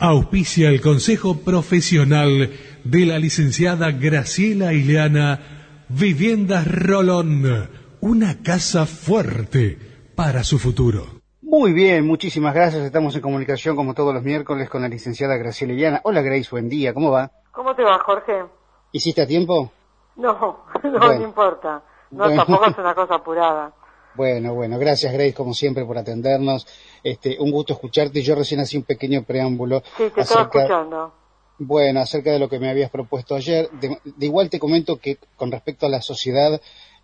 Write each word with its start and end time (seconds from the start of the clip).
Auspicia 0.00 0.68
el 0.68 0.80
consejo 0.80 1.38
profesional 1.44 2.50
de 2.84 3.04
la 3.04 3.18
licenciada 3.18 3.90
Graciela 3.90 4.72
Ileana 4.72 5.40
Viviendas 5.88 6.68
Rolón, 6.70 7.68
una 8.00 8.44
casa 8.44 8.86
fuerte 8.86 9.78
para 10.14 10.44
su 10.44 10.60
futuro. 10.60 11.06
Muy 11.40 11.72
bien, 11.72 12.06
muchísimas 12.06 12.54
gracias. 12.54 12.84
Estamos 12.84 13.16
en 13.16 13.22
comunicación 13.22 13.74
como 13.74 13.92
todos 13.92 14.14
los 14.14 14.22
miércoles 14.22 14.70
con 14.70 14.82
la 14.82 14.88
licenciada 14.88 15.36
Graciela 15.36 15.72
Ileana. 15.72 16.00
Hola 16.04 16.22
Grace, 16.22 16.48
buen 16.48 16.68
día, 16.68 16.94
¿cómo 16.94 17.10
va? 17.10 17.32
¿Cómo 17.50 17.74
te 17.74 17.82
va, 17.82 17.98
Jorge? 17.98 18.44
¿Hiciste 18.92 19.22
a 19.22 19.26
tiempo? 19.26 19.72
No, 20.14 20.64
no, 20.84 20.90
no 20.90 21.22
importa. 21.22 21.82
No, 22.12 22.32
tampoco 22.32 22.66
es 22.66 22.78
una 22.78 22.94
cosa 22.94 23.16
apurada. 23.16 23.74
Bueno, 24.14 24.54
bueno, 24.54 24.78
gracias 24.78 25.12
Grace 25.12 25.34
como 25.34 25.54
siempre 25.54 25.84
por 25.84 25.98
atendernos. 25.98 26.66
Este, 27.02 27.36
un 27.38 27.50
gusto 27.50 27.72
escucharte. 27.72 28.22
Yo 28.22 28.34
recién 28.34 28.60
hacía 28.60 28.80
un 28.80 28.84
pequeño 28.84 29.22
preámbulo. 29.22 29.82
Sí, 29.96 30.04
te 30.14 30.20
estaba 30.20 30.42
escuchando. 30.42 31.14
Bueno, 31.58 32.00
acerca 32.00 32.32
de 32.32 32.38
lo 32.38 32.48
que 32.48 32.58
me 32.58 32.68
habías 32.68 32.90
propuesto 32.90 33.34
ayer. 33.34 33.70
De, 33.70 33.98
igual 34.20 34.50
te 34.50 34.58
comento 34.58 34.98
que 34.98 35.18
con 35.36 35.50
respecto 35.50 35.86
a 35.86 35.88
la 35.88 36.02
sociedad 36.02 36.60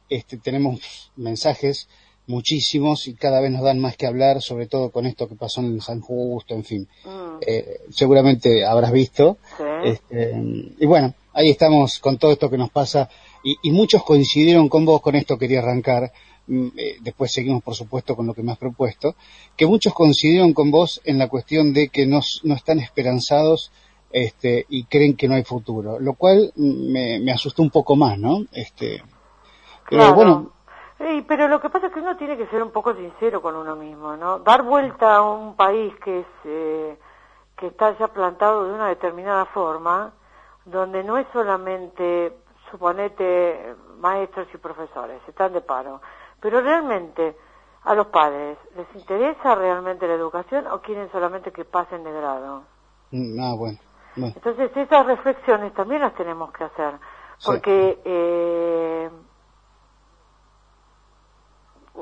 este, 0.08 0.36
tenemos 0.36 1.12
mensajes 1.16 1.88
muchísimos 2.26 3.08
y 3.08 3.14
cada 3.14 3.40
vez 3.40 3.50
nos 3.50 3.62
dan 3.62 3.78
más 3.78 3.96
que 3.96 4.06
hablar, 4.06 4.42
sobre 4.42 4.66
todo 4.66 4.90
con 4.90 5.06
esto 5.06 5.28
que 5.28 5.34
pasó 5.34 5.60
en 5.60 5.80
San 5.80 6.00
Justo, 6.00 6.54
en 6.54 6.64
fin. 6.64 6.88
Mm. 7.04 7.38
Eh, 7.46 7.80
seguramente 7.90 8.66
habrás 8.66 8.92
visto. 8.92 9.38
Sí. 9.56 9.64
Este, 9.84 10.34
y 10.78 10.86
bueno, 10.86 11.14
ahí 11.32 11.50
estamos 11.50 11.98
con 11.98 12.18
todo 12.18 12.32
esto 12.32 12.50
que 12.50 12.58
nos 12.58 12.70
pasa 12.70 13.08
y, 13.42 13.56
y 13.62 13.70
muchos 13.70 14.02
coincidieron 14.02 14.68
con 14.68 14.84
vos, 14.84 15.00
con 15.00 15.14
esto 15.14 15.38
quería 15.38 15.60
arrancar, 15.60 16.12
después 17.00 17.32
seguimos 17.32 17.62
por 17.62 17.74
supuesto 17.74 18.16
con 18.16 18.26
lo 18.26 18.34
que 18.34 18.42
me 18.42 18.52
has 18.52 18.58
propuesto, 18.58 19.14
que 19.56 19.66
muchos 19.66 19.92
coincidieron 19.92 20.54
con 20.54 20.70
vos 20.70 21.00
en 21.04 21.18
la 21.18 21.28
cuestión 21.28 21.72
de 21.72 21.88
que 21.88 22.06
no, 22.06 22.20
no 22.44 22.54
están 22.54 22.78
esperanzados 22.78 23.70
este, 24.10 24.64
y 24.68 24.84
creen 24.84 25.16
que 25.16 25.28
no 25.28 25.34
hay 25.34 25.44
futuro, 25.44 25.98
lo 26.00 26.14
cual 26.14 26.52
mm, 26.56 26.92
me, 26.92 27.20
me 27.20 27.32
asustó 27.32 27.62
un 27.62 27.70
poco 27.70 27.94
más, 27.96 28.18
¿no? 28.18 28.44
Este, 28.52 29.02
pero 29.88 30.14
bueno. 30.14 30.50
pero 31.26 31.48
lo 31.48 31.60
que 31.60 31.70
pasa 31.70 31.86
es 31.86 31.92
que 31.92 32.00
uno 32.00 32.16
tiene 32.16 32.36
que 32.36 32.46
ser 32.46 32.62
un 32.62 32.70
poco 32.70 32.94
sincero 32.94 33.40
con 33.40 33.54
uno 33.56 33.76
mismo, 33.76 34.16
¿no? 34.16 34.38
Dar 34.40 34.62
vuelta 34.62 35.16
a 35.16 35.22
un 35.22 35.56
país 35.56 35.92
que 36.02 36.20
es 36.20 36.26
eh, 36.44 36.98
que 37.56 37.66
está 37.68 37.96
ya 37.98 38.08
plantado 38.08 38.64
de 38.64 38.72
una 38.72 38.88
determinada 38.88 39.44
forma, 39.46 40.12
donde 40.64 41.02
no 41.02 41.18
es 41.18 41.26
solamente, 41.32 42.32
suponete, 42.70 43.74
maestros 43.98 44.46
y 44.54 44.58
profesores, 44.58 45.20
están 45.26 45.52
de 45.52 45.60
paro, 45.60 46.00
pero 46.40 46.60
realmente, 46.60 47.36
a 47.84 47.94
los 47.94 48.08
padres, 48.08 48.58
¿les 48.76 48.86
interesa 48.94 49.54
realmente 49.54 50.06
la 50.06 50.14
educación 50.14 50.66
o 50.68 50.80
quieren 50.80 51.10
solamente 51.10 51.52
que 51.52 51.64
pasen 51.64 52.04
de 52.04 52.12
grado? 52.12 52.62
Mm, 53.10 53.40
ah, 53.40 53.54
bueno. 53.56 53.78
Entonces, 54.16 54.76
esas 54.76 55.06
reflexiones 55.06 55.72
también 55.74 56.00
las 56.00 56.14
tenemos 56.14 56.52
que 56.52 56.64
hacer, 56.64 56.94
porque, 57.44 58.00
eh, 58.04 59.10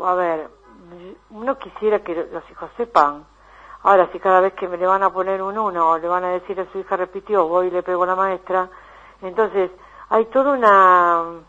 a 0.03 0.15
ver, 0.15 0.49
uno 1.31 1.59
quisiera 1.59 2.03
que 2.03 2.15
los 2.15 2.50
hijos 2.50 2.71
sepan. 2.77 3.25
Ahora, 3.83 4.09
si 4.12 4.19
cada 4.19 4.41
vez 4.41 4.55
que 4.55 4.66
me 4.66 4.78
le 4.78 4.87
van 4.87 5.03
a 5.03 5.12
poner 5.12 5.43
un 5.43 5.59
uno 5.59 5.91
o 5.91 5.99
le 5.99 6.09
van 6.09 6.25
a 6.25 6.31
decir 6.31 6.59
a 6.59 6.71
su 6.72 6.78
hija 6.78 6.97
repitió, 6.97 7.47
voy 7.47 7.69
y 7.69 7.71
le 7.71 7.83
pego 7.83 8.05
a 8.05 8.06
la 8.06 8.16
maestra, 8.16 8.71
entonces 9.21 9.71
hay 10.09 10.25
toda 10.27 10.53
una 10.53 11.41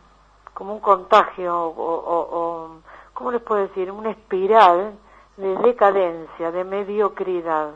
como 0.57 0.73
un 0.73 0.79
contagio 0.79 1.56
o, 1.56 2.79
¿cómo 3.13 3.31
les 3.31 3.44
puedo 3.44 3.62
decir? 3.62 3.91
Una 3.91 4.09
espiral 4.09 4.97
de 5.38 5.56
decadencia, 5.57 6.51
de 6.51 6.63
mediocridad, 6.63 7.73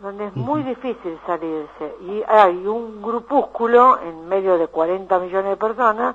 donde 0.00 0.26
es 0.26 0.36
muy 0.36 0.62
difícil 0.64 1.18
salirse. 1.24 1.96
Y 2.02 2.22
hay 2.28 2.66
un 2.66 3.00
grupúsculo 3.00 3.98
en 4.02 4.28
medio 4.28 4.58
de 4.58 4.68
40 4.68 5.18
millones 5.18 5.52
de 5.52 5.56
personas, 5.56 6.14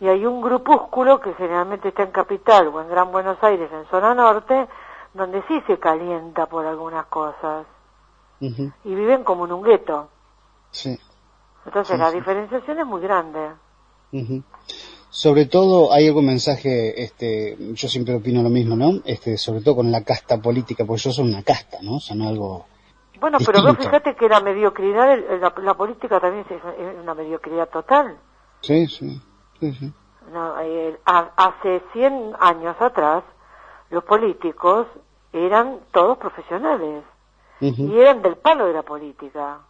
y 0.00 0.08
hay 0.08 0.26
un 0.26 0.40
grupúsculo 0.40 1.20
que 1.20 1.34
generalmente 1.34 1.90
está 1.90 2.02
en 2.02 2.10
Capital 2.10 2.66
o 2.66 2.80
en 2.80 2.88
Gran 2.88 3.12
Buenos 3.12 3.40
Aires, 3.44 3.70
en 3.72 3.86
zona 3.86 4.12
norte, 4.12 4.66
donde 5.14 5.40
sí 5.42 5.62
se 5.68 5.78
calienta 5.78 6.46
por 6.46 6.66
algunas 6.66 7.06
cosas. 7.06 7.64
Y 8.40 8.92
viven 8.92 9.22
como 9.22 9.44
en 9.44 9.52
un 9.52 9.62
gueto. 9.62 10.08
Sí. 10.72 10.98
Entonces 11.64 11.96
la 11.96 12.10
diferenciación 12.10 12.80
es 12.80 12.86
muy 12.86 13.00
grande. 13.00 13.52
Sobre 15.10 15.46
todo 15.46 15.92
hay 15.92 16.06
algún 16.06 16.26
mensaje, 16.26 17.02
este, 17.02 17.56
yo 17.72 17.88
siempre 17.88 18.14
opino 18.14 18.42
lo 18.42 18.50
mismo, 18.50 18.76
¿no? 18.76 19.00
Este, 19.04 19.36
sobre 19.36 19.60
todo 19.60 19.76
con 19.76 19.90
la 19.90 20.04
casta 20.04 20.38
política, 20.38 20.84
porque 20.84 21.02
yo 21.02 21.12
soy 21.12 21.28
una 21.28 21.42
casta, 21.42 21.78
¿no? 21.82 21.98
Son 21.98 22.22
algo 22.22 22.66
bueno, 23.20 23.38
pero 23.44 23.62
vos 23.62 23.76
fíjate 23.76 24.14
que 24.14 24.28
la 24.28 24.40
mediocridad, 24.40 25.18
la, 25.40 25.74
política 25.74 26.20
también 26.20 26.44
es 26.48 27.02
una 27.02 27.14
mediocridad 27.14 27.68
total. 27.68 28.16
Sí, 28.60 28.86
sí, 28.86 29.20
sí. 29.60 29.92
Eh, 30.62 30.98
hace 31.04 31.82
100 31.92 32.34
años 32.38 32.76
atrás, 32.80 33.24
los 33.90 34.04
políticos 34.04 34.86
eran 35.32 35.80
todos 35.92 36.18
profesionales 36.18 37.02
y 37.60 37.98
eran 37.98 38.22
del 38.22 38.36
palo 38.36 38.66
de 38.66 38.72
la 38.72 38.82
política. 38.82 39.60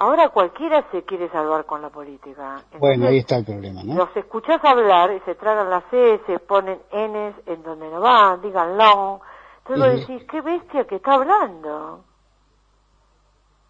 Ahora 0.00 0.28
cualquiera 0.28 0.88
se 0.92 1.02
quiere 1.02 1.28
salvar 1.30 1.66
con 1.66 1.82
la 1.82 1.90
política. 1.90 2.62
bueno, 2.78 3.08
ahí 3.08 3.18
está 3.18 3.36
el 3.36 3.44
problema, 3.44 3.82
¿no? 3.82 3.96
Los 3.96 4.16
escuchás 4.16 4.64
hablar 4.64 5.12
y 5.12 5.20
se 5.20 5.34
tragan 5.34 5.68
las 5.68 5.82
C, 5.90 6.20
se 6.24 6.38
ponen 6.38 6.80
Ns 6.92 7.34
en 7.46 7.62
donde 7.64 7.90
no 7.90 8.00
van, 8.00 8.40
digan 8.40 8.78
long. 8.78 9.18
Entonces 9.58 9.84
vos 9.84 10.06
decís, 10.06 10.28
qué 10.30 10.40
bestia 10.40 10.86
que 10.86 10.96
está 10.96 11.14
hablando. 11.14 12.04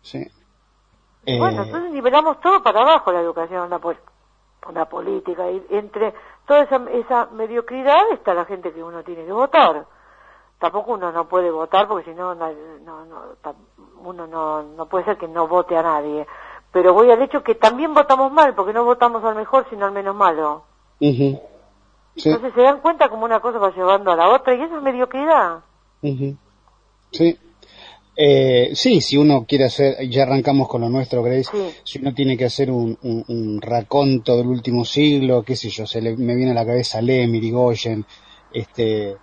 Sí. 0.02 0.22
Bueno, 1.24 1.62
eh, 1.62 1.64
entonces 1.64 1.92
nivelamos 1.92 2.40
todo 2.40 2.62
para 2.62 2.82
abajo 2.82 3.10
la 3.10 3.20
educación, 3.20 3.70
la, 3.70 3.80
la 4.72 4.84
política. 4.84 5.50
Y 5.50 5.64
entre 5.70 6.12
toda 6.46 6.62
esa, 6.62 6.76
esa 6.90 7.26
mediocridad 7.32 8.12
está 8.12 8.34
la 8.34 8.44
gente 8.44 8.72
que 8.72 8.82
uno 8.82 9.02
tiene 9.02 9.24
que 9.24 9.32
votar 9.32 9.86
tampoco 10.58 10.92
uno 10.92 11.12
no 11.12 11.28
puede 11.28 11.50
votar 11.50 11.86
porque 11.88 12.10
si 12.10 12.16
no, 12.16 12.34
no, 12.34 12.48
uno 14.02 14.26
no, 14.26 14.62
no 14.62 14.86
puede 14.86 15.04
ser 15.04 15.16
que 15.16 15.28
no 15.28 15.48
vote 15.48 15.76
a 15.76 15.82
nadie. 15.82 16.26
Pero 16.72 16.92
voy 16.92 17.10
al 17.10 17.22
hecho 17.22 17.42
que 17.42 17.54
también 17.54 17.94
votamos 17.94 18.30
mal, 18.30 18.54
porque 18.54 18.72
no 18.72 18.84
votamos 18.84 19.24
al 19.24 19.34
mejor, 19.34 19.66
sino 19.70 19.86
al 19.86 19.92
menos 19.92 20.14
malo. 20.14 20.64
Entonces 21.00 22.52
se 22.54 22.62
dan 22.62 22.80
cuenta 22.80 23.08
como 23.08 23.24
una 23.24 23.40
cosa 23.40 23.58
va 23.58 23.74
llevando 23.74 24.10
a 24.10 24.16
la 24.16 24.28
otra 24.28 24.54
y 24.54 24.62
eso 24.62 24.76
es 24.76 24.82
mediocridad. 24.82 25.60
Sí. 27.10 27.38
Eh, 28.20 28.70
sí, 28.74 29.00
si 29.00 29.16
uno 29.16 29.46
quiere 29.46 29.66
hacer, 29.66 29.96
ya 30.08 30.24
arrancamos 30.24 30.66
con 30.66 30.80
lo 30.80 30.88
nuestro, 30.88 31.22
Grace, 31.22 31.72
si 31.84 32.00
uno 32.00 32.12
tiene 32.12 32.36
que 32.36 32.46
hacer 32.46 32.68
un, 32.68 32.98
un, 33.00 33.62
raconto 33.62 34.36
del 34.36 34.48
último 34.48 34.84
siglo, 34.84 35.44
qué 35.44 35.54
sé 35.54 35.68
yo, 35.68 35.86
se 35.86 36.00
le, 36.00 36.16
me 36.16 36.34
viene 36.34 36.50
a 36.50 36.54
la 36.54 36.66
cabeza 36.66 37.00
Lem, 37.00 37.32
Irigoyen, 37.32 38.04
este, 38.52 39.16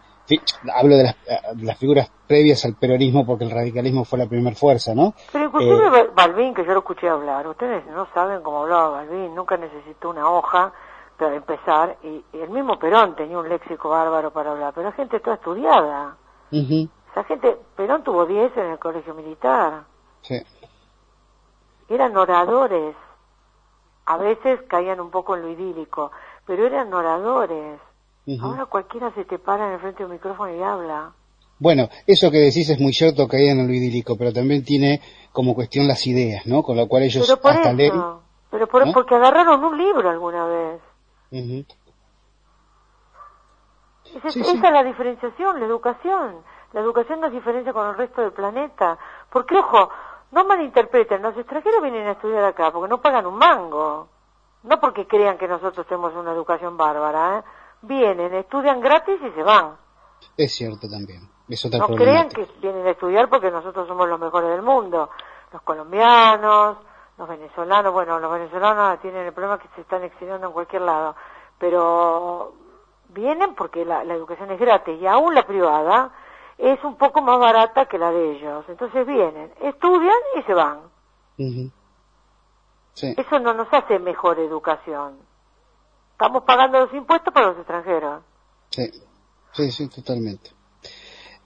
hablo 0.73 0.97
de 0.97 1.15
las, 1.61 1.77
figuras 1.77 2.11
previas 2.27 2.65
al 2.65 2.75
peronismo 2.75 3.25
porque 3.25 3.43
el 3.43 3.51
radicalismo 3.51 4.05
fue 4.05 4.19
la 4.19 4.27
primera 4.27 4.55
fuerza, 4.55 4.95
¿no? 4.95 5.13
Pero 5.31 5.45
inclusive 5.45 5.99
eh, 5.99 6.09
Balvin, 6.15 6.53
que 6.53 6.65
yo 6.65 6.73
lo 6.73 6.79
escuché 6.79 7.07
hablar, 7.07 7.47
ustedes 7.47 7.85
no 7.87 8.07
saben 8.13 8.41
cómo 8.41 8.63
hablaba 8.63 8.89
Balvin, 8.89 9.35
nunca 9.35 9.57
necesitó 9.57 10.09
una 10.09 10.29
hoja 10.29 10.73
para 11.17 11.35
empezar, 11.35 11.97
y, 12.03 12.23
el 12.33 12.49
mismo 12.49 12.77
Perón 12.77 13.15
tenía 13.15 13.37
un 13.37 13.47
léxico 13.47 13.89
bárbaro 13.89 14.31
para 14.31 14.51
hablar, 14.51 14.73
pero 14.73 14.89
la 14.89 14.95
gente 14.95 15.19
toda 15.19 15.35
estudiada. 15.35 16.17
Esa 16.51 17.23
gente, 17.25 17.57
Perón 17.75 18.03
tuvo 18.03 18.25
10 18.25 18.57
en 18.57 18.65
el 18.71 18.79
colegio 18.79 19.13
militar. 19.13 19.83
Sí. 20.21 20.41
Eran 21.87 22.17
oradores, 22.17 22.95
a 24.05 24.17
veces 24.17 24.61
caían 24.67 24.99
un 24.99 25.11
poco 25.11 25.35
en 25.35 25.43
lo 25.43 25.49
idílico, 25.49 26.11
pero 26.45 26.65
eran 26.65 26.93
oradores 26.93 27.79
Ahora 28.41 28.65
cualquiera 28.65 29.11
se 29.13 29.25
te 29.25 29.37
para 29.37 29.67
en 29.67 29.73
el 29.73 29.79
frente 29.79 30.03
del 30.03 30.11
micrófono 30.11 30.55
y 30.55 30.61
habla. 30.61 31.13
Bueno, 31.59 31.89
eso 32.07 32.31
que 32.31 32.39
decís 32.39 32.69
es 32.69 32.79
muy 32.79 32.91
cierto 32.91 33.27
que 33.27 33.37
hay 33.37 33.49
en 33.49 33.65
lo 33.65 33.73
idílico, 33.73 34.17
pero 34.17 34.33
también 34.33 34.63
tiene 34.63 34.99
como 35.31 35.53
cuestión 35.53 35.87
las 35.87 36.05
ideas, 36.07 36.45
¿no? 36.45 36.63
Con 36.63 36.75
lo 36.75 36.87
cual 36.87 37.03
ellos 37.03 37.25
pero 37.27 37.41
por 37.41 37.51
hasta 37.51 37.71
eso, 37.71 38.21
Pero 38.51 38.67
por, 38.67 38.91
porque 38.93 39.15
agarraron 39.15 39.63
un 39.63 39.77
libro 39.77 40.09
alguna 40.09 40.45
vez. 40.45 40.81
esa, 44.23 44.27
es 44.27 44.61
la 44.61 44.83
diferenciación, 44.83 45.59
la 45.59 45.65
educación. 45.65 46.35
La 46.73 46.81
educación 46.81 47.21
nos 47.21 47.31
diferencia 47.31 47.71
con 47.71 47.87
el 47.87 47.95
resto 47.95 48.21
del 48.21 48.33
planeta, 48.33 48.97
Porque, 49.29 49.55
ojo, 49.55 49.89
no 50.31 50.45
malinterpreten, 50.45 51.21
los 51.21 51.37
extranjeros 51.37 51.81
vienen 51.81 52.07
a 52.07 52.11
estudiar 52.11 52.43
acá 52.43 52.71
porque 52.71 52.89
no 52.89 53.01
pagan 53.01 53.25
un 53.25 53.35
mango. 53.35 54.09
No 54.63 54.79
porque 54.79 55.07
crean 55.07 55.37
que 55.37 55.47
nosotros 55.47 55.85
tenemos 55.87 56.13
una 56.15 56.33
educación 56.33 56.75
bárbara, 56.75 57.39
¿eh? 57.39 57.43
Vienen, 57.85 58.33
estudian 58.33 58.81
gratis 58.81 59.19
y 59.21 59.31
se 59.31 59.43
van. 59.43 59.77
Es 60.37 60.53
cierto 60.53 60.89
también. 60.89 61.29
no 61.77 61.87
crean 61.95 62.29
que 62.29 62.47
vienen 62.61 62.85
a 62.87 62.91
estudiar 62.91 63.29
porque 63.29 63.51
nosotros 63.51 63.87
somos 63.87 64.09
los 64.09 64.19
mejores 64.19 64.49
del 64.49 64.61
mundo. 64.61 65.09
Los 65.53 65.61
colombianos, 65.61 66.77
los 67.17 67.29
venezolanos, 67.29 67.93
bueno, 67.93 68.19
los 68.19 68.31
venezolanos 68.31 68.99
tienen 69.01 69.27
el 69.27 69.33
problema 69.33 69.59
que 69.59 69.69
se 69.75 69.81
están 69.81 70.03
exiliando 70.03 70.47
en 70.47 70.53
cualquier 70.53 70.81
lado, 70.81 71.15
pero 71.57 72.53
vienen 73.09 73.55
porque 73.55 73.85
la, 73.85 74.03
educación 74.03 74.51
es 74.51 74.59
gratis 74.59 74.99
y 74.99 75.07
aún 75.07 75.33
la 75.33 75.45
privada 75.45 76.11
es 76.57 76.83
un 76.83 76.97
poco 76.97 77.21
más 77.21 77.39
barata 77.39 77.85
que 77.85 77.97
la 77.97 78.11
de 78.11 78.31
ellos. 78.31 78.65
Entonces 78.67 79.05
vienen, 79.05 79.53
estudian 79.61 80.17
y 80.37 80.41
se 80.43 80.53
van. 80.53 80.81
Eso 82.97 83.39
no 83.39 83.53
nos 83.53 83.71
hace 83.71 83.99
mejor 83.99 84.39
educación. 84.39 85.17
Estamos 86.15 86.43
pagando 86.43 86.79
los 86.79 86.93
impuestos 86.93 87.33
para 87.33 87.47
los 87.47 87.57
extranjeros. 87.57 88.23
Sí, 88.69 88.89
sí, 89.51 89.69
sí, 89.69 89.89
totalmente. 89.89 90.51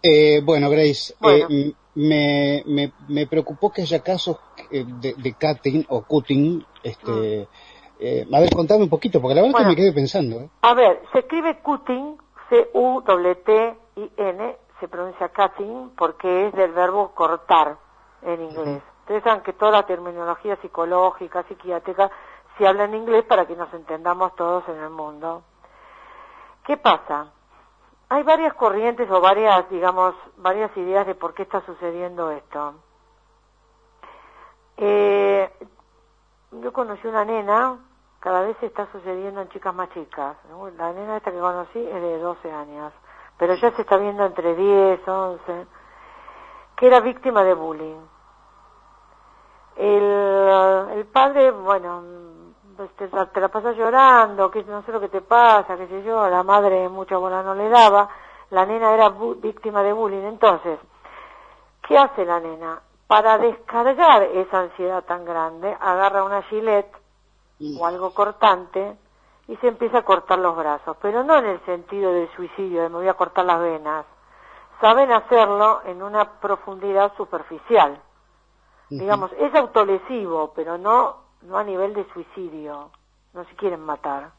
Eh, 0.04 0.42
bueno, 0.44 0.70
Grace, 0.70 1.16
eh, 1.24 1.74
me, 1.96 2.62
me, 2.68 2.94
me, 3.08 3.26
preocupó 3.26 3.72
que 3.72 3.82
haya 3.82 4.04
casos 4.04 4.38
eh, 4.70 4.86
de, 4.86 5.16
de 5.16 5.34
cutting 5.34 5.88
o 5.90 6.04
cutting. 6.04 6.64
Este, 6.84 7.48
mm. 8.00 8.36
a 8.36 8.40
ver, 8.42 8.54
contame 8.54 8.84
un 8.84 8.90
poquito, 8.90 9.20
porque 9.20 9.34
la 9.34 9.42
verdad 9.42 9.60
es 9.60 9.66
que 9.66 9.72
me 9.72 9.76
quedé 9.76 9.92
pensando. 9.92 10.52
A 10.62 10.76
ver, 10.76 11.02
se 11.14 11.20
escribe 11.20 11.58
cutting, 11.64 12.18
C-U-T-I-N, 12.50 14.56
se 14.80 14.88
pronuncia 14.88 15.30
cutting 15.30 15.94
porque 15.98 16.50
es 16.50 16.54
del 16.54 16.74
verbo 16.74 17.16
cortar 17.16 17.80
en 18.22 18.44
inglés. 18.44 18.84
Ustedes 19.00 19.24
saben 19.24 19.42
que 19.42 19.54
toda 19.54 19.72
la 19.72 19.88
terminología 19.88 20.58
psicológica, 20.62 21.42
psiquiátrica, 21.48 22.12
se 22.60 22.68
habla 22.68 22.84
en 22.84 22.94
inglés 22.94 23.24
para 23.24 23.48
que 23.48 23.56
nos 23.56 23.74
entendamos 23.74 24.36
todos 24.36 24.68
en 24.68 24.76
el 24.84 24.90
mundo. 24.90 25.44
¿Qué 26.66 26.76
pasa? 26.76 27.32
Hay 28.10 28.22
varias 28.24 28.54
corrientes 28.54 29.10
o 29.10 29.22
varias, 29.22 29.70
digamos, 29.70 30.14
varias 30.36 30.76
ideas 30.76 31.08
de 31.08 31.16
por 31.16 31.34
qué 31.34 31.44
está 31.44 31.62
sucediendo 31.62 32.30
esto. 32.32 32.76
Eh, 34.76 35.50
yo 36.52 36.74
conocí 36.74 37.08
una 37.08 37.24
nena, 37.24 37.78
cada 38.20 38.42
vez 38.42 38.62
está 38.62 38.92
sucediendo 38.92 39.42
en 39.42 39.50
chicas 39.50 39.74
más 39.74 39.90
chicas. 39.92 40.36
La 40.78 40.92
nena 40.92 41.16
esta 41.18 41.32
que 41.32 41.40
conocí 41.40 41.80
es 41.80 42.02
de 42.02 42.20
12 42.20 42.52
años, 42.52 42.92
pero 43.38 43.56
ya 43.56 43.72
se 43.72 43.84
está 43.84 43.96
viendo 43.96 44.26
entre 44.26 44.54
10, 44.54 45.08
11, 45.08 45.68
que 46.76 46.88
era 46.88 47.00
víctima 47.00 47.42
de 47.44 47.54
bullying 47.54 48.02
el, 49.80 50.90
el 50.98 51.06
padre, 51.06 51.52
bueno, 51.52 52.04
pues 52.80 52.96
te, 52.96 53.10
te, 53.10 53.42
la 53.42 53.50
pasas 53.50 53.76
llorando, 53.76 54.50
que 54.50 54.64
no 54.64 54.82
sé 54.84 54.94
lo 54.94 55.02
que 55.02 55.10
te 55.10 55.20
pasa, 55.20 55.76
qué 55.76 55.86
sé 55.88 56.02
yo, 56.02 56.30
la 56.30 56.44
madre 56.44 56.88
mucha 56.88 57.18
bola 57.18 57.44
no 57.44 57.54
le 57.54 57.68
daba, 57.68 58.08
la 58.52 58.66
nena 58.66 58.94
era 58.94 59.10
víctima 59.10 59.84
de 59.84 59.92
bullying. 59.92 60.24
Entonces, 60.24 60.80
¿qué 61.86 61.98
hace 61.98 62.24
la 62.24 62.40
nena? 62.40 62.80
Para 63.06 63.38
descargar 63.38 64.24
esa 64.24 64.60
ansiedad 64.62 65.04
tan 65.04 65.26
grande, 65.26 65.76
agarra 65.78 66.24
una 66.24 66.42
gilet 66.44 66.90
o 67.78 67.86
algo 67.86 68.14
cortante 68.14 68.96
y 69.50 69.58
se 69.58 69.68
empieza 69.68 69.98
a 69.98 70.06
cortar 70.06 70.40
los 70.40 70.56
brazos, 70.56 70.96
pero 71.02 71.22
no 71.26 71.36
en 71.36 71.48
el 71.48 71.66
sentido 71.66 72.14
del 72.14 72.32
suicidio, 72.34 72.84
de 72.84 72.88
me 72.88 73.00
voy 73.00 73.10
a 73.10 73.16
cortar 73.16 73.44
las 73.44 73.60
venas. 73.60 74.06
Saben 74.80 75.12
hacerlo 75.12 75.82
en 75.84 76.02
una 76.02 76.40
profundidad 76.40 77.12
superficial 77.18 78.00
Digamos, 78.90 79.32
es 79.34 79.54
autolesivo, 79.54 80.52
pero 80.56 80.78
no, 80.80 81.18
no 81.44 81.58
a 81.58 81.64
nivel 81.64 81.94
de 81.94 82.06
suicidio. 82.14 82.90
No 83.34 83.46
se 83.46 83.56
quieren 83.56 83.82
matar. 83.82 84.32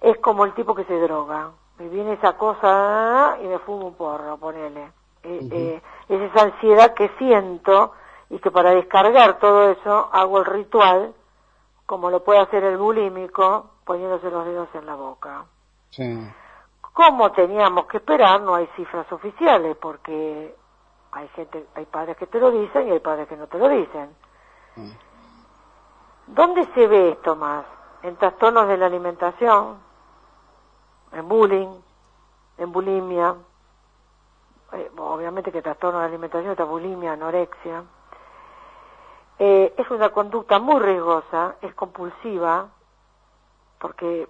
Es 0.00 0.18
como 0.18 0.44
el 0.44 0.54
tipo 0.54 0.74
que 0.74 0.84
se 0.84 0.98
droga. 0.98 1.50
Me 1.78 1.88
viene 1.88 2.14
esa 2.14 2.36
cosa 2.36 3.38
y 3.42 3.46
me 3.46 3.58
fumo 3.60 3.88
un 3.88 3.94
porro, 3.94 4.36
ponele. 4.36 4.92
Eh, 5.22 5.48
eh, 5.50 5.82
es 6.08 6.20
esa 6.20 6.44
ansiedad 6.44 6.94
que 6.94 7.08
siento 7.18 7.92
y 8.30 8.38
que 8.38 8.50
para 8.50 8.70
descargar 8.70 9.38
todo 9.38 9.70
eso 9.70 10.08
hago 10.12 10.38
el 10.38 10.44
ritual, 10.46 11.14
como 11.86 12.10
lo 12.10 12.24
puede 12.24 12.40
hacer 12.40 12.64
el 12.64 12.76
bulímico, 12.76 13.70
poniéndose 13.84 14.30
los 14.30 14.44
dedos 14.44 14.68
en 14.74 14.86
la 14.86 14.94
boca. 14.94 15.44
Como 16.80 17.32
teníamos 17.32 17.86
que 17.86 17.98
esperar, 17.98 18.40
no 18.40 18.54
hay 18.54 18.66
cifras 18.76 19.10
oficiales, 19.12 19.76
porque 19.76 20.54
hay 21.12 21.28
gente, 21.28 21.66
hay 21.74 21.84
padres 21.86 22.16
que 22.16 22.26
te 22.26 22.40
lo 22.40 22.50
dicen 22.50 22.88
y 22.88 22.90
hay 22.90 23.00
padres 23.00 23.28
que 23.28 23.36
no 23.36 23.46
te 23.46 23.58
lo 23.58 23.68
dicen. 23.68 24.10
Mm. 24.76 24.90
¿Dónde 26.34 26.66
se 26.74 26.86
ve 26.86 27.10
esto 27.10 27.36
más? 27.36 27.66
En 28.02 28.16
trastornos 28.16 28.66
de 28.66 28.78
la 28.78 28.86
alimentación, 28.86 29.78
en 31.12 31.28
bullying, 31.28 31.68
en 32.56 32.72
bulimia, 32.72 33.34
eh, 34.72 34.90
obviamente 34.96 35.52
que 35.52 35.60
trastornos 35.60 36.00
de 36.00 36.08
alimentación 36.08 36.52
está 36.52 36.64
bulimia, 36.64 37.12
anorexia. 37.12 37.84
Eh, 39.38 39.74
es 39.76 39.90
una 39.90 40.08
conducta 40.08 40.58
muy 40.58 40.80
riesgosa, 40.80 41.56
es 41.60 41.74
compulsiva, 41.74 42.68
porque 43.78 44.26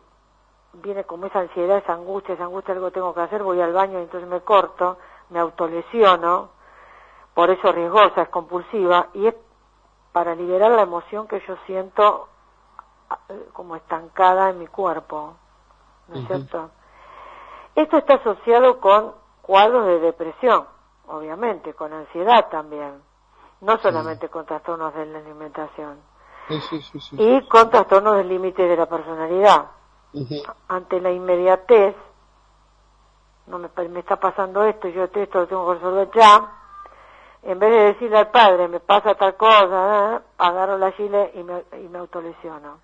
viene 0.73 1.05
como 1.05 1.27
esa 1.27 1.39
ansiedad, 1.39 1.79
esa 1.79 1.93
angustia, 1.93 2.35
esa 2.35 2.45
angustia, 2.45 2.75
algo 2.75 2.91
tengo 2.91 3.15
que 3.15 3.21
hacer, 3.21 3.45
voy 3.45 3.61
al 3.61 3.73
baño 3.73 4.01
y 4.01 4.03
entonces 4.03 4.29
me 4.29 4.41
corto, 4.41 4.99
me 5.31 5.39
autolesiono, 5.39 6.49
por 7.33 7.51
eso 7.51 7.71
riesgosa, 7.71 8.23
es 8.23 8.29
compulsiva, 8.29 9.07
y 9.15 9.29
es 9.29 9.35
para 10.13 10.35
liberar 10.35 10.71
la 10.73 10.83
emoción 10.83 11.27
que 11.27 11.41
yo 11.47 11.57
siento 11.67 12.29
eh, 13.29 13.49
como 13.53 13.77
estancada 13.77 14.51
en 14.51 14.59
mi 14.59 14.67
cuerpo, 14.67 15.35
¿no 16.09 16.17
es 16.17 16.27
cierto? 16.27 16.71
Esto 17.75 17.97
está 17.99 18.15
asociado 18.15 18.81
con 18.81 19.15
cuadros 19.41 19.87
de 19.87 20.01
depresión, 20.01 20.67
obviamente, 21.09 21.75
con 21.75 21.93
ansiedad 21.93 22.49
también, 22.51 23.03
no 23.63 23.79
solamente 23.79 24.29
con 24.29 24.45
trastornos 24.45 24.95
de 24.95 25.07
la 25.07 25.19
alimentación, 25.19 25.99
y 27.13 27.49
con 27.49 27.71
trastornos 27.71 28.17
del 28.17 28.29
límite 28.29 28.63
de 28.63 28.77
la 28.77 28.87
personalidad. 28.87 29.71
Ante 30.69 31.01
la 31.01 31.11
inmediatez, 31.11 31.97
no 33.47 33.59
me, 33.59 33.69
me, 33.89 34.01
está 34.01 34.17
pasando 34.17 34.63
esto, 34.65 34.89
yo 34.89 35.05
esto 35.05 35.39
lo 35.39 35.47
tengo 35.47 35.67
que 35.69 35.75
resolver 35.75 36.11
ya, 36.15 36.62
en 37.43 37.59
vez 37.59 37.71
de 37.71 37.85
decirle 37.93 38.19
al 38.19 38.31
padre, 38.31 38.69
me 38.69 38.81
pasa 38.81 39.15
tal 39.15 39.37
cosa, 39.37 40.17
¿eh? 40.17 40.21
agarro 40.39 40.79
la 40.79 40.95
chile 40.97 41.33
y 41.35 41.43
me, 41.43 41.65
y 41.83 41.89
me 41.89 41.99
autolesiono. 41.99 42.79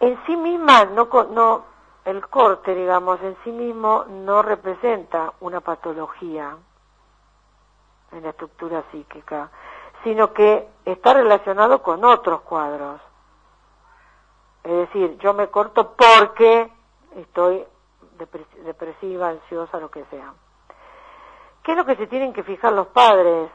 En 0.00 0.18
sí 0.26 0.36
misma, 0.36 0.84
no, 0.84 1.08
no, 1.30 1.64
el 2.04 2.26
corte, 2.28 2.74
digamos, 2.74 3.20
en 3.22 3.36
sí 3.44 3.52
mismo 3.52 4.04
no 4.08 4.42
representa 4.42 5.32
una 5.40 5.60
patología 5.60 6.56
en 8.12 8.22
la 8.22 8.30
estructura 8.30 8.84
psíquica, 8.90 9.50
sino 10.04 10.32
que 10.32 10.68
está 10.84 11.14
relacionado 11.14 11.82
con 11.82 12.04
otros 12.04 12.42
cuadros. 12.42 13.00
Es 14.64 14.72
decir, 14.72 15.16
yo 15.18 15.32
me 15.32 15.48
corto 15.48 15.94
porque 15.94 16.70
estoy 17.16 17.64
depresiva, 18.64 19.28
ansiosa, 19.28 19.78
lo 19.78 19.90
que 19.90 20.04
sea. 20.06 20.34
¿Qué 21.70 21.74
es 21.74 21.78
lo 21.78 21.86
que 21.86 21.94
se 21.94 22.08
tienen 22.08 22.32
que 22.32 22.42
fijar 22.42 22.72
los 22.72 22.88
padres? 22.88 23.48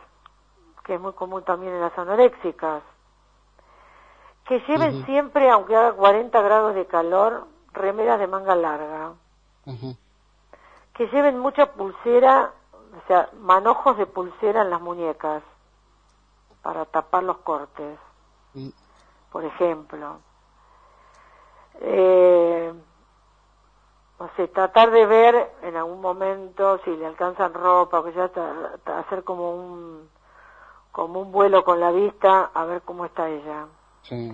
Que 0.85 0.95
es 0.95 1.01
muy 1.01 1.11
común 1.11 1.43
también 1.43 1.73
en 1.73 1.81
las 1.81 1.97
anoréxicas. 1.97 2.81
Que 4.45 4.61
lleven 4.69 5.03
siempre, 5.03 5.49
aunque 5.49 5.75
haga 5.75 5.91
40 5.91 6.41
grados 6.41 6.75
de 6.75 6.85
calor, 6.85 7.45
remeras 7.73 8.17
de 8.17 8.27
manga 8.27 8.55
larga. 8.55 9.15
Que 10.93 11.07
lleven 11.07 11.37
mucha 11.39 11.73
pulsera, 11.73 12.53
o 12.71 13.07
sea, 13.07 13.31
manojos 13.41 13.97
de 13.97 14.05
pulsera 14.05 14.61
en 14.61 14.69
las 14.69 14.79
muñecas 14.79 15.43
para 16.61 16.85
tapar 16.85 17.21
los 17.21 17.39
cortes, 17.39 17.99
mm. 18.53 18.69
por 19.29 19.43
ejemplo. 19.43 20.19
Eh, 21.81 22.73
o 24.17 24.29
sea, 24.35 24.47
tratar 24.47 24.91
de 24.91 25.05
ver 25.05 25.51
en 25.61 25.75
algún 25.75 26.01
momento 26.01 26.79
si 26.85 26.95
le 26.95 27.05
alcanzan 27.05 27.53
ropa 27.53 27.99
o 27.99 28.03
que 28.03 28.13
sea, 28.13 28.31
hacer 28.97 29.23
como 29.23 29.55
un 29.55 30.09
como 30.91 31.19
un 31.19 31.31
vuelo 31.33 31.65
con 31.65 31.81
la 31.81 31.91
vista 31.91 32.51
a 32.53 32.63
ver 32.63 32.81
cómo 32.83 33.03
está 33.03 33.27
ella. 33.27 33.67
Sí. 34.03 34.31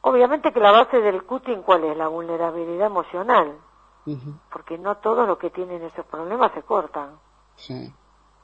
Obviamente 0.00 0.52
que 0.52 0.58
la 0.58 0.72
base 0.72 1.00
del 1.00 1.22
cutting, 1.22 1.62
¿cuál 1.62 1.84
es? 1.84 1.96
La 1.96 2.08
vulnerabilidad 2.08 2.88
emocional. 2.88 3.58
Porque 4.50 4.76
no 4.76 4.96
todos 4.96 5.28
los 5.28 5.38
que 5.38 5.50
tienen 5.50 5.82
esos 5.82 6.04
problemas 6.06 6.50
se 6.52 6.62
cortan. 6.62 7.20
Sí. 7.54 7.94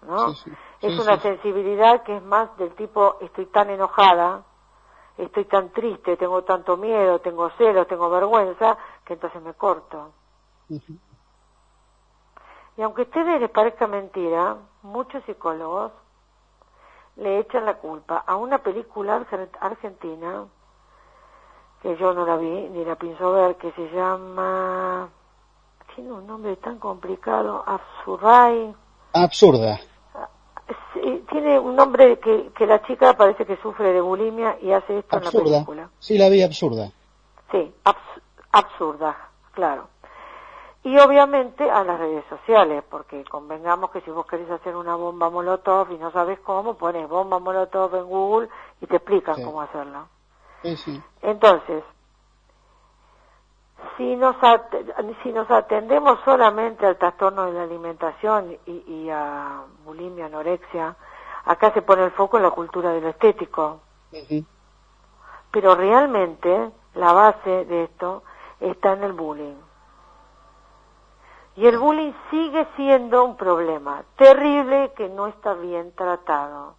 ¿No? 0.02 0.30
es 0.80 1.00
una 1.00 1.18
sensibilidad 1.20 2.04
que 2.04 2.18
es 2.18 2.22
más 2.22 2.56
del 2.58 2.72
tipo, 2.76 3.16
estoy 3.20 3.46
tan 3.46 3.70
enojada, 3.70 4.44
estoy 5.18 5.44
tan 5.46 5.70
triste, 5.70 6.16
tengo 6.16 6.42
tanto 6.42 6.76
miedo, 6.76 7.20
tengo 7.20 7.50
celos, 7.50 7.86
tengo 7.86 8.10
vergüenza, 8.10 8.76
que 9.04 9.14
entonces 9.14 9.42
me 9.42 9.54
corto. 9.54 10.12
Y 12.76 12.82
aunque 12.82 13.02
a 13.02 13.04
ustedes 13.04 13.40
les 13.40 13.50
parezca 13.50 13.86
mentira, 13.86 14.56
muchos 14.82 15.24
psicólogos 15.24 15.92
le 17.16 17.38
echan 17.38 17.64
la 17.64 17.74
culpa 17.74 18.24
a 18.26 18.36
una 18.36 18.58
película 18.58 19.24
argentina 19.60 20.44
que 21.80 21.96
yo 21.96 22.12
no 22.12 22.26
la 22.26 22.36
vi 22.36 22.68
ni 22.68 22.84
la 22.84 22.96
pienso 22.96 23.32
ver, 23.32 23.56
que 23.56 23.72
se 23.72 23.90
llama 23.90 25.08
tiene 25.96 26.12
un 26.12 26.26
nombre 26.26 26.56
tan 26.56 26.78
complicado, 26.78 27.64
Absurdai. 27.66 28.74
Absurda. 29.14 29.78
Tiene 31.30 31.58
un 31.58 31.76
nombre 31.76 32.18
que, 32.18 32.50
que 32.56 32.66
la 32.66 32.82
chica 32.82 33.14
parece 33.14 33.44
que 33.46 33.56
sufre 33.58 33.92
de 33.92 34.00
bulimia 34.00 34.58
y 34.60 34.72
hace 34.72 34.98
esto 34.98 35.18
en 35.18 35.24
la 35.24 35.30
película. 35.30 35.90
Sí, 35.98 36.18
la 36.18 36.28
vi 36.28 36.42
absurda. 36.42 36.90
Sí, 37.50 37.72
absurda, 38.52 39.16
claro. 39.52 39.88
Y 40.82 40.96
obviamente 40.98 41.68
a 41.68 41.82
las 41.82 41.98
redes 41.98 42.24
sociales, 42.28 42.84
porque 42.88 43.24
convengamos 43.24 43.90
que 43.90 44.00
si 44.02 44.10
vos 44.10 44.24
querés 44.26 44.48
hacer 44.50 44.76
una 44.76 44.94
bomba 44.94 45.30
molotov 45.30 45.90
y 45.90 45.98
no 45.98 46.12
sabes 46.12 46.38
cómo, 46.40 46.74
pones 46.74 47.08
bomba 47.08 47.40
molotov 47.40 47.94
en 47.96 48.04
Google 48.04 48.48
y 48.80 48.86
te 48.86 48.96
explican 48.96 49.42
cómo 49.42 49.62
hacerla. 49.62 50.06
Sí, 50.62 50.76
sí. 50.76 51.02
Entonces, 51.22 51.82
si 53.96 54.16
nos, 54.16 54.36
si 55.22 55.32
nos 55.32 55.50
atendemos 55.50 56.18
solamente 56.24 56.86
al 56.86 56.96
trastorno 56.96 57.46
de 57.46 57.52
la 57.52 57.62
alimentación 57.62 58.56
y, 58.66 59.08
a 59.10 59.62
bulimia, 59.84 60.26
anorexia, 60.26 60.96
acá 61.44 61.72
se 61.72 61.82
pone 61.82 62.04
el 62.04 62.10
foco 62.10 62.36
en 62.36 62.42
la 62.42 62.50
cultura 62.50 62.90
de 62.92 63.00
lo 63.00 63.08
estético. 63.08 63.80
Pero 65.50 65.74
realmente 65.74 66.70
la 66.94 67.12
base 67.12 67.64
de 67.64 67.84
esto 67.84 68.22
está 68.60 68.92
en 68.92 69.04
el 69.04 69.12
bullying. 69.12 69.56
Y 71.56 71.66
el 71.66 71.78
bullying 71.78 72.12
sigue 72.30 72.66
siendo 72.76 73.24
un 73.24 73.36
problema 73.36 74.04
terrible 74.16 74.92
que 74.94 75.08
no 75.08 75.26
está 75.26 75.54
bien 75.54 75.92
tratado. 75.92 76.74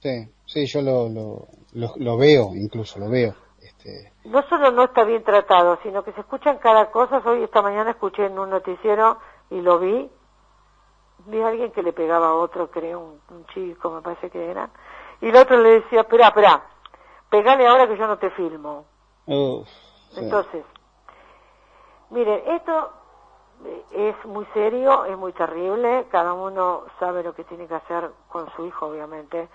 Sí, 0.00 0.28
sí, 0.46 0.66
yo 0.66 0.80
lo, 0.80 1.08
lo, 1.08 1.94
lo, 1.96 2.16
veo, 2.16 2.54
incluso 2.54 2.98
lo 2.98 3.10
veo. 3.10 3.34
Este... 3.84 4.12
No 4.24 4.42
solo 4.48 4.70
no 4.70 4.84
está 4.84 5.04
bien 5.04 5.24
tratado, 5.24 5.78
sino 5.82 6.04
que 6.04 6.12
se 6.12 6.20
escuchan 6.20 6.58
cada 6.58 6.90
cosa. 6.90 7.20
Hoy, 7.24 7.42
esta 7.42 7.62
mañana, 7.62 7.90
escuché 7.90 8.26
en 8.26 8.38
un 8.38 8.50
noticiero 8.50 9.18
y 9.50 9.60
lo 9.60 9.78
vi. 9.78 10.10
Vi 11.26 11.40
a 11.40 11.48
alguien 11.48 11.72
que 11.72 11.82
le 11.82 11.92
pegaba 11.92 12.28
a 12.28 12.34
otro, 12.34 12.70
creo, 12.70 13.18
un, 13.28 13.46
chico, 13.46 13.90
me 13.90 14.02
parece 14.02 14.30
que 14.30 14.50
era. 14.50 14.70
Y 15.20 15.28
el 15.28 15.36
otro 15.36 15.56
le 15.58 15.80
decía, 15.80 16.00
espera, 16.00 16.28
espera, 16.28 16.62
pegale 17.28 17.66
ahora 17.66 17.86
que 17.86 17.96
yo 17.96 18.06
no 18.06 18.18
te 18.18 18.30
filmo. 18.30 18.86
Entonces, 20.16 20.64
miren, 22.10 22.42
esto 22.46 22.90
es 23.92 24.24
muy 24.24 24.44
serio, 24.52 25.04
es 25.04 25.16
muy 25.16 25.32
terrible, 25.32 26.06
cada 26.10 26.32
uno 26.32 26.84
sabe 26.98 27.22
lo 27.22 27.34
que 27.34 27.44
tiene 27.44 27.68
que 27.68 27.74
hacer 27.76 28.10
con 28.28 28.50
su 28.56 28.66
hijo, 28.66 28.86
obviamente, 28.86 29.48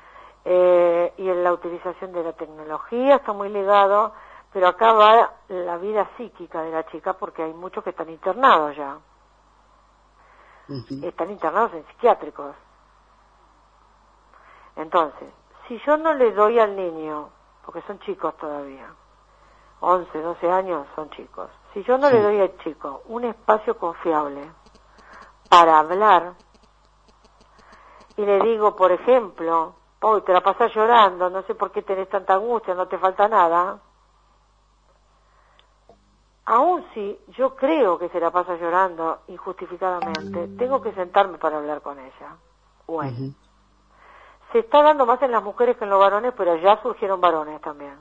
eh, 0.50 1.14
y 1.18 1.28
en 1.28 1.44
la 1.44 1.52
utilización 1.52 2.14
de 2.14 2.24
la 2.24 2.32
tecnología 2.32 3.18
está 3.18 3.34
muy 3.34 3.50
ligado, 3.50 4.14
pero 4.54 4.70
acá 4.70 4.94
va 4.94 5.34
la 5.50 5.78
vida 5.78 6.10
psíquica 6.16 6.62
de 6.62 6.72
la 6.72 6.86
chica 6.86 7.18
porque 7.18 7.44
hay 7.44 7.54
muchos 7.54 7.84
que 7.84 7.90
están 7.90 8.10
internados 8.10 8.78
ya. 8.78 8.98
Están 11.04 11.32
internados 11.32 11.74
en 11.74 11.86
psiquiátricos. 11.88 12.56
Entonces, 14.78 15.30
si 15.68 15.78
yo 15.86 15.98
no 15.98 16.14
le 16.14 16.32
doy 16.32 16.60
al 16.60 16.78
niño, 16.78 17.28
porque 17.66 17.82
son 17.82 18.00
chicos 18.00 18.38
todavía, 18.38 18.88
11, 19.82 20.22
12 20.22 20.50
años 20.50 20.88
son 20.96 21.10
chicos, 21.10 21.50
si 21.74 21.84
yo 21.84 21.98
no 21.98 22.10
le 22.10 22.22
doy 22.22 22.40
al 22.40 22.58
chico 22.60 23.02
un 23.08 23.26
espacio 23.26 23.78
confiable 23.78 24.50
para 25.50 25.80
hablar 25.80 26.36
y 28.16 28.26
le 28.26 28.40
digo, 28.40 28.78
por 28.78 28.94
ejemplo, 28.94 29.77
hoy 30.02 30.22
te 30.22 30.34
la 30.34 30.42
pasas 30.42 30.74
llorando, 30.74 31.30
no 31.30 31.42
sé 31.44 31.56
por 31.56 31.72
qué 31.72 31.82
tenés 31.82 32.10
tanta 32.10 32.36
angustia, 32.36 32.74
no 32.74 32.88
te 32.88 32.98
falta 32.98 33.28
nada, 33.28 33.80
aún 36.46 36.86
si 36.94 37.20
yo 37.30 37.56
creo 37.56 37.98
que 37.98 38.10
se 38.10 38.20
la 38.20 38.32
pasa 38.32 38.56
llorando 38.56 39.20
injustificadamente, 39.28 40.48
tengo 40.58 40.82
que 40.82 40.94
sentarme 40.94 41.38
para 41.38 41.58
hablar 41.58 41.82
con 41.82 42.00
ella. 42.00 42.36
Bueno, 42.88 43.34
se 44.52 44.60
está 44.60 44.82
dando 44.82 45.06
más 45.06 45.22
en 45.22 45.32
las 45.32 45.44
mujeres 45.44 45.76
que 45.78 45.84
en 45.84 45.90
los 45.90 46.00
varones, 46.00 46.34
pero 46.38 46.56
ya 46.56 46.82
surgieron 46.82 47.20
varones 47.20 47.60
también, 47.62 47.98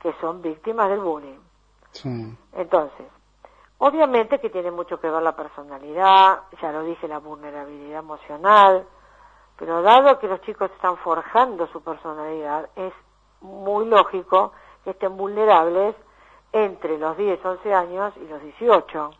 que 0.00 0.12
son 0.20 0.42
víctimas 0.42 0.88
del 0.88 1.00
bullying. 1.00 1.38
Entonces, 2.52 3.06
obviamente 3.78 4.40
que 4.40 4.50
tiene 4.50 4.72
mucho 4.72 4.98
que 4.98 5.08
ver 5.08 5.22
la 5.22 5.36
personalidad, 5.36 6.42
ya 6.60 6.72
lo 6.72 6.82
dije, 6.82 7.06
la 7.06 7.18
vulnerabilidad 7.18 8.00
emocional, 8.00 8.86
pero 9.58 9.82
dado 9.82 10.18
que 10.18 10.28
los 10.28 10.40
chicos 10.42 10.70
están 10.72 10.96
forjando 10.98 11.66
su 11.68 11.82
personalidad, 11.82 12.68
es 12.76 12.92
muy 13.40 13.86
lógico 13.86 14.52
que 14.84 14.90
estén 14.90 15.16
vulnerables 15.16 15.94
entre 16.52 16.98
los 16.98 17.16
10, 17.16 17.44
11 17.44 17.74
años 17.74 18.14
y 18.16 18.26
los 18.28 18.40
18 18.42 19.10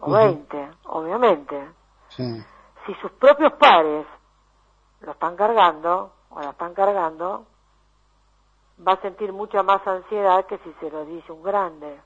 o 0.00 0.10
20, 0.10 0.70
obviamente. 0.86 1.70
Si 2.16 2.94
sus 3.00 3.10
propios 3.12 3.52
padres 3.54 4.06
lo 5.00 5.12
están 5.12 5.36
cargando 5.36 6.12
o 6.30 6.40
la 6.40 6.50
están 6.50 6.74
cargando, 6.74 7.46
va 8.86 8.92
a 8.92 9.00
sentir 9.00 9.32
mucha 9.32 9.62
más 9.62 9.86
ansiedad 9.86 10.46
que 10.46 10.58
si 10.58 10.72
se 10.80 10.90
lo 10.90 11.04
dice 11.04 11.32
un 11.32 11.42
grande 11.42 12.00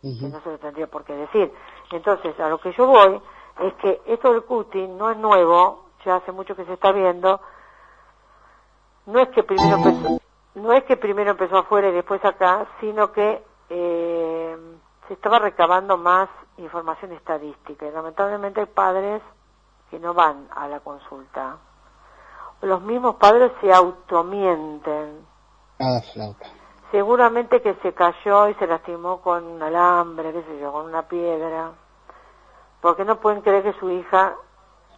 que 0.00 0.28
no 0.28 0.40
se 0.42 0.50
lo 0.50 0.58
tendría 0.58 0.86
por 0.86 1.04
qué 1.04 1.14
decir. 1.14 1.52
Entonces, 1.90 2.38
a 2.38 2.48
lo 2.48 2.58
que 2.58 2.72
yo 2.72 2.86
voy 2.86 3.20
es 3.60 3.72
que 3.74 4.02
esto 4.06 4.32
del 4.32 4.42
cutting 4.42 4.98
no 4.98 5.10
es 5.10 5.16
nuevo, 5.16 5.83
ya 6.04 6.16
hace 6.16 6.32
mucho 6.32 6.54
que 6.54 6.64
se 6.64 6.72
está 6.72 6.92
viendo, 6.92 7.40
no 9.06 9.20
es 9.20 9.28
que 9.30 9.42
primero 9.42 9.76
empezó, 9.76 10.20
no 10.54 10.72
es 10.72 10.84
que 10.84 10.96
primero 10.96 11.30
empezó 11.30 11.58
afuera 11.58 11.88
y 11.88 11.92
después 11.92 12.24
acá, 12.24 12.66
sino 12.80 13.12
que 13.12 13.42
eh, 13.68 14.56
se 15.08 15.14
estaba 15.14 15.38
recabando 15.38 15.96
más 15.96 16.28
información 16.58 17.12
estadística 17.12 17.86
y 17.86 17.90
lamentablemente 17.90 18.60
hay 18.60 18.66
padres 18.66 19.22
que 19.90 19.98
no 19.98 20.14
van 20.14 20.48
a 20.54 20.68
la 20.68 20.80
consulta. 20.80 21.56
Los 22.62 22.80
mismos 22.82 23.16
padres 23.16 23.52
se 23.60 23.72
automienten. 23.72 25.26
Ah, 25.80 26.00
flauta 26.12 26.46
seguramente 26.94 27.60
que 27.60 27.74
se 27.82 27.92
cayó 27.92 28.48
y 28.48 28.54
se 28.54 28.68
lastimó 28.68 29.20
con 29.20 29.42
un 29.42 29.60
alambre, 29.60 30.32
qué 30.32 30.44
sé 30.44 30.60
yo, 30.60 30.70
con 30.70 30.84
una 30.86 31.02
piedra, 31.08 31.72
porque 32.80 33.04
no 33.04 33.18
pueden 33.18 33.40
creer 33.40 33.64
que 33.64 33.72
su 33.80 33.90
hija, 33.90 34.36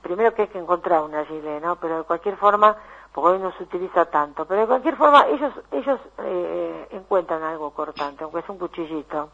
primero 0.07 0.35
que 0.35 0.43
hay 0.43 0.49
que 0.49 0.59
encontrar 0.59 1.03
una 1.03 1.25
gilet, 1.25 1.63
¿no? 1.63 1.77
Pero 1.77 1.99
de 1.99 2.05
cualquier 2.05 2.37
forma, 2.37 2.77
porque 3.13 3.35
hoy 3.35 3.39
no 3.39 3.53
se 3.53 3.65
utiliza 3.65 4.05
tanto, 4.07 4.45
pero 4.47 4.63
de 4.63 4.67
cualquier 4.67 4.97
forma 4.97 5.27
ellos 5.27 5.53
ellos 5.71 6.01
eh, 6.19 6.89
encuentran 6.93 7.43
algo 7.43 7.71
cortante, 7.71 8.25
aunque 8.25 8.41
es 8.41 8.49
un 8.49 8.59
cuchillito. 8.59 9.31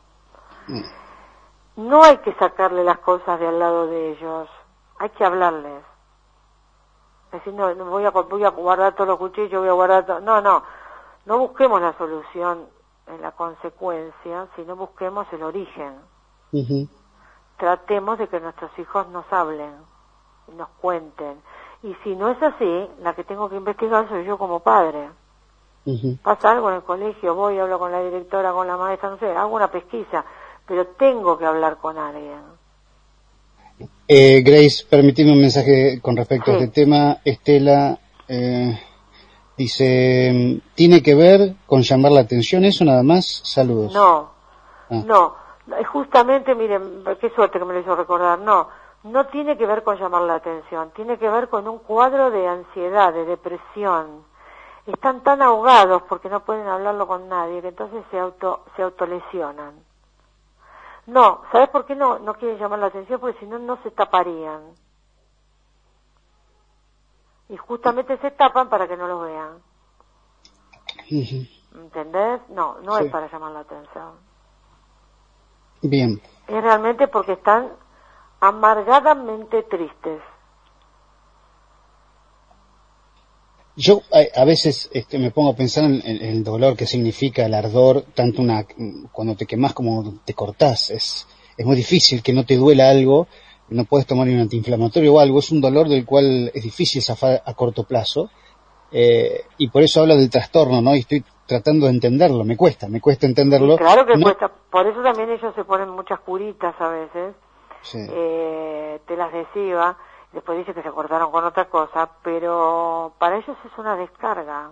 Mm. 0.69 0.83
No 1.77 2.03
hay 2.03 2.19
que 2.19 2.35
sacarle 2.35 2.85
las 2.85 2.99
cosas 2.99 3.41
de 3.41 3.49
al 3.49 3.59
lado 3.59 3.87
de 3.87 4.13
ellos, 4.13 4.49
hay 4.99 5.11
que 5.11 5.25
hablarles. 5.25 5.83
Decir, 7.33 7.55
no, 7.55 7.75
voy 7.87 8.05
a, 8.05 8.11
voy 8.11 8.45
a 8.45 8.51
guardar 8.51 8.95
todos 8.95 9.09
los 9.09 9.19
cuchillos, 9.19 9.61
voy 9.61 9.69
a 9.69 9.73
guardar 9.73 10.05
todo. 10.05 10.21
No, 10.21 10.41
no, 10.41 10.63
no 11.25 11.39
busquemos 11.39 11.81
la 11.81 11.95
solución 11.95 12.67
en 13.07 13.23
la 13.23 13.33
consecuencia, 13.33 14.49
sino 14.55 14.77
busquemos 14.77 15.27
el 15.33 15.43
origen. 15.43 15.95
Tratemos 17.57 18.19
de 18.19 18.29
que 18.29 18.41
nuestros 18.41 18.77
hijos 18.79 19.09
nos 19.09 19.25
hablen, 19.33 19.75
nos 20.57 20.69
cuenten. 20.81 21.37
Y 21.83 21.95
si 22.05 22.15
no 22.15 22.31
es 22.31 22.43
así, 22.43 22.89
la 23.03 23.15
que 23.15 23.25
tengo 23.25 23.49
que 23.49 23.57
investigar 23.57 24.09
soy 24.09 24.25
yo 24.25 24.39
como 24.39 24.61
padre. 24.61 25.09
Pasa 26.23 26.53
algo 26.53 26.69
en 26.71 26.77
el 26.77 26.83
colegio, 26.83 27.35
voy, 27.35 27.59
hablo 27.59 27.79
con 27.79 27.91
la 27.91 28.03
directora, 28.03 28.53
con 28.53 28.69
la 28.69 28.77
maestra, 28.77 29.11
no 29.11 29.19
sé, 29.19 29.27
hago 29.33 29.57
una 29.57 29.69
pesquisa, 29.69 30.25
pero 30.65 30.87
tengo 30.87 31.37
que 31.37 31.45
hablar 31.45 31.79
con 31.79 31.99
alguien. 31.99 32.41
Eh, 34.07 34.43
Grace, 34.43 34.87
permíteme 34.89 35.33
un 35.33 35.41
mensaje 35.41 36.01
con 36.01 36.17
respecto 36.17 36.53
a 36.53 36.55
este 36.55 36.69
tema. 36.69 37.17
Estela, 37.25 37.99
eh, 38.29 38.79
Dice, 39.57 40.61
¿tiene 40.75 41.03
que 41.03 41.15
ver 41.15 41.55
con 41.67 41.83
llamar 41.83 42.13
la 42.13 42.23
atención 42.23 42.65
eso 42.65 42.85
nada 42.85 43.03
más? 43.03 43.43
Saludos. 43.45 43.93
No, 43.93 44.31
ah. 44.91 45.03
no. 45.07 45.43
Justamente, 45.93 46.55
miren, 46.55 47.05
qué 47.21 47.31
suerte 47.31 47.59
que 47.59 47.65
me 47.65 47.75
lo 47.75 47.81
hizo 47.81 47.95
recordar. 47.95 48.39
No, 48.39 48.69
no 49.05 49.27
tiene 49.27 49.57
que 49.57 49.67
ver 49.67 49.83
con 49.83 49.99
llamar 49.99 50.23
la 50.23 50.37
atención. 50.37 50.91
Tiene 50.93 51.19
que 51.19 51.29
ver 51.29 51.49
con 51.49 51.69
un 51.69 51.79
cuadro 51.79 52.31
de 52.31 52.47
ansiedad, 52.47 53.13
de 53.13 53.25
depresión. 53.25 54.25
Están 54.87 55.23
tan 55.23 55.43
ahogados 55.43 56.03
porque 56.09 56.29
no 56.29 56.45
pueden 56.45 56.67
hablarlo 56.67 57.07
con 57.07 57.29
nadie 57.29 57.63
que 57.63 57.69
entonces 57.69 58.05
se 58.11 58.19
auto 58.19 58.65
se 58.77 58.83
autolesionan. 58.83 59.75
No, 61.07 61.43
¿sabes 61.51 61.69
por 61.69 61.85
qué 61.85 61.95
no 61.95 62.19
no 62.19 62.35
quieren 62.35 62.59
llamar 62.59 62.79
la 62.79 62.87
atención? 62.87 63.21
Porque 63.21 63.39
si 63.39 63.47
no 63.47 63.59
no 63.59 63.79
se 63.83 63.91
taparían 63.91 64.63
y 67.53 67.57
justamente 67.57 68.17
se 68.19 68.31
tapan 68.31 68.69
para 68.71 68.89
que 68.89 68.97
no 68.97 69.07
los 69.07 69.23
vean. 69.25 69.63
¿Entendés? 71.75 72.41
No, 72.49 72.79
no 72.81 72.99
es 72.99 73.11
para 73.11 73.31
llamar 73.31 73.53
la 73.53 73.61
atención. 73.61 74.13
Bien. 75.83 76.21
Es 76.47 76.63
realmente 76.63 77.09
porque 77.09 77.33
están 77.33 77.71
amargadamente 78.43 79.63
tristes. 79.63 80.21
Yo 83.77 84.03
a, 84.35 84.45
veces 84.45 84.91
este, 84.93 85.19
me 85.19 85.31
pongo 85.31 85.53
a 85.53 85.57
pensar 85.57 85.85
en, 85.85 86.03
el 86.05 86.45
dolor 86.45 86.77
que 86.77 86.87
significa 86.87 87.47
el 87.47 87.55
ardor, 87.55 88.03
tanto 88.15 88.43
una, 88.43 88.67
cuando 89.13 89.37
te 89.37 89.47
quemas 89.47 89.73
como 89.73 90.21
te 90.25 90.35
cortás. 90.35 90.91
Es, 90.91 91.27
es 91.57 91.65
muy 91.65 91.77
difícil 91.77 92.21
que 92.21 92.35
no 92.35 92.45
te 92.45 92.57
duela 92.57 92.91
algo, 92.91 93.29
no 93.69 93.85
puedes 93.85 94.07
tomar 94.07 94.29
un 94.29 94.41
antiinflamatorio 94.41 95.15
o 95.15 95.21
algo. 95.21 95.39
Es 95.39 95.53
un 95.53 95.61
dolor 95.61 95.89
del 95.89 96.05
cual 96.05 96.51
es 96.53 96.65
difícil 96.65 97.01
zafar 97.01 97.43
a 97.47 97.55
corto 97.55 97.85
plazo. 97.85 98.29
Eh, 98.91 99.45
y 99.57 99.69
por 99.69 99.83
eso 99.83 100.01
hablo 100.01 100.17
del 100.17 100.29
trastorno, 100.29 100.83
¿no? 100.83 100.95
Y 100.97 100.99
estoy 100.99 101.25
tratando 101.47 101.87
de 101.87 101.93
entenderlo, 101.93 102.45
me 102.45 102.57
cuesta, 102.57 102.89
me 102.89 103.01
cuesta 103.01 103.27
entenderlo. 103.27 103.77
claro 103.77 104.05
que 104.05 104.21
cuesta, 104.21 104.51
por 104.71 104.87
eso 104.87 105.01
también 105.03 105.31
ellos 105.31 105.55
se 105.55 105.65
ponen 105.65 105.91
muchas 105.91 106.21
curitas 106.21 106.75
a 106.79 106.89
veces, 106.89 107.35
eh, 107.95 109.01
te 109.07 109.17
las 109.17 109.33
decía, 109.33 109.97
después 110.33 110.59
dice 110.59 110.75
que 110.75 110.83
se 110.83 110.91
cortaron 110.91 111.31
con 111.31 111.45
otra 111.45 111.67
cosa, 111.67 112.09
pero 112.23 113.13
para 113.19 113.37
ellos 113.37 113.57
es 113.65 113.79
una 113.79 113.97
descarga. 113.97 114.71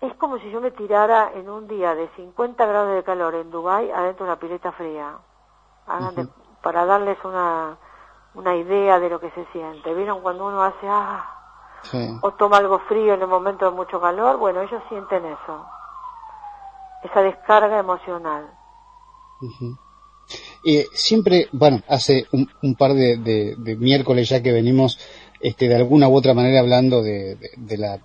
Es 0.00 0.14
como 0.14 0.38
si 0.38 0.50
yo 0.50 0.60
me 0.60 0.70
tirara 0.70 1.32
en 1.34 1.48
un 1.48 1.66
día 1.66 1.94
de 1.94 2.08
50 2.16 2.66
grados 2.66 2.94
de 2.94 3.04
calor 3.04 3.34
en 3.34 3.50
Dubái 3.50 3.90
adentro 3.90 4.26
de 4.26 4.32
una 4.32 4.40
pileta 4.40 4.72
fría. 4.72 5.18
para 6.62 6.86
darles 6.86 7.18
una, 7.24 7.76
una 8.34 8.56
idea 8.56 8.98
de 8.98 9.10
lo 9.10 9.20
que 9.20 9.30
se 9.30 9.44
siente. 9.52 9.94
¿Vieron 9.94 10.20
cuando 10.20 10.46
uno 10.46 10.62
hace, 10.62 10.88
ah, 10.88 11.30
o 12.22 12.32
toma 12.32 12.56
algo 12.56 12.78
frío 12.80 13.14
en 13.14 13.22
el 13.22 13.28
momento 13.28 13.66
de 13.66 13.70
mucho 13.70 14.00
calor? 14.00 14.38
Bueno, 14.38 14.62
ellos 14.62 14.82
sienten 14.88 15.24
eso 15.26 15.66
esa 17.04 17.20
descarga 17.20 17.78
emocional. 17.78 18.50
Eh, 20.64 20.86
siempre, 20.92 21.48
bueno, 21.52 21.82
hace 21.88 22.26
un, 22.32 22.74
par 22.74 22.94
de, 22.94 23.76
miércoles 23.78 24.28
ya 24.28 24.42
que 24.42 24.52
venimos 24.52 24.98
este, 25.40 25.68
de 25.68 25.76
alguna 25.76 26.08
u 26.08 26.16
otra 26.16 26.34
manera 26.34 26.60
hablando 26.60 27.02
de, 27.02 27.38
la, 27.76 27.98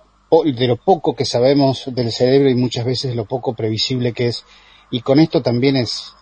de 0.44 0.68
lo 0.68 0.76
poco 0.76 1.14
que 1.14 1.24
sabemos 1.24 1.84
del 1.94 2.12
cerebro 2.12 2.50
y 2.50 2.54
muchas 2.54 2.84
veces 2.84 3.16
lo 3.16 3.24
poco 3.24 3.54
previsible 3.54 4.12
que 4.12 4.28
es. 4.28 4.44
Y 4.90 5.00
con 5.02 5.20
esto 5.20 5.40
también 5.40 5.76
es, 5.76 6.14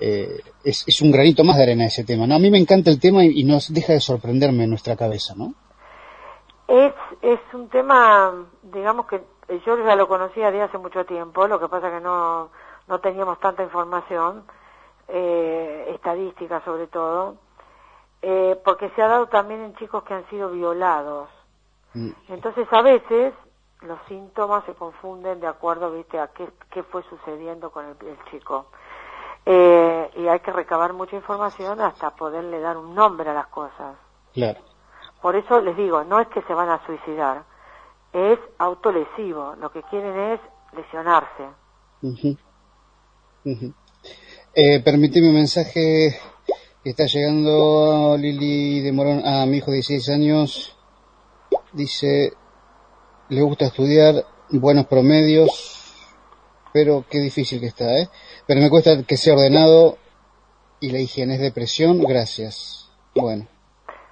eh, 0.00 0.40
es, 0.64 1.00
un 1.00 1.10
granito 1.10 1.44
más 1.44 1.56
de 1.56 1.62
arena 1.62 1.86
ese 1.86 2.04
tema. 2.04 2.26
¿no? 2.26 2.34
A 2.34 2.38
mí 2.38 2.50
me 2.50 2.58
encanta 2.58 2.90
el 2.90 3.00
tema 3.00 3.24
y, 3.24 3.40
y 3.40 3.44
nos 3.44 3.72
deja 3.72 3.94
de 3.94 4.00
sorprenderme 4.00 4.64
en 4.64 4.70
nuestra 4.70 4.96
cabeza, 4.96 5.34
¿no? 5.36 5.54
Es, 6.68 6.92
es 7.22 7.40
un 7.54 7.68
tema, 7.70 8.46
digamos 8.62 9.06
que 9.06 9.22
yo 9.64 9.78
ya 9.86 9.96
lo 9.96 10.06
conocía 10.06 10.50
de 10.50 10.60
hace 10.60 10.76
mucho 10.76 11.06
tiempo, 11.06 11.46
lo 11.46 11.58
que 11.58 11.68
pasa 11.68 11.90
que 11.90 12.00
no, 12.00 12.50
no 12.86 13.00
teníamos 13.00 13.40
tanta 13.40 13.62
información, 13.62 14.44
eh, 15.08 15.90
estadística 15.94 16.62
sobre 16.64 16.86
todo, 16.86 17.36
eh, 18.22 18.60
porque 18.64 18.90
se 18.90 19.02
ha 19.02 19.08
dado 19.08 19.26
también 19.28 19.62
en 19.62 19.74
chicos 19.76 20.02
que 20.04 20.14
han 20.14 20.28
sido 20.28 20.50
violados. 20.50 21.28
Mm. 21.94 22.10
Entonces 22.28 22.66
a 22.70 22.82
veces 22.82 23.34
los 23.82 23.98
síntomas 24.08 24.64
se 24.64 24.74
confunden 24.74 25.40
de 25.40 25.46
acuerdo 25.46 25.92
¿viste? 25.92 26.18
a 26.18 26.28
qué, 26.28 26.48
qué 26.70 26.82
fue 26.82 27.02
sucediendo 27.04 27.70
con 27.70 27.86
el, 27.86 27.96
chico. 28.30 28.66
Eh, 29.46 30.10
y 30.16 30.26
hay 30.28 30.40
que 30.40 30.52
recabar 30.52 30.92
mucha 30.92 31.16
información 31.16 31.80
hasta 31.80 32.10
poderle 32.10 32.60
dar 32.60 32.76
un 32.76 32.94
nombre 32.94 33.30
a 33.30 33.34
las 33.34 33.46
cosas. 33.46 33.96
Claro. 34.34 34.60
Por 35.22 35.36
eso 35.36 35.60
les 35.60 35.76
digo, 35.76 36.04
no 36.04 36.20
es 36.20 36.28
que 36.28 36.42
se 36.42 36.54
van 36.54 36.68
a 36.68 36.84
suicidar, 36.84 37.44
es 38.12 38.38
autolesivo, 38.58 39.54
lo 39.58 39.70
que 39.70 39.82
quieren 39.84 40.18
es 40.32 40.40
lesionarse. 40.72 41.48
Eh, 44.54 44.80
permíteme 44.80 45.28
un 45.28 45.34
mensaje 45.34 46.18
que 46.82 46.90
está 46.90 47.04
llegando 47.04 48.16
Lili 48.18 48.80
de 48.80 48.92
Morón 48.92 49.22
a 49.24 49.44
mi 49.46 49.58
hijo 49.58 49.70
de 49.70 49.76
16 49.76 50.08
años. 50.08 50.76
Dice, 51.72 52.32
le 53.28 53.42
gusta 53.42 53.66
estudiar, 53.66 54.14
buenos 54.50 54.86
promedios, 54.86 55.94
pero 56.72 57.04
qué 57.08 57.18
difícil 57.18 57.60
que 57.60 57.66
está, 57.66 57.84
¿eh? 57.98 58.08
Pero 58.46 58.60
me 58.60 58.70
cuesta 58.70 59.02
que 59.02 59.16
sea 59.16 59.34
ordenado 59.34 59.98
y 60.80 60.90
la 60.90 60.98
higiene 60.98 61.34
es 61.34 61.40
depresión, 61.40 62.00
gracias. 62.00 62.90
Bueno, 63.14 63.46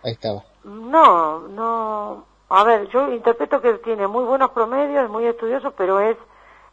ahí 0.04 0.12
estaba. 0.12 0.44
No, 0.64 1.48
no, 1.48 2.26
a 2.50 2.64
ver, 2.64 2.88
yo 2.88 3.10
interpreto 3.12 3.60
que 3.60 3.74
tiene 3.78 4.06
muy 4.06 4.24
buenos 4.24 4.50
promedios, 4.50 5.10
muy 5.10 5.26
estudioso, 5.26 5.72
pero 5.76 5.98
es, 5.98 6.16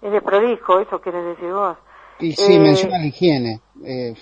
es 0.02 0.12
de 0.12 0.22
prolijo, 0.22 0.80
eso 0.80 1.00
quieres 1.00 1.26
decir 1.26 1.52
vos. 1.52 1.78
Y 2.20 2.34
sí, 2.34 2.56
eh, 2.56 2.60
menciona 2.60 3.00
la 3.00 3.06
higiene. 3.06 3.62
Eh, 3.84 4.14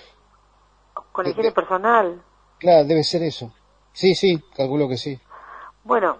¿Con 1.12 1.24
la 1.24 1.30
higiene 1.30 1.52
personal? 1.52 2.22
Claro, 2.58 2.84
debe 2.84 3.04
ser 3.04 3.22
eso. 3.22 3.52
Sí, 3.92 4.14
sí, 4.14 4.42
calculo 4.56 4.88
que 4.88 4.96
sí. 4.96 5.18
Bueno, 5.84 6.16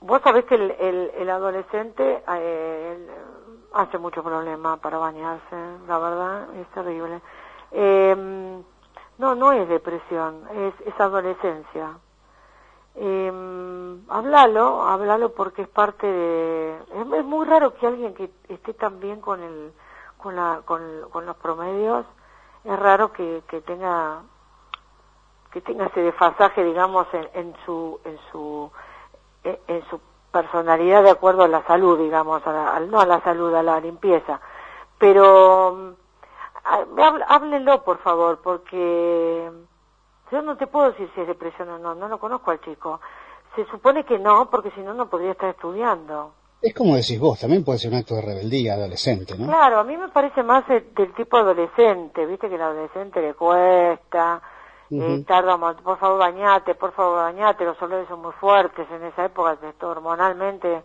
vos 0.00 0.20
sabés 0.22 0.44
que 0.44 0.54
el, 0.54 0.70
el, 1.18 1.30
adolescente 1.30 2.22
eh, 2.28 3.06
hace 3.72 3.98
mucho 3.98 4.22
problema 4.22 4.76
para 4.76 4.98
bañarse, 4.98 5.56
la 5.88 5.98
verdad, 5.98 6.54
es 6.60 6.68
terrible. 6.68 7.20
Eh, 7.72 8.62
no, 9.18 9.34
no 9.34 9.52
es 9.52 9.68
depresión, 9.68 10.42
es, 10.54 10.86
es 10.86 11.00
adolescencia 11.00 11.98
eh, 12.96 13.98
háblalo, 14.08 14.82
háblalo 14.82 15.32
porque 15.32 15.62
es 15.62 15.68
parte 15.68 16.06
de... 16.06 16.78
Es, 16.94 17.24
muy 17.24 17.46
raro 17.46 17.74
que 17.74 17.86
alguien 17.86 18.14
que 18.14 18.30
esté 18.48 18.74
tan 18.74 19.00
bien 19.00 19.20
con, 19.20 19.42
el, 19.42 19.72
con, 20.24 20.36
la, 20.36 20.62
con, 20.64 21.26
los 21.26 21.36
promedios, 21.36 22.06
es 22.64 22.78
raro 22.78 23.12
que, 23.12 23.42
tenga 23.66 24.22
que 25.52 25.60
tenga 25.60 25.86
ese 25.86 26.00
desfasaje, 26.00 26.64
digamos, 26.64 27.06
en, 27.12 27.28
en 27.34 27.54
su 27.66 28.00
en 28.04 28.18
su 28.32 28.72
en, 29.44 29.84
su 29.90 30.00
personalidad 30.32 31.02
de 31.02 31.10
acuerdo 31.10 31.42
a 31.44 31.48
la 31.48 31.62
salud, 31.66 31.98
digamos, 31.98 32.44
a 32.46 32.80
no 32.80 33.00
a 33.00 33.06
la 33.06 33.20
salud, 33.20 33.54
a 33.54 33.62
la 33.62 33.78
limpieza. 33.80 34.40
Pero 34.98 35.94
háblenlo, 37.28 37.84
por 37.84 37.98
favor, 37.98 38.40
porque 38.42 39.52
yo 40.32 40.42
no 40.42 40.56
te 40.56 40.66
puedo 40.66 40.90
decir 40.90 41.10
si 41.14 41.20
es 41.20 41.26
depresión 41.26 41.68
o 41.68 41.78
no, 41.78 41.94
no 41.94 42.08
lo 42.08 42.18
conozco 42.18 42.50
al 42.50 42.62
chico. 42.62 43.00
Se 43.54 43.66
supone 43.66 44.04
que 44.04 44.18
no, 44.18 44.48
porque 44.48 44.70
si 44.70 44.80
no, 44.80 44.94
no 44.94 45.10
podría 45.10 45.32
estar 45.32 45.50
estudiando. 45.50 46.32
Es 46.64 46.72
como 46.72 46.96
decís 46.96 47.20
vos, 47.20 47.38
también 47.38 47.62
puede 47.62 47.78
ser 47.78 47.92
un 47.92 47.98
acto 47.98 48.14
de 48.14 48.22
rebeldía 48.22 48.72
adolescente, 48.72 49.36
¿no? 49.36 49.48
Claro, 49.48 49.80
a 49.80 49.84
mí 49.84 49.98
me 49.98 50.08
parece 50.08 50.42
más 50.42 50.66
del 50.66 51.12
tipo 51.14 51.36
adolescente, 51.36 52.24
viste 52.24 52.48
que 52.48 52.54
el 52.54 52.62
adolescente 52.62 53.20
le 53.20 53.34
cuesta, 53.34 54.40
eh, 54.90 55.24
tarda, 55.26 55.58
por 55.58 55.98
favor 55.98 56.18
bañate, 56.18 56.74
por 56.74 56.92
favor 56.92 57.16
bañate, 57.16 57.66
los 57.66 57.80
olores 57.82 58.08
son 58.08 58.22
muy 58.22 58.32
fuertes 58.32 58.90
en 58.90 59.04
esa 59.04 59.26
época, 59.26 59.58
esto, 59.62 59.90
hormonalmente 59.90 60.82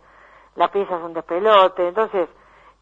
la 0.56 0.70
pieza 0.70 0.98
es 0.98 1.02
un 1.02 1.14
despelote, 1.14 1.88
entonces, 1.88 2.28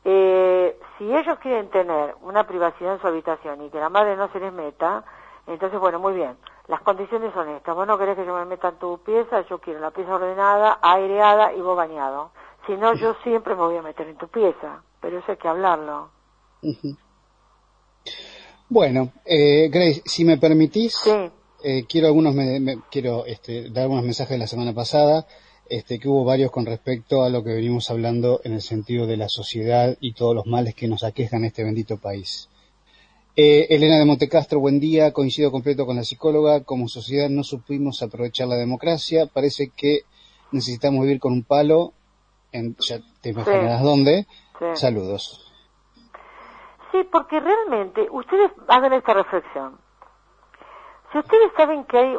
eh, 0.05 0.77
si 0.99 1.05
ellos 1.15 1.39
quieren 1.39 1.71
tener 1.71 2.17
una 2.23 2.49
privacidad 2.49 2.95
en 2.95 3.01
su 3.01 3.07
habitación 3.07 3.63
y 3.63 3.71
que 3.71 3.79
la 3.79 3.91
madre 3.91 4.17
no 4.17 4.27
se 4.33 4.41
les 4.41 4.53
meta, 4.53 5.05
entonces, 5.47 5.79
bueno, 5.79 6.01
muy 6.01 6.15
bien. 6.15 6.37
Las 6.67 6.83
condiciones 6.83 7.33
son 7.33 7.49
estas. 7.49 7.75
Vos 7.75 7.87
no 7.87 7.97
querés 7.97 8.17
que 8.17 8.27
yo 8.27 8.35
me 8.35 8.45
meta 8.45 8.69
en 8.69 8.79
tu 8.79 8.99
pieza, 8.99 9.41
yo 9.49 9.59
quiero 9.59 9.81
la 9.81 9.91
pieza 9.91 10.17
ordenada, 10.17 10.79
aireada 10.83 11.55
y 11.55 11.63
vos 11.63 11.75
bañado. 11.75 12.33
Si 12.69 12.77
no, 12.77 12.95
yo 12.95 13.17
siempre 13.25 13.55
me 13.55 13.63
voy 13.63 13.79
a 13.79 13.83
meter 13.83 14.07
en 14.07 14.19
tu 14.19 14.29
pieza. 14.29 14.83
Pero 15.01 15.19
eso 15.19 15.33
hay 15.33 15.39
que 15.39 15.49
hablarlo. 15.49 16.11
Bueno, 18.69 19.13
eh, 19.25 19.71
Grace, 19.71 20.03
si 20.05 20.27
me 20.27 20.37
permitís, 20.37 21.01
eh, 21.65 21.85
quiero 21.89 22.09
algunos 22.09 22.35
quiero 22.91 23.25
este, 23.25 23.71
dar 23.71 23.85
algunos 23.85 24.05
mensajes 24.05 24.33
de 24.33 24.39
la 24.39 24.47
semana 24.47 24.75
pasada, 24.75 25.27
este, 25.71 25.99
que 25.99 26.07
hubo 26.07 26.23
varios 26.25 26.51
con 26.51 26.67
respecto 26.67 27.23
a 27.23 27.31
lo 27.31 27.43
que 27.43 27.55
venimos 27.55 27.91
hablando 27.91 28.43
en 28.45 28.53
el 28.53 28.61
sentido 28.61 29.07
de 29.07 29.17
la 29.17 29.31
sociedad 29.31 29.97
y 30.01 30.13
todos 30.13 30.35
los 30.35 30.45
males 30.45 30.75
que 30.75 30.87
nos 30.87 31.03
aquejan 31.03 31.47
este 31.47 31.65
bendito 31.65 31.97
país. 31.97 32.51
Eh, 33.37 33.75
Elena 33.75 33.99
de 33.99 34.05
Montecastro, 34.05 34.61
buen 34.61 34.81
día. 34.81 35.13
Coincido 35.13 35.51
completo 35.51 35.87
con 35.87 35.97
la 35.97 36.05
psicóloga. 36.05 36.65
Como 36.65 36.89
sociedad 36.89 37.31
no 37.31 37.45
supimos 37.45 38.03
aprovechar 38.03 38.49
la 38.49 38.57
democracia. 38.57 39.25
Parece 39.25 39.71
que 39.75 40.01
necesitamos 40.53 41.03
vivir 41.03 41.21
con 41.21 41.33
un 41.33 41.45
palo. 41.45 41.95
En, 42.59 42.77
ya 42.79 42.99
te 43.23 43.31
imaginarás 43.31 43.83
dónde. 43.83 44.27
Saludos. 44.75 45.45
Sí, 46.91 47.05
porque 47.05 47.39
realmente 47.41 48.09
ustedes 48.11 48.51
hagan 48.67 48.93
esta 48.93 49.15
reflexión. 49.15 49.79
Si 51.13 51.19
ustedes 51.19 51.53
saben 51.57 51.85
que 51.85 51.99
hay 51.99 52.19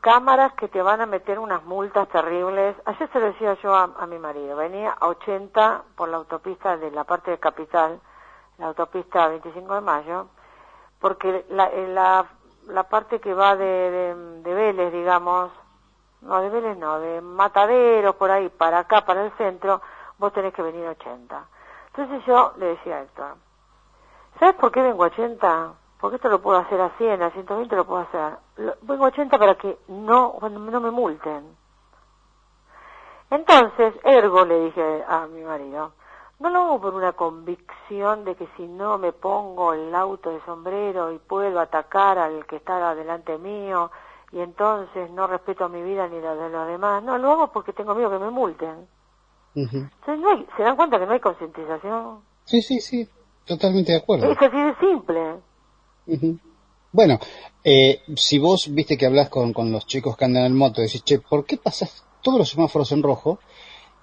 cámaras 0.00 0.52
que 0.54 0.68
te 0.68 0.82
van 0.82 1.00
a 1.00 1.06
meter 1.06 1.38
unas 1.38 1.64
multas 1.64 2.08
terribles, 2.08 2.76
ayer 2.84 3.10
se 3.12 3.20
lo 3.20 3.26
decía 3.26 3.56
yo 3.62 3.74
a, 3.74 3.94
a 3.98 4.06
mi 4.06 4.18
marido, 4.18 4.56
venía 4.56 4.90
a 4.90 5.08
80 5.08 5.82
por 5.96 6.08
la 6.08 6.18
autopista 6.18 6.76
de 6.76 6.90
la 6.90 7.04
parte 7.04 7.30
de 7.30 7.38
Capital, 7.38 8.00
la 8.58 8.66
autopista 8.66 9.28
25 9.28 9.74
de 9.74 9.80
Mayo, 9.80 10.28
porque 11.00 11.44
la, 11.50 11.70
la, 11.70 12.26
la 12.68 12.82
parte 12.84 13.20
que 13.20 13.34
va 13.34 13.56
de, 13.56 14.14
de, 14.42 14.54
Vélez, 14.54 14.92
digamos, 14.92 15.50
no, 16.22 16.40
de 16.40 16.50
Vélez 16.50 16.78
no, 16.78 17.00
de 17.00 17.20
Mataderos, 17.20 18.16
por 18.16 18.30
ahí, 18.30 18.48
para 18.48 18.80
acá, 18.80 19.04
para 19.04 19.24
el 19.24 19.32
centro, 19.32 19.80
vos 20.18 20.32
tenés 20.32 20.54
que 20.54 20.62
venir 20.62 20.86
80. 20.86 21.46
Entonces 21.88 22.24
yo 22.26 22.52
le 22.56 22.66
decía 22.66 22.96
a 22.96 23.02
Héctor, 23.02 23.36
¿sabes 24.38 24.54
por 24.56 24.70
qué 24.70 24.82
vengo 24.82 25.04
80? 25.04 25.74
porque 26.00 26.16
esto 26.16 26.28
lo 26.28 26.40
puedo 26.40 26.58
hacer 26.58 26.80
a 26.80 26.90
100, 26.90 27.22
a 27.22 27.30
120 27.30 27.74
lo 27.74 27.86
puedo 27.86 28.02
hacer. 28.02 28.38
Vengo 28.82 29.04
a 29.04 29.08
80 29.08 29.38
para 29.38 29.54
que 29.54 29.78
no, 29.88 30.38
no 30.40 30.80
me 30.80 30.90
multen. 30.90 31.56
Entonces, 33.30 33.94
ergo, 34.04 34.44
le 34.44 34.60
dije 34.66 35.04
a 35.08 35.26
mi 35.26 35.42
marido, 35.42 35.92
no 36.38 36.50
lo 36.50 36.60
hago 36.60 36.80
por 36.80 36.94
una 36.94 37.12
convicción 37.12 38.24
de 38.24 38.36
que 38.36 38.46
si 38.56 38.66
no 38.66 38.98
me 38.98 39.12
pongo 39.12 39.72
el 39.72 39.94
auto 39.94 40.30
de 40.30 40.40
sombrero 40.44 41.10
y 41.10 41.18
puedo 41.18 41.58
atacar 41.58 42.18
al 42.18 42.46
que 42.46 42.56
está 42.56 42.94
delante 42.94 43.38
mío 43.38 43.90
y 44.32 44.40
entonces 44.40 45.10
no 45.10 45.26
respeto 45.26 45.68
mi 45.68 45.82
vida 45.82 46.08
ni 46.08 46.20
la 46.20 46.34
de 46.34 46.50
los 46.50 46.66
demás. 46.68 47.02
No, 47.02 47.18
lo 47.18 47.32
hago 47.32 47.52
porque 47.52 47.72
tengo 47.72 47.94
miedo 47.94 48.10
que 48.10 48.18
me 48.18 48.30
multen. 48.30 48.86
Entonces, 49.54 50.46
¿se 50.56 50.62
dan 50.62 50.76
cuenta 50.76 50.98
que 50.98 51.06
no 51.06 51.12
hay 51.12 51.20
concientización? 51.20 52.20
Sí, 52.44 52.60
sí, 52.60 52.80
sí, 52.80 53.08
totalmente 53.44 53.92
de 53.92 53.98
acuerdo. 53.98 54.30
Es 54.30 54.38
así 54.38 54.56
de 54.56 54.74
simple. 54.76 55.36
Bueno, 56.92 57.18
eh, 57.64 58.02
si 58.16 58.38
vos 58.38 58.72
viste 58.72 58.96
que 58.96 59.06
hablas 59.06 59.28
con, 59.28 59.52
con 59.52 59.72
los 59.72 59.86
chicos 59.86 60.16
que 60.16 60.24
andan 60.24 60.44
en 60.44 60.52
el 60.52 60.58
moto, 60.58 60.80
decís, 60.80 61.02
che, 61.04 61.18
¿por 61.18 61.44
qué 61.44 61.56
pasas 61.56 62.04
todos 62.22 62.38
los 62.38 62.48
semáforos 62.50 62.92
en 62.92 63.02
rojo? 63.02 63.38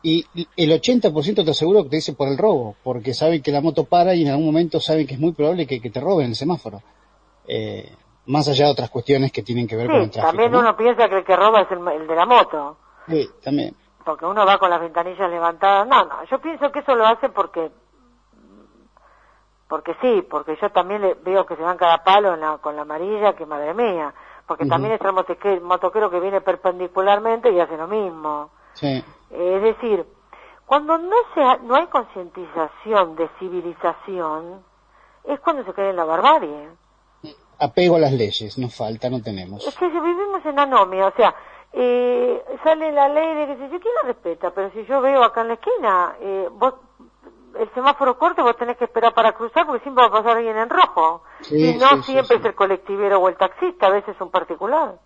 y 0.06 0.26
el 0.58 0.70
80% 0.70 1.46
te 1.46 1.52
aseguro 1.52 1.84
que 1.84 1.90
te 1.90 1.96
dice 1.96 2.12
por 2.12 2.28
el 2.28 2.38
robo, 2.38 2.76
porque 2.84 3.14
saben 3.14 3.42
que 3.42 3.54
la 3.54 3.62
moto 3.62 3.86
para 3.86 4.14
y 4.14 4.24
en 4.24 4.28
algún 4.28 4.46
momento 4.46 4.82
saben 4.82 5.08
que 5.08 5.14
es 5.14 5.20
muy 5.20 5.32
probable 5.32 5.66
que, 5.66 5.80
te 5.80 6.00
roben 6.02 6.28
el 6.28 6.36
semáforo. 6.36 6.84
Eh, 7.48 7.90
más 8.26 8.48
allá 8.48 8.66
de 8.66 8.72
otras 8.72 8.90
cuestiones 8.90 9.32
que 9.32 9.44
tienen 9.44 9.68
que 9.68 9.76
ver 9.76 9.88
con 9.88 10.02
el 10.02 10.10
tráfico. 10.10 10.32
También 10.32 10.56
uno 10.56 10.76
piensa 10.76 11.10
que 11.10 11.18
el 11.18 11.26
que 11.26 11.36
roba 11.36 11.62
es 11.62 11.72
el, 11.72 12.08
de 12.08 12.16
la 12.16 12.26
moto. 12.26 12.78
Sí, 13.08 13.30
también. 13.44 13.76
Porque 14.06 14.26
uno 14.26 14.46
va 14.46 14.58
con 14.58 14.70
las 14.70 14.82
ventanillas 14.82 15.30
levantadas. 15.30 15.88
No, 15.88 16.06
no, 16.06 16.24
yo 16.26 16.40
pienso 16.40 16.72
que 16.72 16.80
eso 16.80 16.96
lo 16.96 17.06
hace 17.06 17.30
porque 17.30 17.72
porque 19.68 19.96
sí, 20.02 20.22
porque 20.30 20.56
yo 20.62 20.70
también 20.70 21.02
le 21.02 21.16
veo 21.16 21.46
que 21.48 21.56
se 21.56 21.64
van 21.64 21.78
cada 21.78 22.04
palo 22.04 22.38
con 22.62 22.76
la 22.76 22.84
amarilla, 22.84 23.34
que 23.34 23.46
madre 23.46 23.74
mía, 23.74 24.14
porque 24.46 24.68
también 24.68 24.94
está 24.94 25.10
el 25.10 25.62
motoquero 25.62 26.12
que 26.12 26.20
viene 26.20 26.42
perpendicularmente 26.42 27.52
y 27.52 27.60
hace 27.60 27.76
lo 27.76 27.88
mismo. 27.88 28.52
Sí. 28.74 29.04
Es 29.32 29.62
decir, 29.64 30.06
cuando 30.66 30.98
no, 30.98 31.16
se 31.34 31.64
no 31.66 31.76
hay 31.76 31.88
concientización 31.88 33.16
de 33.16 33.28
civilización, 33.40 34.64
es 35.24 35.40
cuando 35.40 35.64
se 35.64 35.74
cae 35.74 35.90
en 35.90 35.96
la 35.96 36.06
barbarie. 36.06 36.70
Apego 37.63 37.95
a 37.95 37.99
las 37.99 38.12
leyes, 38.12 38.58
nos 38.58 38.76
falta, 38.76 39.10
no 39.10 39.21
tenemos. 39.21 39.65
Es 39.65 39.76
que 39.76 39.89
si 39.89 39.99
vivimos 39.99 40.45
en 40.45 40.60
anomia, 40.60 41.08
o 41.08 41.13
sea, 41.15 41.34
eh, 41.71 42.43
sale 42.63 42.91
la 42.91 43.08
ley 43.08 43.36
de 43.36 43.47
que 43.47 43.56
si 43.56 43.71
yo 43.71 43.80
quiero 43.80 43.97
respeta, 44.06 44.52
pero 44.52 44.69
si 44.71 44.86
yo 44.86 44.99
veo 44.99 45.23
acá 45.23 45.41
en 45.41 45.47
la 45.47 45.54
esquina, 45.54 46.15
eh, 46.19 46.49
vos 46.52 46.73
el 47.60 47.71
semáforo 47.73 48.17
corto 48.17 48.43
vos 48.43 48.58
tenés 48.58 48.78
que 48.78 48.86
esperar 48.86 49.13
para 49.13 49.34
cruzar 49.34 49.65
porque 49.65 49.84
siempre 49.84 50.04
va 50.04 50.10
a 50.10 50.12
pasar 50.12 50.38
alguien 50.38 50.58
en 50.58 50.69
rojo. 50.69 51.23
y 51.52 51.73
no 51.73 52.04
siempre 52.04 52.38
es 52.38 52.45
el 52.45 52.56
colectivero 52.56 53.19
o 53.19 53.30
el 53.30 53.38
taxista, 53.38 53.88
a 53.88 53.91
veces 53.91 54.15
es 54.15 54.21
un 54.21 54.32
particular. 54.32 54.99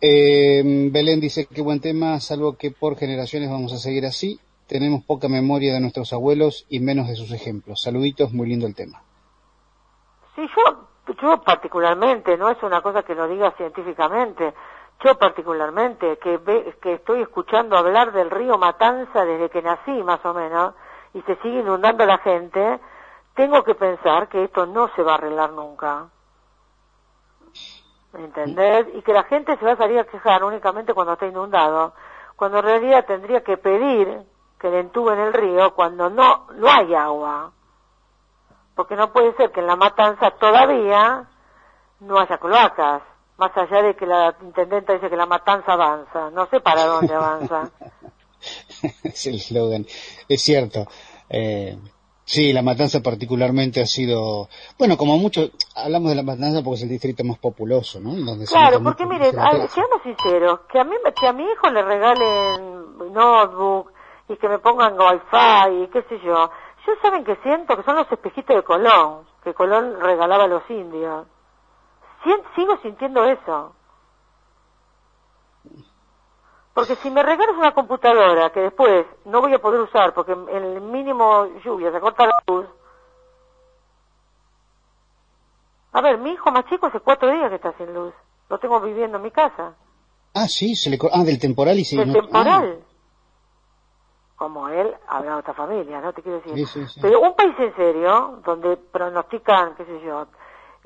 Eh, 0.00 0.62
Belén 0.90 1.20
dice 1.20 1.46
que 1.46 1.60
buen 1.60 1.80
tema, 1.80 2.18
salvo 2.20 2.56
que 2.56 2.70
por 2.70 2.96
generaciones 2.96 3.50
vamos 3.50 3.72
a 3.72 3.78
seguir 3.78 4.06
así. 4.06 4.40
Tenemos 4.66 5.04
poca 5.04 5.28
memoria 5.28 5.74
de 5.74 5.80
nuestros 5.80 6.12
abuelos 6.12 6.64
y 6.70 6.80
menos 6.80 7.08
de 7.08 7.16
sus 7.16 7.32
ejemplos. 7.32 7.82
Saluditos, 7.82 8.32
muy 8.32 8.48
lindo 8.48 8.66
el 8.66 8.74
tema. 8.74 9.02
Sí, 10.34 10.48
yo, 10.56 11.14
yo 11.20 11.40
particularmente, 11.42 12.36
no 12.36 12.48
es 12.48 12.62
una 12.62 12.80
cosa 12.80 13.02
que 13.02 13.14
lo 13.14 13.26
diga 13.28 13.50
científicamente, 13.52 14.54
yo 15.02 15.16
particularmente, 15.16 16.18
que, 16.18 16.38
ve, 16.38 16.76
que 16.80 16.94
estoy 16.94 17.22
escuchando 17.22 17.76
hablar 17.76 18.12
del 18.12 18.30
río 18.30 18.58
Matanza 18.58 19.24
desde 19.24 19.48
que 19.48 19.62
nací 19.62 20.02
más 20.02 20.24
o 20.24 20.34
menos, 20.34 20.74
y 21.14 21.22
se 21.22 21.36
sigue 21.36 21.60
inundando 21.60 22.04
la 22.06 22.18
gente, 22.18 22.80
tengo 23.34 23.62
que 23.64 23.74
pensar 23.74 24.28
que 24.28 24.44
esto 24.44 24.66
no 24.66 24.88
se 24.94 25.02
va 25.02 25.12
a 25.12 25.14
arreglar 25.16 25.52
nunca. 25.52 26.08
¿entendés? 28.14 28.88
Y 28.94 29.02
que 29.02 29.12
la 29.12 29.24
gente 29.24 29.56
se 29.56 29.64
va 29.64 29.72
a 29.72 29.76
salir 29.76 29.98
a 29.98 30.04
quejar 30.04 30.42
únicamente 30.44 30.94
cuando 30.94 31.14
está 31.14 31.26
inundado, 31.26 31.94
cuando 32.36 32.58
en 32.58 32.64
realidad 32.64 33.04
tendría 33.06 33.42
que 33.42 33.56
pedir 33.56 34.22
que 34.58 34.70
le 34.70 34.80
entuben 34.80 35.18
el 35.18 35.32
río 35.32 35.74
cuando 35.74 36.10
no, 36.10 36.46
no 36.54 36.68
hay 36.68 36.94
agua. 36.94 37.52
Porque 38.80 38.96
no 38.96 39.12
puede 39.12 39.36
ser 39.36 39.52
que 39.52 39.60
en 39.60 39.66
la 39.66 39.76
matanza 39.76 40.30
todavía 40.40 41.28
no 42.00 42.18
haya 42.18 42.38
cloacas, 42.38 43.02
más 43.36 43.54
allá 43.54 43.82
de 43.82 43.94
que 43.94 44.06
la 44.06 44.34
intendenta 44.40 44.94
dice 44.94 45.10
que 45.10 45.16
la 45.16 45.26
matanza 45.26 45.74
avanza, 45.74 46.30
no 46.30 46.46
sé 46.46 46.60
para 46.60 46.86
dónde 46.86 47.12
avanza. 47.12 47.68
es 49.04 49.26
el 49.26 49.34
eslogan, 49.34 49.84
es 50.26 50.40
cierto. 50.40 50.86
Eh, 51.28 51.76
Sí, 52.24 52.52
la 52.52 52.62
matanza 52.62 53.00
particularmente 53.02 53.82
ha 53.82 53.86
sido, 53.86 54.48
bueno, 54.78 54.96
como 54.96 55.18
mucho, 55.18 55.50
hablamos 55.74 56.10
de 56.10 56.14
la 56.14 56.22
matanza 56.22 56.62
porque 56.62 56.76
es 56.76 56.82
el 56.84 56.88
distrito 56.88 57.24
más 57.24 57.38
populoso, 57.38 57.98
¿no? 57.98 58.12
claro, 58.46 58.80
porque 58.84 59.04
mire, 59.04 59.32
seamos 59.32 60.00
sinceros, 60.04 60.60
que 60.72 60.78
a 60.78 60.84
mí, 60.84 60.94
que 61.20 61.26
a 61.26 61.32
mi 61.32 61.42
hijo 61.42 61.68
le 61.70 61.82
regalen 61.82 63.12
notebook 63.12 63.90
y 64.28 64.36
que 64.36 64.48
me 64.48 64.60
pongan 64.60 64.94
wifi 64.94 65.82
y 65.82 65.88
qué 65.88 66.02
sé 66.02 66.20
yo, 66.24 66.50
yo 66.90 67.00
saben 67.02 67.24
que 67.24 67.36
siento 67.36 67.76
que 67.76 67.82
son 67.82 67.96
los 67.96 68.10
espejitos 68.10 68.56
de 68.56 68.62
Colón, 68.62 69.24
que 69.44 69.54
Colón 69.54 70.00
regalaba 70.00 70.44
a 70.44 70.48
los 70.48 70.68
indios. 70.70 71.26
sigo 72.56 72.76
sintiendo 72.82 73.24
eso. 73.24 73.74
Porque 76.74 76.96
si 76.96 77.10
me 77.10 77.22
regalas 77.22 77.56
una 77.56 77.74
computadora 77.74 78.50
que 78.50 78.60
después 78.60 79.06
no 79.24 79.40
voy 79.40 79.52
a 79.54 79.58
poder 79.58 79.80
usar 79.80 80.14
porque 80.14 80.32
en 80.32 80.48
el 80.48 80.80
mínimo 80.80 81.46
lluvia 81.64 81.92
se 81.92 82.00
corta 82.00 82.26
la 82.26 82.42
luz. 82.46 82.66
A 85.92 86.00
ver, 86.00 86.18
mi 86.18 86.30
hijo 86.30 86.50
más 86.52 86.64
chico 86.66 86.86
hace 86.86 87.00
cuatro 87.00 87.30
días 87.32 87.48
que 87.48 87.56
está 87.56 87.72
sin 87.76 87.92
luz. 87.92 88.14
Lo 88.48 88.58
tengo 88.58 88.80
viviendo 88.80 89.18
en 89.18 89.24
mi 89.24 89.30
casa. 89.30 89.74
Ah, 90.34 90.46
sí, 90.46 90.76
se 90.76 90.90
le 90.90 90.98
ah, 91.12 91.24
del 91.24 91.40
temporal 91.40 91.78
y 91.78 91.84
se 91.84 91.96
Del 91.96 92.12
temporal. 92.12 92.80
Ah. 92.80 92.89
Como 94.40 94.70
él, 94.70 94.96
habrá 95.06 95.36
otra 95.36 95.52
familia, 95.52 96.00
¿no? 96.00 96.14
Te 96.14 96.22
quiero 96.22 96.40
decir. 96.40 96.66
Sí, 96.66 96.86
sí, 96.86 96.98
Pero 97.02 97.20
un 97.20 97.36
país 97.36 97.54
en 97.58 97.76
serio, 97.76 98.40
donde 98.42 98.78
pronostican, 98.78 99.74
qué 99.74 99.84
sé 99.84 100.00
yo, 100.00 100.28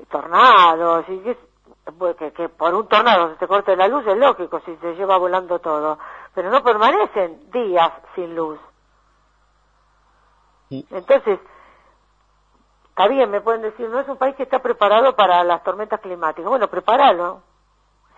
tornados 0.09 1.07
y 1.07 1.37
pues, 1.97 2.17
que, 2.17 2.49
por 2.49 2.75
un 2.75 2.85
tornado 2.89 3.29
se 3.29 3.37
te 3.37 3.47
corte 3.47 3.77
la 3.77 3.87
luz 3.87 4.05
es 4.07 4.17
lógico 4.17 4.59
si 4.65 4.75
se 4.75 4.95
lleva 4.95 5.17
volando 5.17 5.59
todo, 5.59 5.97
pero 6.33 6.49
no 6.49 6.61
permanecen 6.63 7.49
días 7.49 7.93
sin 8.13 8.35
luz. 8.35 8.59
Entonces, 10.69 11.39
está 12.89 13.07
bien, 13.07 13.31
me 13.31 13.39
pueden 13.39 13.61
decir, 13.61 13.87
no 13.87 14.01
es 14.01 14.07
un 14.09 14.17
país 14.17 14.35
que 14.35 14.43
está 14.43 14.59
preparado 14.59 15.15
para 15.15 15.41
las 15.45 15.63
tormentas 15.63 16.01
climáticas. 16.01 16.49
Bueno, 16.49 16.67
prepáralo. 16.67 17.41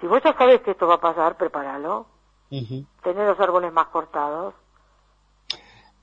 Si 0.01 0.07
vos 0.07 0.19
ya 0.23 0.35
sabés 0.35 0.61
que 0.61 0.71
esto 0.71 0.87
va 0.87 0.95
a 0.95 0.99
pasar, 0.99 1.37
prepáralo. 1.37 2.07
Tener 2.49 3.27
los 3.27 3.39
árboles 3.39 3.71
más 3.71 3.89
cortados. 3.89 4.55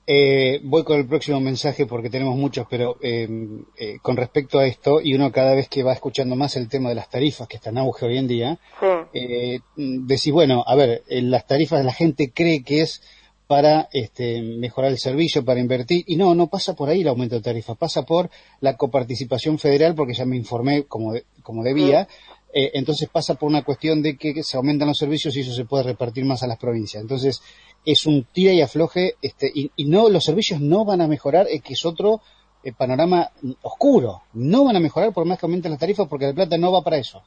Eh, 0.07 0.59
voy 0.63 0.83
con 0.83 0.99
el 0.99 1.07
próximo 1.07 1.39
mensaje 1.39 1.87
porque 1.87 2.11
tenemos 2.11 2.35
muchos, 2.35 2.67
pero 2.69 2.97
eh, 3.01 3.27
eh, 3.75 3.97
con 4.03 4.15
respecto 4.15 4.59
a 4.59 4.67
esto, 4.67 5.01
y 5.01 5.15
uno 5.15 5.31
cada 5.31 5.55
vez 5.55 5.67
que 5.67 5.81
va 5.81 5.93
escuchando 5.93 6.35
más 6.35 6.55
el 6.55 6.69
tema 6.69 6.89
de 6.89 6.95
las 6.95 7.09
tarifas, 7.09 7.47
que 7.47 7.55
está 7.55 7.71
en 7.71 7.79
auge 7.79 8.05
hoy 8.05 8.17
en 8.19 8.27
día, 8.27 8.59
eh, 9.13 9.61
decís, 9.75 10.31
bueno, 10.31 10.63
a 10.67 10.75
ver, 10.75 11.03
las 11.07 11.47
tarifas 11.47 11.83
la 11.83 11.93
gente 11.93 12.31
cree 12.31 12.63
que 12.63 12.81
es 12.81 13.01
para 13.47 13.89
este, 13.93 14.41
mejorar 14.41 14.91
el 14.91 14.99
servicio, 14.99 15.43
para 15.43 15.59
invertir, 15.59 16.03
y 16.05 16.17
no, 16.17 16.35
no 16.35 16.47
pasa 16.47 16.75
por 16.75 16.89
ahí 16.89 17.01
el 17.01 17.07
aumento 17.07 17.35
de 17.35 17.41
tarifas, 17.41 17.75
pasa 17.75 18.03
por 18.03 18.29
la 18.59 18.77
coparticipación 18.77 19.57
federal, 19.57 19.95
porque 19.95 20.13
ya 20.13 20.25
me 20.25 20.35
informé 20.35 20.83
como, 20.83 21.13
como 21.41 21.63
debía, 21.63 22.07
entonces 22.57 23.09
pasa 23.09 23.35
por 23.35 23.49
una 23.49 23.63
cuestión 23.63 24.01
de 24.01 24.15
que 24.15 24.41
se 24.41 24.55
aumentan 24.55 24.87
los 24.87 24.97
servicios 24.97 25.35
y 25.35 25.41
eso 25.41 25.53
se 25.53 25.65
puede 25.65 25.83
repartir 25.83 26.23
más 26.23 26.41
a 26.41 26.47
las 26.47 26.57
provincias. 26.57 27.01
Entonces, 27.01 27.41
es 27.85 28.05
un 28.05 28.25
tira 28.25 28.51
y 28.51 28.61
afloje 28.61 29.15
este, 29.21 29.51
y, 29.53 29.71
no 29.85 30.09
los 30.09 30.23
servicios 30.23 30.59
no 30.59 30.85
van 30.85 31.01
a 31.01 31.07
mejorar, 31.07 31.45
es 31.49 31.61
que 31.61 31.73
es 31.73 31.85
otro 31.85 32.21
eh, 32.63 32.73
panorama 32.73 33.29
oscuro. 33.61 34.23
No 34.33 34.65
van 34.65 34.75
a 34.75 34.79
mejorar 34.79 35.13
por 35.13 35.25
más 35.25 35.39
que 35.39 35.45
aumenten 35.45 35.71
las 35.71 35.79
tarifas 35.79 36.07
porque 36.07 36.27
la 36.27 36.33
plata 36.33 36.57
no 36.57 36.71
va 36.71 36.81
para 36.81 36.97
eso. 36.97 37.21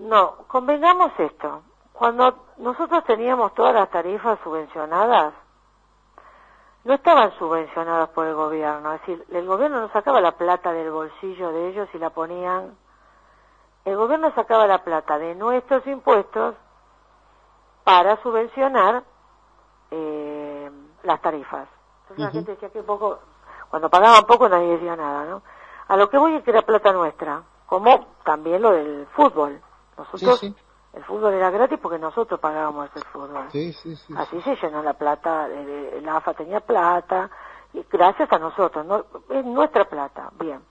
No, 0.00 0.36
convengamos 0.48 1.12
esto. 1.18 1.62
Cuando 1.92 2.46
nosotros 2.58 3.04
teníamos 3.04 3.54
todas 3.54 3.74
las 3.74 3.90
tarifas 3.90 4.38
subvencionadas, 4.44 5.34
no 6.84 6.94
estaban 6.94 7.36
subvencionadas 7.38 8.08
por 8.10 8.26
el 8.26 8.34
gobierno. 8.34 8.94
Es 8.94 9.00
decir, 9.00 9.24
el 9.30 9.46
gobierno 9.46 9.80
no 9.80 9.92
sacaba 9.92 10.20
la 10.20 10.32
plata 10.32 10.72
del 10.72 10.90
bolsillo 10.90 11.52
de 11.52 11.68
ellos 11.70 11.88
y 11.92 11.98
la 11.98 12.10
ponían. 12.10 12.76
El 13.84 13.96
gobierno 13.96 14.32
sacaba 14.34 14.66
la 14.66 14.84
plata 14.84 15.18
de 15.18 15.34
nuestros 15.34 15.86
impuestos 15.86 16.54
para 17.84 18.20
subvencionar 18.22 19.02
eh, 19.90 20.70
las 21.02 21.20
tarifas. 21.20 21.68
Entonces 22.02 22.24
la 22.24 22.30
gente 22.30 22.52
decía 22.52 22.70
que 22.70 22.82
poco, 22.82 23.18
cuando 23.70 23.88
pagaban 23.88 24.24
poco 24.24 24.48
nadie 24.48 24.72
decía 24.72 24.96
nada, 24.96 25.24
¿no? 25.24 25.42
A 25.88 25.96
lo 25.96 26.08
que 26.08 26.18
voy 26.18 26.34
es 26.34 26.44
que 26.44 26.50
era 26.50 26.62
plata 26.62 26.92
nuestra, 26.92 27.42
como 27.66 28.06
también 28.24 28.62
lo 28.62 28.72
del 28.72 29.06
fútbol. 29.14 29.60
Nosotros, 29.96 30.42
el 30.92 31.04
fútbol 31.04 31.34
era 31.34 31.50
gratis 31.50 31.78
porque 31.80 31.98
nosotros 31.98 32.38
pagábamos 32.40 32.90
el 32.94 33.04
fútbol. 33.04 33.48
Así 34.16 34.40
se 34.42 34.56
llenó 34.56 34.82
la 34.82 34.94
plata, 34.94 35.46
el, 35.46 36.08
AFA 36.08 36.34
tenía 36.34 36.60
plata, 36.60 37.30
y 37.72 37.84
gracias 37.90 38.32
a 38.32 38.38
nosotros, 38.38 38.84
no, 38.86 39.04
es 39.30 39.44
nuestra 39.44 39.84
plata, 39.86 40.30
bien. 40.38 40.62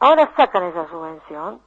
Ahora 0.00 0.30
sacan 0.36 0.64
esa 0.64 0.88
subvención 0.88 1.60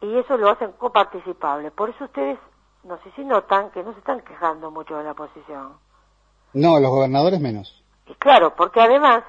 y 0.00 0.18
eso 0.18 0.36
lo 0.36 0.50
hacen 0.50 0.72
coparticipable. 0.72 1.70
Por 1.70 1.90
eso 1.90 2.04
ustedes, 2.04 2.38
no 2.84 2.98
sé 3.02 3.10
si 3.16 3.24
notan, 3.24 3.70
que 3.70 3.82
no 3.82 3.92
se 3.92 3.98
están 3.98 4.20
quejando 4.20 4.70
mucho 4.70 4.96
de 4.96 5.04
la 5.04 5.12
oposición. 5.12 5.74
No, 6.54 6.78
los 6.80 6.90
gobernadores 6.90 7.40
menos. 7.40 7.82
Y 8.06 8.14
claro, 8.14 8.54
porque 8.54 8.80
además, 8.80 9.24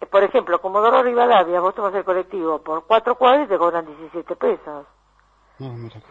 eh, 0.00 0.06
por 0.06 0.22
ejemplo, 0.22 0.60
como 0.60 0.78
Comodoro 0.78 1.02
Rivadavia, 1.02 1.60
vos 1.60 1.74
tomas 1.74 1.94
el 1.94 2.04
colectivo 2.04 2.60
por 2.62 2.86
cuatro 2.86 3.16
cuadras 3.16 3.46
y 3.46 3.48
te 3.48 3.58
cobran 3.58 3.86
17 3.86 4.36
pesos. 4.36 4.86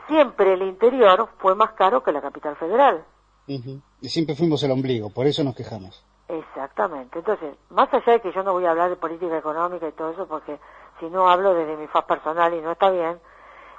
Siempre 0.08 0.54
el 0.54 0.62
interior 0.64 1.30
fue 1.38 1.56
más 1.56 1.72
caro 1.72 2.04
que 2.04 2.12
la 2.12 2.22
capital 2.22 2.58
federal. 2.58 3.06
Y 3.48 3.80
siempre 4.10 4.36
fuimos 4.36 4.62
el 4.64 4.72
ombligo, 4.72 5.10
por 5.10 5.26
eso 5.26 5.44
nos 5.44 5.56
quejamos. 5.56 6.04
Exactamente. 6.28 7.20
Entonces, 7.20 7.56
más 7.70 7.92
allá 7.94 8.14
de 8.14 8.22
que 8.22 8.34
yo 8.34 8.44
no 8.44 8.52
voy 8.52 8.66
a 8.66 8.72
hablar 8.72 8.90
de 8.90 8.98
política 8.98 9.38
económica 9.38 9.88
y 9.88 9.94
todo 9.94 10.12
eso, 10.12 10.28
porque 10.28 10.60
si 11.00 11.10
no 11.10 11.30
hablo 11.30 11.54
desde 11.54 11.78
mi 11.78 11.88
faz 11.88 12.04
personal 12.04 12.54
y 12.54 12.62
no 12.62 12.74
está 12.74 12.90
bien, 12.90 13.20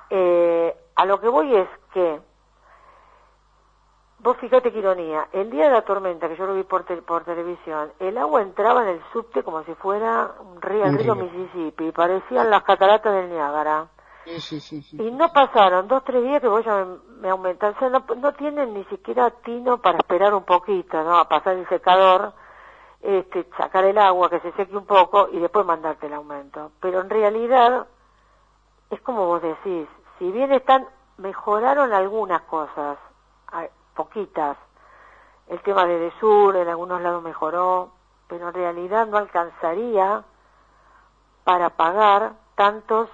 eh, 0.09 0.75
a 0.95 1.05
lo 1.05 1.21
que 1.21 1.29
voy 1.29 1.55
es 1.55 1.69
que, 1.93 2.21
vos 4.21 4.37
fíjate 4.39 4.73
qué 4.73 4.79
ironía, 4.79 5.29
el 5.33 5.51
día 5.51 5.65
de 5.65 5.71
la 5.71 5.83
tormenta, 5.83 6.29
que 6.29 6.37
yo 6.37 6.47
lo 6.47 6.55
vi 6.55 6.65
por, 6.65 6.85
por 7.05 7.25
televisión, 7.25 7.93
el 7.99 8.19
agua 8.19 8.43
entraba 8.43 8.83
en 8.83 8.89
el 8.89 9.03
subte 9.13 9.43
como 9.43 9.63
si 9.65 9.75
fuera 9.75 10.33
un 10.41 10.61
río, 10.61 10.85
el 10.85 10.99
río 10.99 11.15
Mississippi, 11.15 11.93
parecían 11.93 12.51
las 12.51 12.63
cataratas 12.63 13.13
del 13.13 13.31
Niágara. 13.31 13.89
y 14.93 15.11
no 15.11 15.33
pasaron 15.33 15.89
dos, 15.89 16.05
tres 16.05 16.23
días 16.23 16.41
que 16.41 16.49
voy 16.49 16.63
a 16.67 16.87
me, 17.21 17.31
aumentan. 17.31 17.75
O 17.75 17.79
sea, 17.79 17.89
no, 17.89 18.05
no, 18.17 18.33
tienen 18.35 18.75
ni 18.75 18.85
siquiera 18.85 19.31
tino 19.31 19.79
para 19.79 19.99
esperar 19.99 20.35
un 20.35 20.45
poquito, 20.45 21.03
¿no? 21.03 21.17
A 21.17 21.29
pasar 21.29 21.57
el 21.57 21.69
secador, 21.69 22.35
este, 23.01 23.49
sacar 23.57 23.85
el 23.85 23.97
agua, 23.97 24.29
que 24.29 24.41
se 24.41 24.53
seque 24.53 24.77
un 24.77 24.85
poco 24.87 25.29
y 25.33 25.39
después 25.39 25.65
mandarte 25.65 26.07
el 26.07 26.15
aumento. 26.15 26.73
Pero 26.81 27.01
en 27.01 27.09
realidad, 27.09 27.87
es 28.91 29.01
como 29.01 29.27
vos 29.27 29.41
decís, 29.41 29.89
si 30.19 30.31
bien 30.31 30.53
están, 30.53 30.87
mejoraron 31.17 31.93
algunas 31.93 32.43
cosas, 32.43 32.99
poquitas, 33.99 34.57
el 35.49 35.61
tema 35.63 35.85
de 35.85 35.99
Desur 35.99 36.55
en 36.57 36.69
algunos 36.69 37.03
lados 37.03 37.21
mejoró, 37.21 37.91
pero 38.29 38.49
en 38.49 38.55
realidad 38.55 39.09
no 39.09 39.17
alcanzaría 39.17 40.23
para 41.43 41.71
pagar 41.71 42.35
tantos 42.55 43.09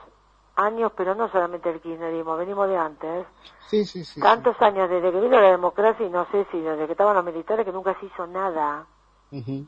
años, 0.57 0.93
pero 0.95 1.15
no 1.15 1.31
solamente 1.31 1.71
el 1.71 1.81
kirchnerismo, 1.81 2.37
venimos 2.37 2.69
de 2.69 2.77
antes. 2.77 3.27
Sí, 3.69 3.87
sí, 3.87 4.05
sí. 4.05 4.21
Tantos 4.21 4.61
años 4.61 4.91
desde 4.91 5.11
que 5.11 5.21
vino 5.21 5.41
la 5.41 5.51
democracia 5.51 6.07
y 6.07 6.11
no 6.11 6.27
sé 6.31 6.47
si 6.53 6.61
desde 6.61 6.85
que 6.87 6.93
estaban 6.93 7.17
los 7.17 7.25
militares 7.25 7.65
que 7.65 7.73
nunca 7.73 7.99
se 7.99 8.07
hizo 8.07 8.27
nada. 8.27 8.87
Sí, 9.31 9.67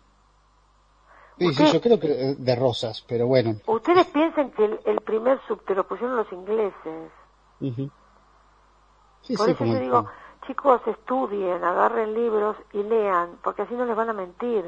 sí, 1.38 1.72
yo 1.72 1.80
creo 1.80 1.98
que 1.98 2.08
de 2.38 2.56
rosas, 2.56 3.04
pero 3.08 3.26
bueno. 3.26 3.56
Ustedes 3.66 4.06
piensan 4.08 4.50
que 4.50 4.80
el, 4.84 5.00
primer 5.00 5.40
subte 5.48 5.74
lo 5.74 5.86
pusieron 5.86 6.16
los 6.16 6.30
ingleses. 6.30 7.10
Por 9.36 9.50
eso 9.50 9.64
yo 9.64 9.78
digo, 9.80 10.06
chicos, 10.46 10.80
estudien, 10.86 11.62
agarren 11.62 12.14
libros 12.14 12.56
y 12.72 12.82
lean, 12.82 13.38
porque 13.42 13.62
así 13.62 13.74
no 13.74 13.84
les 13.84 13.96
van 13.96 14.10
a 14.10 14.12
mentir. 14.12 14.64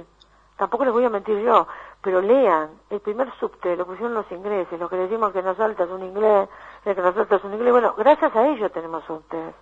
Tampoco 0.56 0.84
les 0.84 0.92
voy 0.92 1.04
a 1.04 1.10
mentir 1.10 1.38
yo, 1.40 1.68
pero 2.02 2.20
lean. 2.20 2.70
El 2.90 3.00
primer 3.00 3.32
subte 3.38 3.76
lo 3.76 3.86
pusieron 3.86 4.14
los 4.14 4.30
ingleses, 4.32 4.78
lo 4.78 4.88
que 4.88 4.96
decimos 4.96 5.32
que 5.32 5.42
nos 5.42 5.56
salta 5.56 5.84
es 5.84 5.90
un 5.90 6.02
inglés, 6.02 6.48
el 6.84 6.94
que 6.94 7.00
nos 7.00 7.14
salta 7.14 7.36
es 7.36 7.44
un 7.44 7.54
inglés. 7.54 7.72
Bueno, 7.72 7.94
gracias 7.96 8.34
a 8.34 8.48
ellos 8.48 8.72
tenemos 8.72 9.04
subtes. 9.04 9.54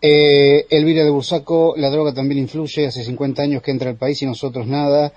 Eh, 0.00 0.66
Elvira 0.70 1.02
de 1.04 1.10
Bursaco, 1.10 1.74
la 1.76 1.90
droga 1.90 2.12
también 2.12 2.40
influye, 2.40 2.86
hace 2.86 3.02
50 3.02 3.42
años 3.42 3.62
que 3.62 3.70
entra 3.70 3.90
al 3.90 3.96
país 3.96 4.22
y 4.22 4.26
nosotros 4.26 4.66
nada, 4.66 5.10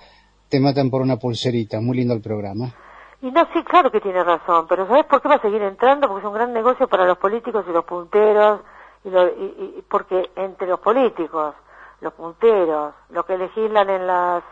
te 0.48 0.58
matan 0.58 0.90
por 0.90 1.02
una 1.02 1.16
pulserita, 1.16 1.80
muy 1.80 1.98
lindo 1.98 2.14
el 2.14 2.22
programa. 2.22 2.74
Y 3.22 3.30
no, 3.30 3.46
sí, 3.52 3.62
claro 3.64 3.90
que 3.92 4.00
tiene 4.00 4.24
razón, 4.24 4.66
pero 4.66 4.86
¿sabes 4.86 5.04
por 5.04 5.20
qué 5.20 5.28
va 5.28 5.34
a 5.34 5.42
seguir 5.42 5.60
entrando? 5.62 6.08
Porque 6.08 6.22
es 6.22 6.26
un 6.26 6.34
gran 6.34 6.52
negocio 6.54 6.88
para 6.88 7.04
los 7.04 7.18
políticos 7.18 7.64
y 7.68 7.72
los 7.72 7.84
punteros, 7.84 8.60
y, 9.04 9.08
y, 9.08 9.84
porque 9.88 10.30
entre 10.36 10.68
los 10.68 10.80
políticos, 10.80 11.54
los 12.00 12.12
punteros, 12.12 12.94
los 13.10 13.24
que 13.24 13.38
legislan 13.38 13.90
en 13.90 14.06
las 14.06 14.42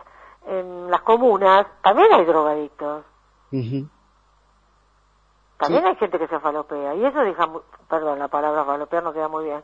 en 0.47 0.89
las 0.89 1.01
comunas, 1.01 1.67
también 1.83 2.11
hay 2.13 2.25
drogadictos. 2.25 3.03
También 5.57 5.85
hay 5.85 5.95
gente 5.97 6.17
que 6.17 6.27
se 6.27 6.39
falopea, 6.39 6.95
y 6.95 7.05
eso 7.05 7.19
deja, 7.19 7.49
perdón, 7.89 8.19
la 8.19 8.29
palabra 8.29 8.63
falopear 8.63 9.03
no 9.03 9.11
queda 9.11 9.27
muy 9.27 9.45
bien, 9.45 9.61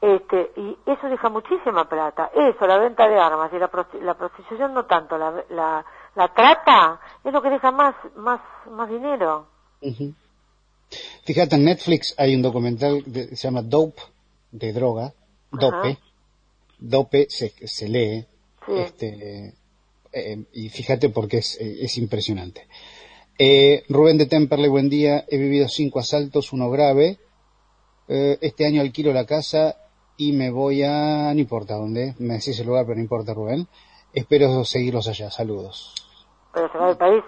este, 0.00 0.52
y 0.56 0.78
eso 0.86 1.08
deja 1.08 1.28
muchísima 1.28 1.88
plata. 1.88 2.30
Eso, 2.34 2.66
la 2.66 2.78
venta 2.78 3.08
de 3.08 3.18
armas 3.18 3.50
y 3.52 3.58
la, 3.58 3.70
la 4.02 4.14
prostitución 4.14 4.74
no 4.74 4.84
tanto, 4.84 5.18
la, 5.18 5.44
la, 5.50 5.84
la, 6.14 6.28
trata 6.28 7.00
es 7.24 7.32
lo 7.32 7.42
que 7.42 7.50
deja 7.50 7.70
más, 7.70 7.94
más, 8.16 8.40
más 8.70 8.88
dinero. 8.88 9.46
Fíjate, 11.24 11.56
en 11.56 11.64
Netflix 11.64 12.14
hay 12.18 12.34
un 12.34 12.42
documental 12.42 13.02
que 13.04 13.36
se 13.36 13.48
llama 13.48 13.62
Dope, 13.62 14.00
de 14.52 14.72
droga, 14.72 15.14
Dope, 15.50 15.98
Dope 16.78 17.26
se, 17.28 17.52
se 17.66 17.88
lee, 17.88 18.26
este, 18.68 19.54
eh, 20.12 20.44
y 20.52 20.68
fíjate 20.68 21.08
porque 21.08 21.38
es, 21.38 21.56
es 21.60 21.98
impresionante. 21.98 22.68
Eh, 23.38 23.84
Rubén 23.88 24.18
de 24.18 24.26
Temperley, 24.26 24.68
buen 24.68 24.90
día, 24.90 25.24
he 25.28 25.38
vivido 25.38 25.66
cinco 25.68 25.98
asaltos, 25.98 26.52
uno 26.52 26.68
grave, 26.70 27.18
eh, 28.06 28.38
este 28.40 28.66
año 28.66 28.82
alquilo 28.82 29.12
la 29.12 29.24
casa 29.24 29.76
y 30.16 30.32
me 30.32 30.50
voy 30.50 30.82
a, 30.82 31.32
no 31.32 31.40
importa 31.40 31.76
dónde, 31.76 32.14
me 32.18 32.34
decís 32.34 32.58
el 32.60 32.66
lugar, 32.66 32.84
pero 32.84 32.96
no 32.96 33.02
importa 33.02 33.32
Rubén. 33.32 33.66
Espero 34.12 34.64
seguirlos 34.64 35.08
allá, 35.08 35.30
saludos. 35.30 35.94
¿Pero 36.52 36.70
se 36.70 36.76
va 36.76 36.88
del 36.88 36.96
país? 36.96 37.24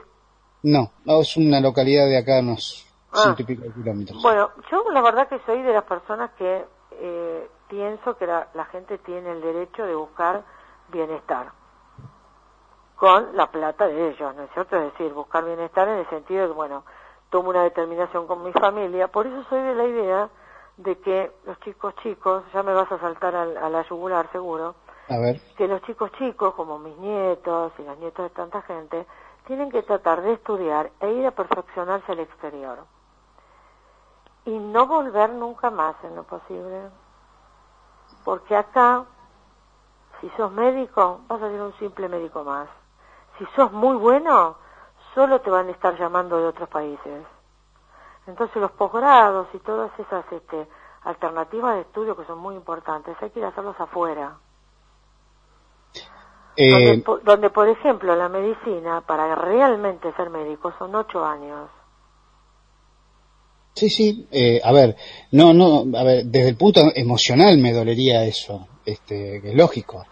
No, 0.62 0.92
no, 1.04 1.20
es 1.20 1.36
una 1.36 1.60
localidad 1.60 2.06
de 2.06 2.18
acá, 2.18 2.40
unos 2.40 2.84
ah. 3.12 3.22
ciento 3.22 3.42
y 3.42 3.44
pico 3.46 3.62
de 3.62 3.72
kilómetros. 3.72 4.22
Bueno, 4.22 4.50
yo 4.70 4.90
la 4.90 5.00
verdad 5.00 5.28
que 5.28 5.38
soy 5.46 5.62
de 5.62 5.72
las 5.72 5.84
personas 5.84 6.32
que 6.36 6.64
eh, 7.00 7.50
pienso 7.68 8.16
que 8.16 8.26
la, 8.26 8.48
la 8.54 8.64
gente 8.66 8.98
tiene 8.98 9.32
el 9.32 9.40
derecho 9.40 9.84
de 9.84 9.94
buscar 9.94 10.42
bienestar 10.88 11.52
con 13.02 13.36
la 13.36 13.50
plata 13.50 13.88
de 13.88 14.10
ellos, 14.10 14.32
¿no 14.36 14.44
es 14.44 14.50
cierto? 14.52 14.76
Es 14.76 14.92
decir, 14.92 15.12
buscar 15.12 15.44
bienestar 15.44 15.88
en 15.88 15.98
el 15.98 16.08
sentido 16.08 16.42
de 16.42 16.48
que, 16.48 16.54
bueno, 16.54 16.84
tomo 17.30 17.50
una 17.50 17.64
determinación 17.64 18.28
con 18.28 18.44
mi 18.44 18.52
familia. 18.52 19.08
Por 19.08 19.26
eso 19.26 19.42
soy 19.48 19.60
de 19.60 19.74
la 19.74 19.84
idea 19.84 20.28
de 20.76 20.96
que 20.98 21.32
los 21.44 21.58
chicos 21.60 21.94
chicos, 22.02 22.44
ya 22.54 22.62
me 22.62 22.72
vas 22.72 22.92
a 22.92 23.00
saltar 23.00 23.34
a 23.34 23.68
la 23.68 23.82
yugular 23.88 24.30
seguro, 24.30 24.76
a 25.08 25.18
ver. 25.18 25.40
que 25.56 25.66
los 25.66 25.82
chicos 25.82 26.12
chicos, 26.12 26.54
como 26.54 26.78
mis 26.78 26.96
nietos 26.98 27.72
y 27.78 27.82
los 27.82 27.98
nietos 27.98 28.24
de 28.24 28.30
tanta 28.36 28.62
gente, 28.62 29.04
tienen 29.46 29.70
que 29.70 29.82
tratar 29.82 30.22
de 30.22 30.34
estudiar 30.34 30.90
e 31.00 31.10
ir 31.10 31.26
a 31.26 31.32
perfeccionarse 31.32 32.12
al 32.12 32.20
exterior. 32.20 32.78
Y 34.44 34.58
no 34.58 34.86
volver 34.86 35.30
nunca 35.30 35.70
más 35.70 35.94
en 36.02 36.16
lo 36.16 36.24
posible. 36.24 36.90
Porque 38.24 38.56
acá, 38.56 39.04
si 40.20 40.28
sos 40.30 40.50
médico, 40.52 41.20
vas 41.28 41.42
a 41.42 41.48
ser 41.48 41.60
un 41.60 41.72
simple 41.78 42.08
médico 42.08 42.44
más. 42.44 42.68
Si 43.38 43.46
sos 43.56 43.72
muy 43.72 43.96
bueno, 43.96 44.56
solo 45.14 45.40
te 45.40 45.50
van 45.50 45.68
a 45.68 45.72
estar 45.72 45.96
llamando 45.98 46.38
de 46.38 46.46
otros 46.46 46.68
países. 46.68 47.26
Entonces 48.26 48.56
los 48.56 48.70
posgrados 48.72 49.48
y 49.52 49.58
todas 49.58 49.90
esas 49.98 50.24
este, 50.30 50.68
alternativas 51.02 51.74
de 51.74 51.80
estudio 51.82 52.16
que 52.16 52.24
son 52.24 52.38
muy 52.38 52.54
importantes, 52.54 53.16
hay 53.20 53.30
que 53.30 53.40
ir 53.40 53.44
a 53.44 53.48
hacerlos 53.48 53.78
afuera. 53.80 54.36
Eh, 56.56 57.02
donde, 57.24 57.50
por 57.50 57.68
ejemplo, 57.68 58.14
la 58.14 58.28
medicina, 58.28 59.00
para 59.00 59.34
realmente 59.34 60.12
ser 60.12 60.28
médico, 60.28 60.72
son 60.78 60.94
ocho 60.94 61.24
años. 61.24 61.70
Sí, 63.74 63.88
sí, 63.88 64.26
eh, 64.30 64.60
a 64.62 64.72
ver, 64.72 64.96
no, 65.30 65.54
no, 65.54 65.86
a 65.96 66.04
ver, 66.04 66.26
desde 66.26 66.50
el 66.50 66.56
punto 66.56 66.82
emocional 66.94 67.56
me 67.58 67.72
dolería 67.72 68.24
eso, 68.24 68.68
este, 68.84 69.36
es 69.36 69.54
lógico. 69.54 70.04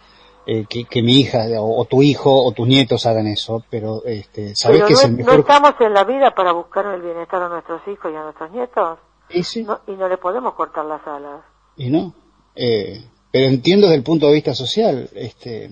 Eh, 0.46 0.64
que, 0.66 1.02
mi 1.02 1.20
hija 1.20 1.46
o, 1.60 1.84
tu 1.84 2.02
hijo 2.02 2.44
o 2.44 2.50
tus 2.52 2.66
nietos 2.66 3.06
hagan 3.06 3.26
eso, 3.26 3.62
pero 3.70 4.02
este, 4.04 4.56
sabes 4.56 4.82
que 4.82 4.94
no, 4.94 4.98
es 4.98 5.04
el 5.04 5.12
mejor... 5.12 5.34
¿No 5.34 5.40
estamos 5.40 5.74
en 5.80 5.94
la 5.94 6.02
vida 6.02 6.34
para 6.34 6.52
buscar 6.52 6.86
el 6.86 7.02
bienestar 7.02 7.42
a 7.42 7.48
nuestros 7.48 7.82
hijos 7.86 8.10
y 8.12 8.16
a 8.16 8.22
nuestros 8.22 8.50
nietos? 8.50 8.98
¿Y, 9.28 9.44
sí? 9.44 9.62
no, 9.62 9.80
y 9.86 9.92
no 9.92 10.08
le 10.08 10.16
podemos 10.16 10.54
cortar 10.54 10.86
las 10.86 11.06
alas. 11.06 11.42
Y 11.76 11.90
no, 11.90 12.14
eh, 12.56 13.04
pero 13.30 13.46
entiendo 13.46 13.86
desde 13.86 13.98
el 13.98 14.02
punto 14.02 14.26
de 14.26 14.32
vista 14.32 14.54
social, 14.54 15.08
este... 15.14 15.70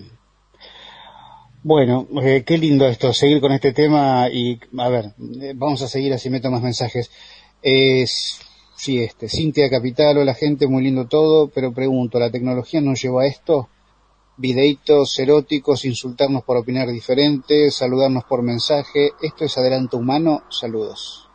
Bueno, 1.61 2.07
eh, 2.21 2.45
qué 2.45 2.57
lindo 2.57 2.85
esto, 2.85 3.11
seguir 3.11 3.41
con 3.41 3.51
este 3.51 3.73
tema 3.73 4.29
y, 4.29 4.61
a 4.77 4.87
ver, 4.87 5.13
vamos 5.55 5.81
a 5.81 5.89
seguir 5.89 6.13
así 6.13 6.29
meto 6.29 6.49
más 6.49 6.61
mensajes. 6.61 7.11
Es, 7.61 8.41
sí, 8.75 9.03
este, 9.03 9.27
Cintia 9.27 9.69
Capital, 9.69 10.25
la 10.25 10.33
gente, 10.33 10.67
muy 10.67 10.83
lindo 10.83 11.07
todo, 11.07 11.49
pero 11.49 11.71
pregunto, 11.71 12.19
¿la 12.19 12.31
tecnología 12.31 12.81
nos 12.81 13.01
lleva 13.01 13.23
a 13.23 13.27
esto? 13.27 13.69
videitos 14.39 15.19
eróticos, 15.19 15.83
insultarnos 15.83 16.43
por 16.43 16.55
opinar 16.55 16.87
diferente, 16.87 17.69
saludarnos 17.71 18.23
por 18.23 18.41
mensaje. 18.41 19.11
¿Esto 19.21 19.43
es 19.43 19.57
adelanto 19.57 19.97
humano? 19.97 20.43
Saludos. 20.49 21.29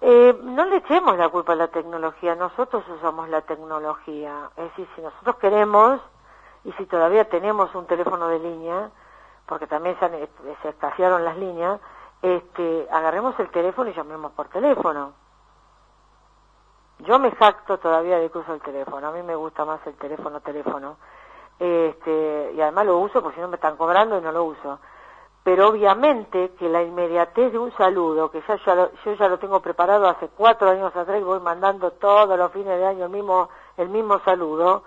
Eh, 0.00 0.36
no 0.42 0.64
le 0.66 0.78
echemos 0.78 1.16
la 1.16 1.28
culpa 1.28 1.52
a 1.52 1.56
la 1.56 1.68
tecnología, 1.68 2.34
nosotros 2.34 2.84
usamos 2.88 3.28
la 3.28 3.42
tecnología. 3.42 4.50
Es 4.56 4.64
decir, 4.64 4.88
si 4.96 5.02
nosotros 5.02 5.36
queremos 5.36 6.00
y 6.64 6.72
si 6.72 6.86
todavía 6.86 7.28
tenemos 7.28 7.72
un 7.74 7.86
teléfono 7.86 8.28
de 8.28 8.38
línea, 8.40 8.90
porque 9.46 9.66
también 9.66 9.96
se, 9.98 10.04
han, 10.04 10.12
se 10.62 10.68
escasearon 10.68 11.24
las 11.24 11.36
líneas, 11.36 11.80
este, 12.22 12.88
agarremos 12.90 13.38
el 13.38 13.50
teléfono 13.50 13.90
y 13.90 13.94
llamemos 13.94 14.32
por 14.32 14.48
teléfono. 14.48 15.12
Yo 17.00 17.18
me 17.18 17.30
jacto 17.30 17.78
todavía 17.78 18.18
de 18.18 18.30
que 18.30 18.38
uso 18.38 18.54
el 18.54 18.60
teléfono, 18.60 19.06
a 19.06 19.12
mí 19.12 19.22
me 19.22 19.36
gusta 19.36 19.64
más 19.64 19.80
el 19.86 19.94
teléfono, 19.94 20.40
teléfono. 20.40 20.96
Este, 21.58 22.52
y 22.54 22.60
además 22.60 22.86
lo 22.86 22.98
uso 22.98 23.22
porque 23.22 23.36
si 23.36 23.40
no 23.40 23.48
me 23.48 23.56
están 23.56 23.76
cobrando 23.76 24.18
y 24.18 24.20
no 24.20 24.32
lo 24.32 24.44
uso. 24.44 24.78
Pero 25.44 25.68
obviamente 25.68 26.50
que 26.58 26.68
la 26.68 26.82
inmediatez 26.82 27.52
de 27.52 27.58
un 27.58 27.72
saludo, 27.72 28.30
que 28.30 28.42
ya, 28.46 28.56
yo 29.04 29.14
ya 29.14 29.28
lo 29.28 29.38
tengo 29.38 29.60
preparado 29.60 30.08
hace 30.08 30.28
cuatro 30.28 30.68
años 30.68 30.94
atrás 30.94 31.20
y 31.20 31.24
voy 31.24 31.40
mandando 31.40 31.92
todos 31.92 32.36
los 32.36 32.52
fines 32.52 32.78
de 32.78 32.84
año 32.84 33.04
el 33.06 33.10
mismo, 33.10 33.48
el 33.76 33.88
mismo 33.88 34.18
saludo, 34.20 34.82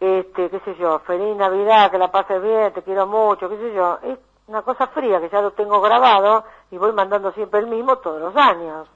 este, 0.00 0.50
qué 0.50 0.60
sé 0.60 0.74
yo, 0.76 0.98
feliz 1.00 1.36
Navidad, 1.36 1.90
que 1.90 1.98
la 1.98 2.10
pases 2.10 2.42
bien, 2.42 2.72
te 2.72 2.82
quiero 2.82 3.06
mucho, 3.06 3.48
qué 3.48 3.56
sé 3.56 3.72
yo, 3.74 3.98
es 4.02 4.18
una 4.46 4.62
cosa 4.62 4.86
fría 4.88 5.20
que 5.20 5.30
ya 5.30 5.40
lo 5.40 5.52
tengo 5.52 5.80
grabado 5.80 6.44
y 6.70 6.76
voy 6.76 6.92
mandando 6.92 7.32
siempre 7.32 7.60
el 7.60 7.66
mismo 7.66 7.98
todos 7.98 8.20
los 8.20 8.36
años. 8.36 8.88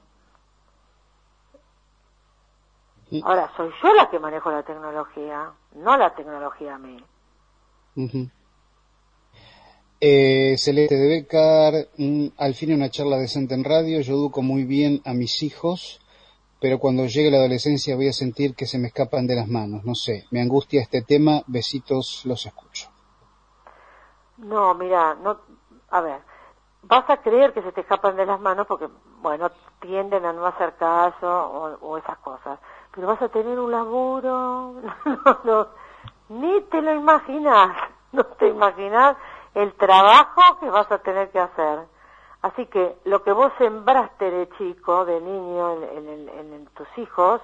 Ahora, 3.23 3.51
soy 3.57 3.71
yo 3.81 3.93
la 3.95 4.09
que 4.09 4.19
manejo 4.19 4.51
la 4.51 4.61
tecnología, 4.61 5.51
no 5.75 5.97
la 5.97 6.13
tecnología 6.13 6.75
a 6.75 6.77
mí. 6.77 7.03
eh, 10.01 10.55
Celeste 10.57 10.95
de 10.95 11.07
Becar, 11.07 11.87
mm, 11.97 12.27
al 12.37 12.53
fin 12.53 12.73
una 12.73 12.89
charla 12.89 13.17
decente 13.17 13.53
en 13.55 13.63
radio, 13.63 13.99
yo 14.01 14.13
educo 14.13 14.41
muy 14.41 14.63
bien 14.63 15.01
a 15.05 15.13
mis 15.13 15.43
hijos, 15.43 15.99
pero 16.61 16.79
cuando 16.79 17.05
llegue 17.05 17.31
la 17.31 17.37
adolescencia 17.37 17.95
voy 17.95 18.07
a 18.07 18.13
sentir 18.13 18.53
que 18.55 18.65
se 18.65 18.77
me 18.77 18.87
escapan 18.87 19.27
de 19.27 19.35
las 19.35 19.47
manos, 19.47 19.83
no 19.83 19.95
sé, 19.95 20.25
me 20.31 20.41
angustia 20.41 20.81
este 20.81 21.01
tema, 21.01 21.43
besitos, 21.47 22.21
los 22.25 22.45
escucho. 22.45 22.89
No, 24.39 24.73
mira, 24.73 25.15
no, 25.15 25.37
a 25.91 26.01
ver, 26.01 26.21
vas 26.83 27.09
a 27.09 27.17
creer 27.17 27.53
que 27.53 27.61
se 27.61 27.71
te 27.71 27.81
escapan 27.81 28.15
de 28.15 28.25
las 28.25 28.39
manos 28.39 28.67
porque, 28.67 28.87
bueno, 29.21 29.51
tienden 29.79 30.25
a 30.25 30.33
no 30.33 30.45
hacer 30.45 30.75
caso 30.75 31.77
o, 31.81 31.97
esas 31.97 32.17
cosas, 32.19 32.59
pero 32.91 33.07
vas 33.07 33.21
a 33.21 33.29
tener 33.29 33.59
un 33.59 33.71
laburo, 33.71 34.75
no, 35.05 35.39
no, 35.43 35.67
ni 36.29 36.61
te 36.61 36.81
lo 36.81 36.93
imaginas, 36.93 37.75
no 38.13 38.23
te 38.23 38.47
imaginas 38.47 39.17
el 39.55 39.73
trabajo 39.73 40.59
que 40.59 40.69
vas 40.69 40.89
a 40.91 40.99
tener 40.99 41.31
que 41.31 41.39
hacer. 41.39 41.87
Así 42.41 42.67
que 42.67 42.97
lo 43.03 43.21
que 43.21 43.33
vos 43.33 43.51
sembraste 43.57 44.31
de 44.31 44.49
chico, 44.57 45.03
de 45.03 45.19
niño, 45.19 45.73
en, 45.83 46.65
tus 46.73 46.87
hijos, 46.97 47.41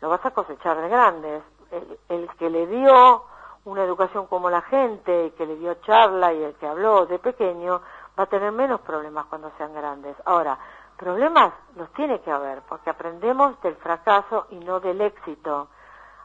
lo 0.00 0.08
vas 0.08 0.24
a 0.26 0.32
cosechar 0.32 0.80
de 0.80 0.88
grandes. 0.88 1.44
El, 1.70 1.98
el, 2.08 2.28
que 2.36 2.50
le 2.50 2.66
dio 2.66 3.24
una 3.64 3.84
educación 3.84 4.26
como 4.26 4.50
la 4.50 4.62
gente, 4.62 5.32
que 5.36 5.46
le 5.46 5.56
dio 5.56 5.74
charla 5.86 6.32
y 6.32 6.42
el 6.42 6.54
que 6.54 6.66
habló 6.66 7.06
de 7.06 7.18
pequeño, 7.18 7.80
va 8.18 8.24
a 8.24 8.26
tener 8.26 8.52
menos 8.52 8.80
problemas 8.80 9.26
cuando 9.26 9.52
sean 9.56 9.72
grandes. 9.72 10.16
Ahora, 10.24 10.58
problemas 10.96 11.52
los 11.76 11.92
tiene 11.92 12.20
que 12.20 12.30
haber, 12.30 12.62
porque 12.68 12.90
aprendemos 12.90 13.60
del 13.62 13.76
fracaso 13.76 14.46
y 14.50 14.56
no 14.56 14.80
del 14.80 15.00
éxito. 15.00 15.68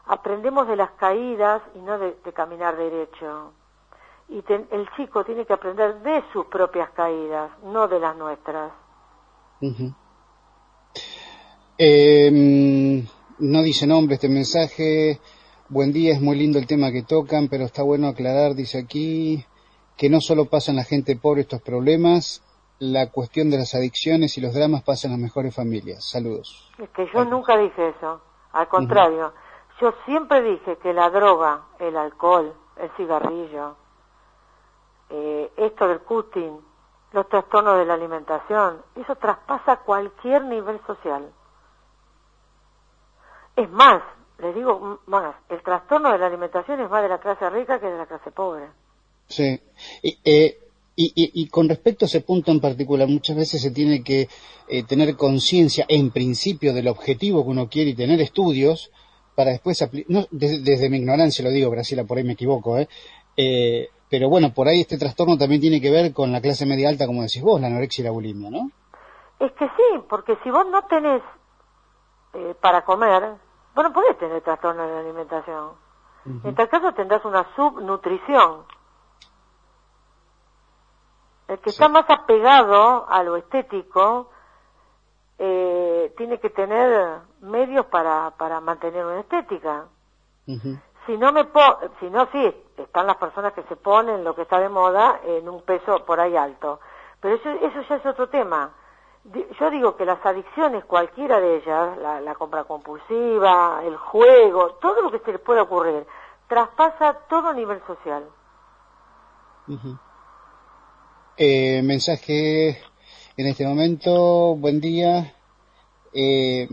Aprendemos 0.06 0.66
de 0.66 0.76
las 0.76 0.90
caídas 0.92 1.62
y 1.74 1.78
no 1.80 1.98
de, 1.98 2.14
caminar 2.34 2.76
derecho. 2.76 3.52
Y 4.28 4.42
el 4.48 4.88
chico 4.96 5.24
tiene 5.24 5.46
que 5.46 5.52
aprender 5.52 6.00
de 6.02 6.22
sus 6.32 6.46
propias 6.46 6.90
caídas, 6.90 7.50
no 7.62 7.88
de 7.88 8.00
las 8.00 8.16
nuestras. 8.16 8.72
Em, 11.78 13.06
no 13.38 13.62
dice 13.62 13.86
nombre 13.86 14.14
este 14.14 14.28
mensaje. 14.28 15.20
Buen 15.70 15.92
día, 15.92 16.14
es 16.14 16.22
muy 16.22 16.34
lindo 16.34 16.58
el 16.58 16.66
tema 16.66 16.90
que 16.90 17.02
tocan, 17.02 17.48
pero 17.48 17.64
está 17.64 17.82
bueno 17.82 18.08
aclarar, 18.08 18.54
dice 18.54 18.78
aquí, 18.78 19.44
que 19.98 20.08
no 20.08 20.18
solo 20.22 20.46
pasan 20.46 20.76
la 20.76 20.84
gente 20.84 21.14
pobre 21.14 21.42
estos 21.42 21.60
problemas, 21.60 22.42
la 22.78 23.10
cuestión 23.10 23.50
de 23.50 23.58
las 23.58 23.74
adicciones 23.74 24.38
y 24.38 24.40
los 24.40 24.54
dramas 24.54 24.82
pasan 24.82 25.10
en 25.10 25.18
las 25.18 25.24
mejores 25.24 25.54
familias. 25.54 26.10
Saludos. 26.10 26.72
Es 26.78 26.88
que 26.88 27.06
yo 27.12 27.22
nunca 27.26 27.58
dije 27.58 27.88
eso, 27.90 28.22
al 28.52 28.66
contrario, 28.68 29.34
yo 29.78 29.92
siempre 30.06 30.40
dije 30.40 30.78
que 30.78 30.94
la 30.94 31.10
droga, 31.10 31.64
el 31.80 31.98
alcohol, 31.98 32.54
el 32.78 32.90
cigarrillo, 32.96 33.76
eh, 35.10 35.52
esto 35.58 35.86
del 35.86 36.00
cutting, 36.00 36.60
los 37.12 37.28
trastornos 37.28 37.76
de 37.76 37.84
la 37.84 37.92
alimentación, 37.92 38.80
eso 38.96 39.16
traspasa 39.16 39.76
cualquier 39.80 40.44
nivel 40.44 40.80
social. 40.86 41.30
Es 43.54 43.70
más, 43.70 44.00
les 44.38 44.54
digo 44.54 45.00
más, 45.06 45.34
el 45.48 45.62
trastorno 45.62 46.12
de 46.12 46.18
la 46.18 46.26
alimentación 46.26 46.80
es 46.80 46.90
más 46.90 47.02
de 47.02 47.08
la 47.08 47.18
clase 47.18 47.48
rica 47.50 47.80
que 47.80 47.86
de 47.86 47.98
la 47.98 48.06
clase 48.06 48.30
pobre. 48.30 48.66
Sí. 49.26 49.60
Y, 50.02 50.18
eh, 50.24 50.58
y, 51.00 51.48
con 51.48 51.68
respecto 51.68 52.04
a 52.04 52.08
ese 52.08 52.22
punto 52.22 52.50
en 52.50 52.60
particular, 52.60 53.06
muchas 53.06 53.36
veces 53.36 53.62
se 53.62 53.70
tiene 53.70 54.02
que 54.02 54.28
eh, 54.66 54.82
tener 54.82 55.16
conciencia, 55.16 55.86
en 55.88 56.10
principio, 56.10 56.74
del 56.74 56.88
objetivo 56.88 57.44
que 57.44 57.50
uno 57.50 57.68
quiere 57.68 57.90
y 57.90 57.94
tener 57.94 58.20
estudios 58.20 58.90
para 59.36 59.52
después 59.52 59.80
aplicar. 59.80 60.26
desde, 60.32 60.90
mi 60.90 60.96
ignorancia 60.96 61.44
lo 61.44 61.52
digo, 61.52 61.70
Graciela, 61.70 62.02
por 62.02 62.18
ahí 62.18 62.24
me 62.24 62.32
equivoco, 62.32 62.78
¿eh? 62.78 62.88
¿eh? 63.36 63.90
Pero 64.10 64.28
bueno, 64.28 64.52
por 64.52 64.66
ahí 64.66 64.80
este 64.80 64.98
trastorno 64.98 65.38
también 65.38 65.60
tiene 65.60 65.80
que 65.80 65.92
ver 65.92 66.12
con 66.12 66.32
la 66.32 66.40
clase 66.40 66.66
media 66.66 66.88
alta, 66.88 67.06
como 67.06 67.22
decís 67.22 67.42
vos, 67.42 67.60
la 67.60 67.68
anorexia 67.68 68.02
y 68.02 68.04
la 68.06 68.10
bulimia, 68.10 68.50
¿no? 68.50 68.70
Es 69.38 69.52
que 69.52 69.66
sí, 69.66 70.00
porque 70.08 70.36
si 70.42 70.50
vos 70.50 70.66
no 70.68 70.82
tenés 70.86 71.22
eh, 72.34 72.54
para 72.60 72.84
comer, 72.84 73.36
bueno, 73.78 73.92
podés 73.92 74.18
tener 74.18 74.42
trastorno 74.42 74.82
de 74.82 74.92
la 74.92 74.98
alimentación. 74.98 75.70
En 76.42 76.52
tal 76.56 76.68
caso 76.68 76.92
tendrás 76.94 77.24
una 77.24 77.46
subnutrición 77.54 78.64
el 81.46 81.60
que 81.60 81.70
está 81.70 81.88
más 81.88 82.04
apegado 82.08 83.08
a 83.08 83.22
lo 83.22 83.36
estético 83.36 84.30
eh, 85.38 86.12
tiene 86.16 86.40
que 86.40 86.50
tener 86.50 87.20
medios 87.40 87.86
para, 87.86 88.32
para 88.32 88.60
mantener 88.60 89.06
una 89.06 89.20
estética. 89.20 89.86
Si 91.06 91.16
no 91.16 91.30
me 91.30 91.46
si 92.00 92.10
no 92.10 92.26
sí, 92.32 92.64
están 92.78 93.06
las 93.06 93.16
personas 93.18 93.52
que 93.52 93.62
se 93.62 93.76
ponen 93.76 94.24
lo 94.24 94.34
que 94.34 94.42
está 94.42 94.58
de 94.58 94.68
moda 94.68 95.20
en 95.22 95.48
un 95.48 95.62
peso 95.62 96.04
por 96.04 96.18
ahí 96.18 96.36
alto. 96.36 96.80
Pero 97.20 97.36
eso, 97.36 97.48
eso 97.48 97.80
ya 97.88 97.94
es 97.94 98.06
otro 98.06 98.28
tema. 98.28 98.72
Yo 99.60 99.70
digo 99.70 99.96
que 99.96 100.04
las 100.04 100.24
adicciones, 100.24 100.84
cualquiera 100.84 101.40
de 101.40 101.56
ellas, 101.56 101.98
la, 101.98 102.34
compra 102.34 102.64
compulsiva, 102.64 103.82
el 103.84 103.96
juego, 103.96 104.74
todo 104.80 105.02
lo 105.02 105.10
que 105.10 105.18
se 105.18 105.32
les 105.32 105.40
pueda 105.40 105.62
ocurrir, 105.62 106.06
traspasa 106.48 107.14
todo 107.28 107.52
nivel 107.52 107.80
social. 107.86 108.24
Eh, 111.36 111.82
mensaje 111.82 112.78
en 113.36 113.46
este 113.46 113.66
momento, 113.66 114.56
buen 114.56 114.80
día. 114.80 115.34
Eh, 116.14 116.68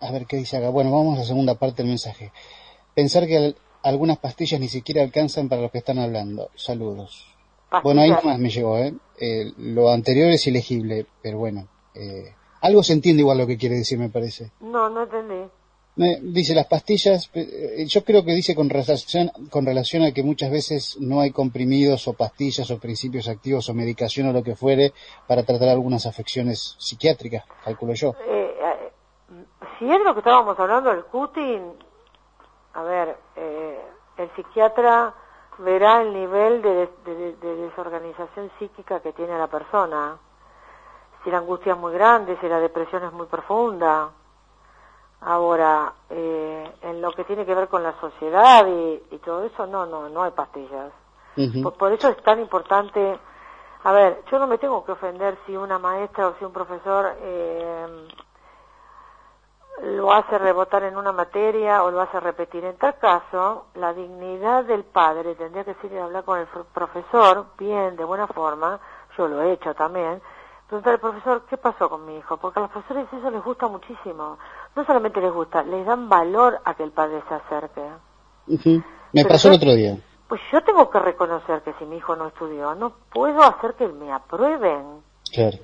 a 0.00 0.10
ver 0.10 0.26
qué 0.26 0.36
dice 0.36 0.56
acá. 0.56 0.70
Bueno, 0.70 0.90
vamos 0.90 1.16
a 1.16 1.20
la 1.20 1.26
segunda 1.26 1.54
parte 1.56 1.82
del 1.82 1.88
mensaje. 1.88 2.32
Pensar 2.94 3.26
que 3.26 3.54
algunas 3.82 4.18
pastillas 4.18 4.60
ni 4.60 4.68
siquiera 4.68 5.02
alcanzan 5.02 5.48
para 5.48 5.62
los 5.62 5.70
que 5.70 5.78
están 5.78 5.98
hablando. 5.98 6.50
Saludos. 6.54 7.26
Bueno, 7.82 8.00
ahí 8.00 8.10
nomás 8.10 8.38
me 8.38 8.50
llegó, 8.50 8.78
¿eh? 8.78 8.94
¿eh? 9.18 9.52
Lo 9.58 9.90
anterior 9.90 10.30
es 10.30 10.46
ilegible, 10.46 11.06
pero 11.22 11.38
bueno. 11.38 11.68
Eh, 11.94 12.34
algo 12.60 12.82
se 12.82 12.92
entiende 12.92 13.22
igual 13.22 13.38
lo 13.38 13.46
que 13.46 13.56
quiere 13.56 13.76
decir, 13.76 13.98
me 13.98 14.10
parece. 14.10 14.52
No, 14.60 14.88
no 14.90 15.02
entendí 15.04 15.50
dice 16.22 16.54
las 16.54 16.66
pastillas, 16.66 17.30
eh, 17.34 17.84
yo 17.86 18.04
creo 18.04 18.24
que 18.24 18.32
dice 18.32 18.54
con 18.54 18.70
relación, 18.70 19.30
con 19.50 19.66
relación 19.66 20.02
a 20.02 20.12
que 20.12 20.22
muchas 20.22 20.50
veces 20.50 20.96
no 21.00 21.20
hay 21.20 21.30
comprimidos 21.30 22.08
o 22.08 22.14
pastillas 22.14 22.70
o 22.70 22.78
principios 22.78 23.28
activos 23.28 23.68
o 23.68 23.74
medicación 23.74 24.28
o 24.28 24.32
lo 24.32 24.42
que 24.42 24.56
fuere 24.56 24.92
para 25.26 25.42
tratar 25.42 25.68
algunas 25.68 26.06
afecciones 26.06 26.76
psiquiátricas, 26.78 27.44
calculo 27.64 27.94
yo. 27.94 28.14
Eh, 28.20 28.54
eh, 28.62 28.92
si 29.78 29.90
es 29.90 30.00
lo 30.00 30.14
que 30.14 30.20
estábamos 30.20 30.58
hablando, 30.58 30.90
el 30.90 31.04
cutting, 31.04 31.74
a 32.74 32.82
ver, 32.82 33.16
el 34.16 34.30
psiquiatra 34.36 35.12
verá 35.58 36.02
el 36.02 36.14
nivel 36.14 36.62
de, 36.62 36.88
de, 37.04 37.56
desorganización 37.56 38.50
psíquica 38.58 39.00
que 39.00 39.12
tiene 39.12 39.36
la 39.36 39.48
persona, 39.48 40.18
si 41.24 41.30
la 41.30 41.38
angustia 41.38 41.72
es 41.72 41.78
muy 41.78 41.92
grande, 41.92 42.38
si 42.40 42.48
la 42.48 42.60
depresión 42.60 43.04
es 43.04 43.12
muy 43.12 43.26
profunda, 43.26 44.10
Ahora, 45.22 45.92
eh, 46.08 46.72
en 46.80 47.02
lo 47.02 47.12
que 47.12 47.24
tiene 47.24 47.44
que 47.44 47.54
ver 47.54 47.68
con 47.68 47.82
la 47.82 47.94
sociedad 48.00 48.66
y, 48.66 49.18
todo 49.18 49.44
eso, 49.44 49.66
no, 49.66 49.84
no, 49.84 50.08
no 50.08 50.22
hay 50.22 50.30
pastillas. 50.30 50.92
por, 51.78 51.92
eso 51.92 52.08
es 52.08 52.22
tan 52.22 52.40
importante. 52.40 53.18
A 53.84 53.92
ver, 53.92 54.22
yo 54.30 54.38
no 54.38 54.46
me 54.46 54.56
tengo 54.56 54.82
que 54.84 54.92
ofender 54.92 55.36
si 55.44 55.56
una 55.56 55.78
maestra 55.78 56.28
o 56.28 56.34
si 56.38 56.44
un 56.44 56.52
profesor 56.52 57.14
eh, 57.20 58.08
lo 59.82 60.10
hace 60.12 60.38
rebotar 60.38 60.84
en 60.84 60.96
una 60.96 61.12
materia 61.12 61.82
o 61.84 61.90
lo 61.90 62.00
hace 62.00 62.18
repetir. 62.18 62.64
En 62.64 62.78
tal 62.78 62.98
caso, 62.98 63.66
la 63.74 63.92
dignidad 63.92 64.64
del 64.64 64.84
padre 64.84 65.34
tendría 65.34 65.64
que 65.64 65.74
ser 65.74 65.98
hablar 65.98 66.24
con 66.24 66.38
el 66.38 66.46
profesor 66.46 67.46
bien, 67.58 67.96
de 67.96 68.04
buena 68.04 68.26
forma. 68.26 68.80
Yo 69.18 69.28
lo 69.28 69.42
he 69.42 69.52
hecho 69.52 69.74
también 69.74 70.22
preguntar 70.70 70.94
al 70.94 71.00
profesor 71.00 71.42
qué 71.50 71.56
pasó 71.56 71.90
con 71.90 72.06
mi 72.06 72.16
hijo, 72.16 72.36
porque 72.36 72.60
a 72.60 72.62
los 72.62 72.70
profesores 72.70 73.08
eso 73.12 73.28
les 73.28 73.42
gusta 73.42 73.66
muchísimo. 73.66 74.38
No 74.76 74.86
solamente 74.86 75.20
les 75.20 75.32
gusta, 75.32 75.64
les 75.64 75.84
dan 75.84 76.08
valor 76.08 76.60
a 76.64 76.74
que 76.74 76.84
el 76.84 76.92
padre 76.92 77.22
se 77.28 77.34
acerque. 77.34 77.82
Me 79.12 79.24
pasó 79.24 79.48
el 79.48 79.54
otro 79.54 79.74
día. 79.74 79.98
pues 80.28 80.40
yo 80.52 80.62
tengo 80.62 80.88
que 80.88 81.00
reconocer 81.00 81.62
que 81.62 81.74
si 81.74 81.84
mi 81.86 81.96
hijo 81.96 82.14
no 82.14 82.28
estudió, 82.28 82.76
no 82.76 82.92
puedo 83.12 83.42
hacer 83.42 83.74
que 83.74 83.88
me 83.88 84.12
aprueben. 84.12 85.02
Claro. 85.32 85.58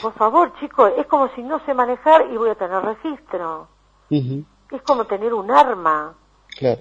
por 0.00 0.14
favor, 0.14 0.54
chicos, 0.58 0.92
es 0.96 1.06
como 1.06 1.28
si 1.34 1.42
no 1.42 1.62
sé 1.66 1.74
manejar 1.74 2.30
y 2.32 2.38
voy 2.38 2.48
a 2.48 2.54
tener 2.54 2.82
registro. 2.82 3.68
Es 4.08 4.82
como 4.82 5.04
tener 5.04 5.34
un 5.34 5.50
arma. 5.50 6.14
Claro. 6.58 6.80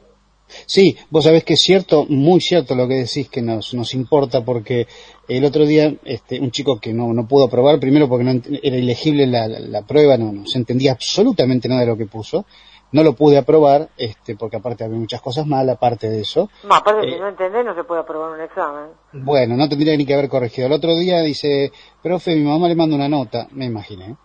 Sí, 0.65 0.97
vos 1.09 1.23
sabés 1.23 1.43
que 1.43 1.53
es 1.53 1.61
cierto, 1.61 2.05
muy 2.07 2.41
cierto 2.41 2.75
lo 2.75 2.87
que 2.87 2.95
decís 2.95 3.29
que 3.29 3.41
nos, 3.41 3.73
nos 3.73 3.93
importa 3.93 4.43
porque 4.43 4.87
el 5.27 5.45
otro 5.45 5.65
día 5.65 5.93
este, 6.03 6.39
un 6.39 6.51
chico 6.51 6.79
que 6.79 6.93
no, 6.93 7.13
no 7.13 7.27
pudo 7.27 7.45
aprobar, 7.45 7.79
primero 7.79 8.09
porque 8.09 8.23
no 8.23 8.31
era 8.61 8.75
ilegible 8.75 9.27
la, 9.27 9.47
la, 9.47 9.81
prueba, 9.83 10.17
no, 10.17 10.31
no, 10.31 10.45
se 10.45 10.57
entendía 10.57 10.91
absolutamente 10.91 11.69
nada 11.69 11.81
de 11.81 11.87
lo 11.87 11.97
que 11.97 12.05
puso, 12.05 12.45
no 12.91 13.03
lo 13.03 13.13
pude 13.13 13.37
aprobar 13.37 13.89
este, 13.97 14.35
porque 14.35 14.57
aparte 14.57 14.83
había 14.83 14.97
muchas 14.97 15.21
cosas 15.21 15.45
mal 15.45 15.69
aparte 15.69 16.09
de 16.09 16.21
eso. 16.21 16.49
No, 16.63 16.75
aparte 16.75 17.07
si 17.07 17.13
eh, 17.13 17.19
no 17.19 17.29
entendés 17.29 17.63
no 17.63 17.75
se 17.75 17.83
puede 17.83 18.01
aprobar 18.01 18.31
un 18.31 18.41
examen. 18.41 18.89
Bueno, 19.13 19.55
no 19.55 19.69
tendría 19.69 19.95
ni 19.95 20.05
que 20.05 20.15
haber 20.15 20.29
corregido. 20.29 20.67
El 20.67 20.73
otro 20.73 20.95
día 20.95 21.21
dice, 21.21 21.71
profe, 22.01 22.35
mi 22.35 22.43
mamá 22.43 22.67
le 22.67 22.75
manda 22.75 22.95
una 22.95 23.09
nota, 23.09 23.47
me 23.51 23.65
imaginé. 23.65 24.17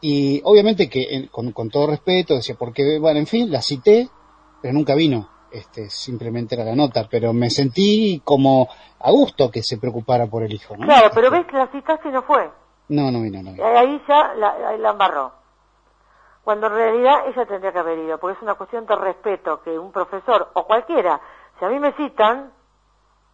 Y 0.00 0.40
obviamente 0.44 0.88
que 0.88 1.28
con, 1.32 1.50
con 1.50 1.68
todo 1.68 1.88
respeto 1.88 2.34
decía, 2.34 2.54
porque, 2.56 2.98
bueno, 3.00 3.18
en 3.18 3.26
fin, 3.26 3.50
la 3.50 3.62
cité, 3.62 4.08
pero 4.62 4.72
nunca 4.72 4.94
vino 4.94 5.35
este, 5.56 5.90
simplemente 5.90 6.54
era 6.54 6.64
la 6.64 6.74
nota, 6.74 7.06
pero 7.10 7.32
me 7.32 7.50
sentí 7.50 8.20
como 8.24 8.68
a 9.00 9.10
gusto 9.10 9.50
que 9.50 9.62
se 9.62 9.78
preocupara 9.78 10.26
por 10.26 10.42
el 10.42 10.52
hijo. 10.52 10.76
¿no? 10.76 10.86
Claro, 10.86 11.10
pero 11.14 11.30
ves 11.30 11.46
que 11.46 11.56
la 11.56 11.68
citaste 11.68 12.08
y 12.08 12.12
no 12.12 12.22
fue. 12.22 12.50
No, 12.88 13.10
no 13.10 13.22
vino, 13.22 13.42
no 13.42 13.52
vino. 13.52 13.64
Ahí 13.64 14.00
ya 14.06 14.34
la, 14.34 14.76
la 14.76 14.90
embarró. 14.90 15.32
Cuando 16.44 16.68
en 16.68 16.74
realidad 16.74 17.26
ella 17.26 17.46
tendría 17.46 17.72
que 17.72 17.78
haber 17.78 17.98
ido, 17.98 18.18
porque 18.18 18.36
es 18.36 18.42
una 18.42 18.54
cuestión 18.54 18.86
de 18.86 18.94
respeto 18.94 19.62
que 19.62 19.76
un 19.78 19.90
profesor 19.90 20.50
o 20.54 20.64
cualquiera, 20.64 21.20
si 21.58 21.64
a 21.64 21.68
mí 21.68 21.80
me 21.80 21.92
citan, 21.94 22.52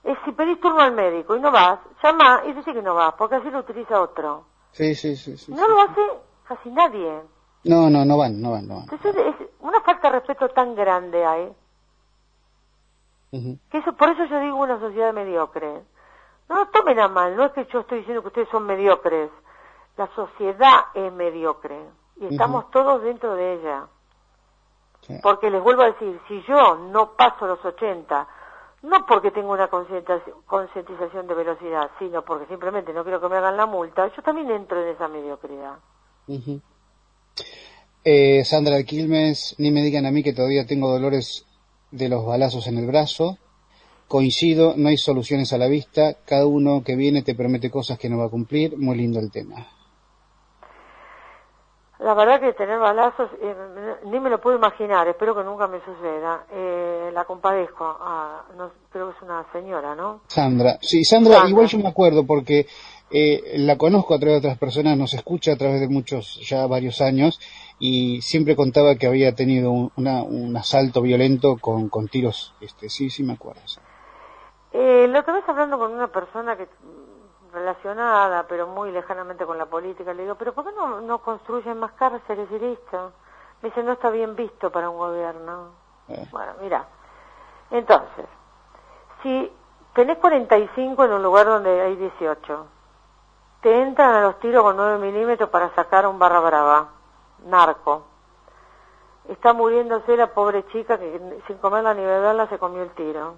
es 0.05 0.17
si 0.25 0.33
pedís 0.33 0.61
turno 0.61 0.81
al 0.81 0.93
médico 0.93 1.37
y 1.37 1.41
no 1.41 1.51
vas, 1.51 1.79
llama 2.03 2.43
y 2.47 2.53
dice 2.55 2.73
que 2.73 2.83
no 2.83 2.95
vas, 2.95 3.15
porque 3.19 3.37
así 3.37 3.51
lo 3.51 3.59
utiliza 3.59 4.01
otro. 4.01 4.47
Sí, 4.73 4.95
sí, 4.95 5.17
sí. 5.17 5.37
sí 5.37 5.53
no 5.53 5.69
lo 5.69 5.81
hace 5.83 6.01
casi 6.45 6.71
nadie. 6.71 7.21
No, 7.65 7.91
no, 7.91 8.05
no 8.05 8.17
van, 8.17 8.41
no 8.41 8.53
van, 8.53 8.67
no 8.67 8.77
van. 8.77 8.85
Entonces 8.91 9.15
es 9.17 9.49
una 9.61 9.81
falta 9.83 10.11
de 10.11 10.19
respeto 10.19 10.49
tan 10.49 10.75
grande 10.75 11.25
hay 11.25 11.53
que 13.33 13.79
eso, 13.79 13.95
por 13.95 14.11
eso 14.11 14.27
yo 14.27 14.41
digo 14.41 14.57
una 14.57 14.79
sociedad 14.79 15.13
mediocre. 15.13 15.83
No 16.49 16.57
lo 16.57 16.67
tomen 16.67 17.01
a 17.01 17.09
mal, 17.09 17.35
no 17.35 17.47
es 17.47 17.53
que 17.53 17.67
yo 17.73 17.81
estoy 17.81 17.99
diciendo 18.01 18.21
que 18.21 18.29
ustedes 18.29 18.49
son 18.51 18.67
mediocres. 18.67 19.31
La 19.97 20.07
sociedad 20.15 20.87
es 20.95 21.13
mediocre 21.13 21.79
y 22.21 22.27
estamos 22.27 22.71
todos 22.71 23.03
dentro 23.03 23.35
de 23.35 23.55
ella. 23.55 23.87
Porque 25.23 25.51
les 25.51 25.63
vuelvo 25.63 25.83
a 25.83 25.93
decir, 25.93 26.21
si 26.29 26.43
yo 26.43 26.77
no 26.77 27.13
paso 27.17 27.47
los 27.47 27.65
80, 27.65 28.29
no 28.83 29.07
porque 29.07 29.31
tengo 29.31 29.53
una 29.53 29.69
concientización 29.69 31.27
de 31.27 31.35
velocidad, 31.35 31.91
sino 31.99 32.23
porque 32.23 32.47
simplemente 32.47 32.93
no 32.93 33.03
quiero 33.03 33.21
que 33.21 33.29
me 33.29 33.37
hagan 33.37 33.57
la 33.57 33.67
multa, 33.67 34.15
yo 34.15 34.23
también 34.23 34.51
entro 34.51 34.81
en 34.83 34.89
esa 34.89 35.09
mediocridad. 35.09 35.79
eh, 38.05 38.45
Sandra 38.45 38.83
Quilmes, 38.85 39.55
ni 39.59 39.71
me 39.71 39.83
digan 39.83 40.07
a 40.07 40.11
mí 40.11 40.23
que 40.23 40.33
todavía 40.33 40.67
tengo 40.67 40.91
dolores 40.91 41.47
de 41.93 42.09
los 42.09 42.27
balazos 42.27 42.67
en 42.67 42.79
el 42.79 42.87
brazo. 42.87 43.39
Coincido, 44.09 44.75
no 44.77 44.89
hay 44.89 44.97
soluciones 44.97 45.53
a 45.53 45.59
la 45.59 45.69
vista, 45.69 46.17
cada 46.27 46.47
uno 46.47 46.83
que 46.85 46.97
viene 46.97 47.23
te 47.23 47.35
promete 47.35 47.71
cosas 47.71 47.99
que 47.99 48.09
no 48.09 48.19
va 48.19 48.27
a 48.27 48.31
cumplir, 48.31 48.77
muy 48.77 48.97
lindo 48.97 49.21
el 49.21 49.31
tema. 49.31 49.67
La 52.03 52.15
verdad 52.15 52.41
que 52.41 52.53
tener 52.55 52.81
balazos, 52.81 53.31
eh, 53.41 53.55
ni 54.07 54.19
me 54.19 54.29
lo 54.29 54.41
puedo 54.41 54.57
imaginar, 54.57 55.07
espero 55.07 55.37
que 55.37 55.45
nunca 55.45 55.69
me 55.69 55.79
suceda. 55.85 56.47
Eh, 56.51 57.11
la 57.15 57.25
compadezco, 57.25 57.85
ah, 57.85 58.45
creo 58.91 59.11
que 59.11 59.17
es 59.17 59.23
una 59.23 59.47
señora, 59.53 59.95
¿no? 59.95 60.23
Sandra, 60.27 60.79
sí, 60.81 61.05
Sandra, 61.05 61.49
igual 61.49 61.69
yo 61.69 61.79
me 61.79 61.89
acuerdo 61.89 62.27
porque 62.27 62.67
eh, 63.09 63.53
la 63.59 63.77
conozco 63.79 64.15
a 64.15 64.19
través 64.19 64.43
de 64.43 64.49
otras 64.49 64.59
personas, 64.59 64.99
nos 64.99 65.15
escucha 65.15 65.53
a 65.53 65.57
través 65.57 65.81
de 65.81 65.89
muchos, 65.89 66.41
ya 66.49 66.67
varios 66.67 67.01
años, 67.01 67.39
y 67.85 68.23
siempre 68.23 68.55
contaba 68.55 68.95
que 68.95 69.09
había 69.09 69.35
tenido 69.35 69.73
un, 69.73 70.57
asalto 70.57 71.03
violento 71.03 71.57
con, 71.61 71.89
con 71.89 72.07
tiros. 72.07 72.55
Este, 72.61 72.89
sí, 72.89 73.11
sí 73.11 73.25
me 73.25 73.33
acuerdo. 73.33 73.61
Eh, 74.71 75.09
la 75.09 75.19
otra 75.19 75.35
vez 75.35 75.43
hablando 75.49 75.79
con 75.79 75.93
una 75.93 76.07
persona 76.07 76.57
que 76.57 76.69
relacionada, 77.53 78.47
pero 78.47 78.69
muy 78.69 78.93
lejanamente 78.93 79.45
con 79.45 79.59
la 79.59 79.67
política, 79.67 80.15
le 80.15 80.23
digo, 80.23 80.37
pero 80.37 80.55
¿por 80.55 80.65
qué 80.65 80.71
no, 80.77 81.01
no 81.01 81.19
construyen 81.19 81.77
más 81.81 81.91
cárceles 81.95 82.49
y 82.53 82.59
listo? 82.61 83.15
Me 83.61 83.71
dice, 83.71 83.83
no 83.83 83.95
está 83.95 84.11
bien 84.11 84.37
visto 84.37 84.71
para 84.71 84.89
un 84.89 84.99
gobierno. 84.99 85.71
Eh. 86.07 86.25
Bueno, 86.31 86.53
mira, 86.63 86.87
entonces, 87.73 88.27
si 89.25 89.51
tenés 89.93 90.19
45 90.19 91.05
en 91.05 91.13
un 91.15 91.23
lugar 91.25 91.47
donde 91.47 91.81
hay 91.81 91.97
18, 91.97 92.67
te 93.61 93.83
entran 93.83 94.15
a 94.15 94.21
los 94.21 94.39
tiros 94.39 94.63
con 94.63 94.77
9 94.77 94.99
milímetros 94.99 95.51
para 95.51 95.75
sacar 95.75 96.07
un 96.07 96.21
barra 96.21 96.39
brava 96.39 97.02
narco. 97.47 98.07
Está 99.29 99.53
muriéndose 99.53 100.17
la 100.17 100.35
pobre 100.35 100.67
chica 100.73 100.99
que 100.99 101.41
sin 101.47 101.59
comerla 101.59 101.95
ni 101.95 102.03
beberla 102.03 102.49
se 102.49 102.59
comió 102.59 102.83
el 102.83 102.91
tiro. 102.91 103.35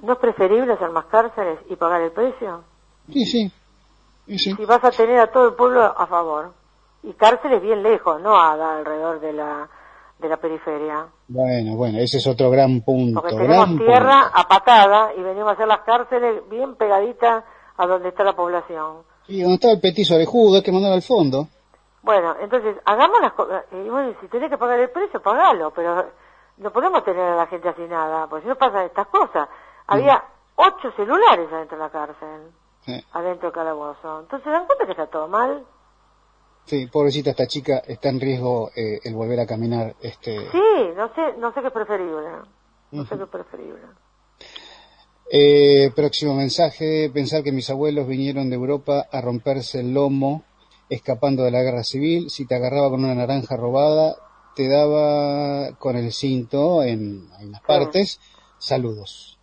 ¿No 0.00 0.14
es 0.14 0.18
preferible 0.18 0.72
hacer 0.72 0.90
más 0.90 1.06
cárceles 1.06 1.58
y 1.68 1.76
pagar 1.76 2.00
el 2.00 2.12
precio? 2.12 2.64
Sí, 3.08 3.24
sí. 3.24 3.52
Si 4.26 4.64
vas 4.64 4.82
a 4.82 4.90
tener 4.90 5.18
a 5.18 5.30
todo 5.30 5.48
el 5.48 5.54
pueblo 5.54 5.82
a 5.82 6.06
favor. 6.06 6.52
Y 7.02 7.12
cárceles 7.12 7.60
bien 7.60 7.82
lejos, 7.82 8.20
no 8.22 8.34
a, 8.34 8.52
alrededor 8.78 9.20
de 9.20 9.34
la, 9.34 9.68
de 10.18 10.28
la 10.28 10.38
periferia. 10.38 11.06
Bueno, 11.28 11.76
bueno, 11.76 11.98
ese 11.98 12.16
es 12.16 12.26
otro 12.26 12.50
gran 12.50 12.80
punto. 12.80 13.20
Porque 13.20 13.36
tenemos 13.36 13.76
tierra 13.76 14.30
a 14.32 14.48
patada 14.48 15.12
y 15.14 15.22
venimos 15.22 15.50
a 15.50 15.52
hacer 15.52 15.68
las 15.68 15.80
cárceles 15.80 16.48
bien 16.48 16.76
pegaditas 16.76 17.44
a 17.76 17.86
donde 17.86 18.08
está 18.08 18.24
la 18.24 18.34
población. 18.34 19.02
Y 19.28 19.40
donde 19.40 19.54
está 19.54 19.70
el 19.70 19.80
petiso 19.80 20.14
orejudo, 20.14 20.56
hay 20.56 20.62
que 20.62 20.72
mandar 20.72 20.92
al 20.92 21.02
fondo. 21.02 21.48
Bueno, 22.02 22.36
entonces, 22.40 22.76
hagamos 22.84 23.20
las 23.20 23.32
cosas. 23.32 23.64
Y 23.72 23.88
bueno, 23.88 24.14
si 24.20 24.28
tenés 24.28 24.50
que 24.50 24.58
pagar 24.58 24.78
el 24.78 24.90
precio, 24.90 25.22
pagalo, 25.22 25.72
pero 25.72 26.10
no 26.58 26.72
podemos 26.72 27.02
tener 27.04 27.22
a 27.22 27.36
la 27.36 27.46
gente 27.46 27.68
así 27.68 27.82
nada, 27.82 28.26
porque 28.28 28.42
si 28.42 28.48
no 28.48 28.56
pasan 28.56 28.84
estas 28.84 29.06
cosas. 29.08 29.48
Había 29.86 30.22
ocho 30.56 30.92
celulares 30.96 31.48
adentro 31.52 31.76
de 31.78 31.84
la 31.84 31.90
cárcel, 31.90 32.52
adentro 33.12 33.48
del 33.48 33.54
calabozo. 33.54 34.20
Entonces, 34.20 34.44
¿se 34.44 34.50
dan 34.50 34.66
cuenta 34.66 34.84
que 34.84 34.92
está 34.92 35.06
todo 35.06 35.28
mal? 35.28 35.64
Sí, 36.66 36.86
pobrecita 36.86 37.30
esta 37.30 37.46
chica, 37.46 37.82
está 37.86 38.08
en 38.08 38.20
riesgo 38.20 38.70
eh, 38.74 39.00
el 39.04 39.14
volver 39.14 39.40
a 39.40 39.46
caminar. 39.46 39.94
este 40.00 40.50
Sí, 40.50 40.92
no 40.96 41.12
sé, 41.14 41.34
no 41.38 41.52
sé 41.52 41.60
qué 41.60 41.66
es 41.66 41.72
preferible. 41.72 42.28
No 42.90 43.04
sé 43.04 43.16
qué 43.16 43.22
es 43.24 43.28
preferible. 43.28 43.82
Eh, 45.30 45.90
próximo 45.96 46.34
mensaje, 46.34 47.10
pensar 47.12 47.42
que 47.42 47.50
mis 47.50 47.70
abuelos 47.70 48.06
vinieron 48.06 48.50
de 48.50 48.56
Europa 48.56 49.06
a 49.10 49.20
romperse 49.22 49.80
el 49.80 49.94
lomo 49.94 50.44
escapando 50.90 51.42
de 51.42 51.50
la 51.50 51.62
guerra 51.62 51.82
civil, 51.82 52.28
si 52.28 52.46
te 52.46 52.54
agarraba 52.54 52.90
con 52.90 53.04
una 53.04 53.14
naranja 53.14 53.56
robada, 53.56 54.16
te 54.54 54.68
daba 54.68 55.74
con 55.78 55.96
el 55.96 56.12
cinto 56.12 56.82
en, 56.82 57.26
las 57.50 57.62
partes, 57.62 58.20
saludos. 58.58 59.38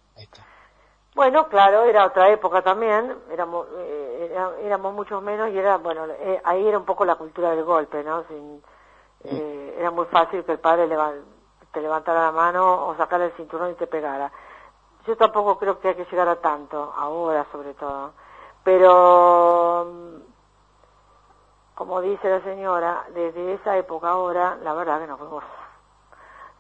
Bueno, 1.16 1.50
claro, 1.50 1.84
era 1.84 2.06
otra 2.06 2.30
época 2.30 2.62
también, 2.62 3.14
éramos, 3.32 3.68
eh, 3.78 4.34
éramos 4.64 4.94
muchos 4.94 5.22
menos 5.22 5.50
y 5.52 5.58
era, 5.58 5.78
bueno, 5.78 6.06
eh, 6.06 6.40
ahí 6.46 6.66
era 6.66 6.78
un 6.78 6.86
poco 6.86 7.04
la 7.06 7.16
cultura 7.16 7.50
del 7.52 7.64
golpe, 7.64 8.04
¿no? 8.04 8.24
era 9.24 9.92
muy 9.92 10.06
fácil 10.06 10.44
que 10.44 10.54
el 10.54 10.60
padre 10.60 10.88
te 11.74 11.82
levantara 11.82 12.22
la 12.22 12.32
mano 12.32 12.88
o 12.88 12.96
sacara 12.96 13.26
el 13.26 13.32
cinturón 13.34 13.72
y 13.72 13.76
te 13.76 13.88
pegara 13.88 14.32
yo 15.06 15.18
tampoco 15.18 15.58
creo 15.58 15.80
que 15.80 15.90
hay 15.90 15.96
que 15.96 16.06
llegar 16.06 16.28
a 16.28 16.42
tanto, 16.42 16.94
ahora 16.96 17.46
sobre 17.52 17.74
todo. 17.74 18.14
Pero, 18.64 19.88
mm, 19.92 20.22
como 21.76 22.02
dice 22.02 22.30
la 22.30 22.42
señora, 22.42 23.06
desde 23.14 23.54
esa 23.54 23.78
época 23.78 24.10
ahora, 24.10 24.58
la 24.64 24.74
verdad 24.74 25.00
que 25.00 25.08
nos 25.08 25.20
fuimos, 25.20 25.44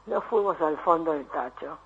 no 0.08 0.22
fuimos 0.22 0.60
al 0.62 0.78
fondo 0.80 1.12
del 1.12 1.28
tacho. 1.28 1.78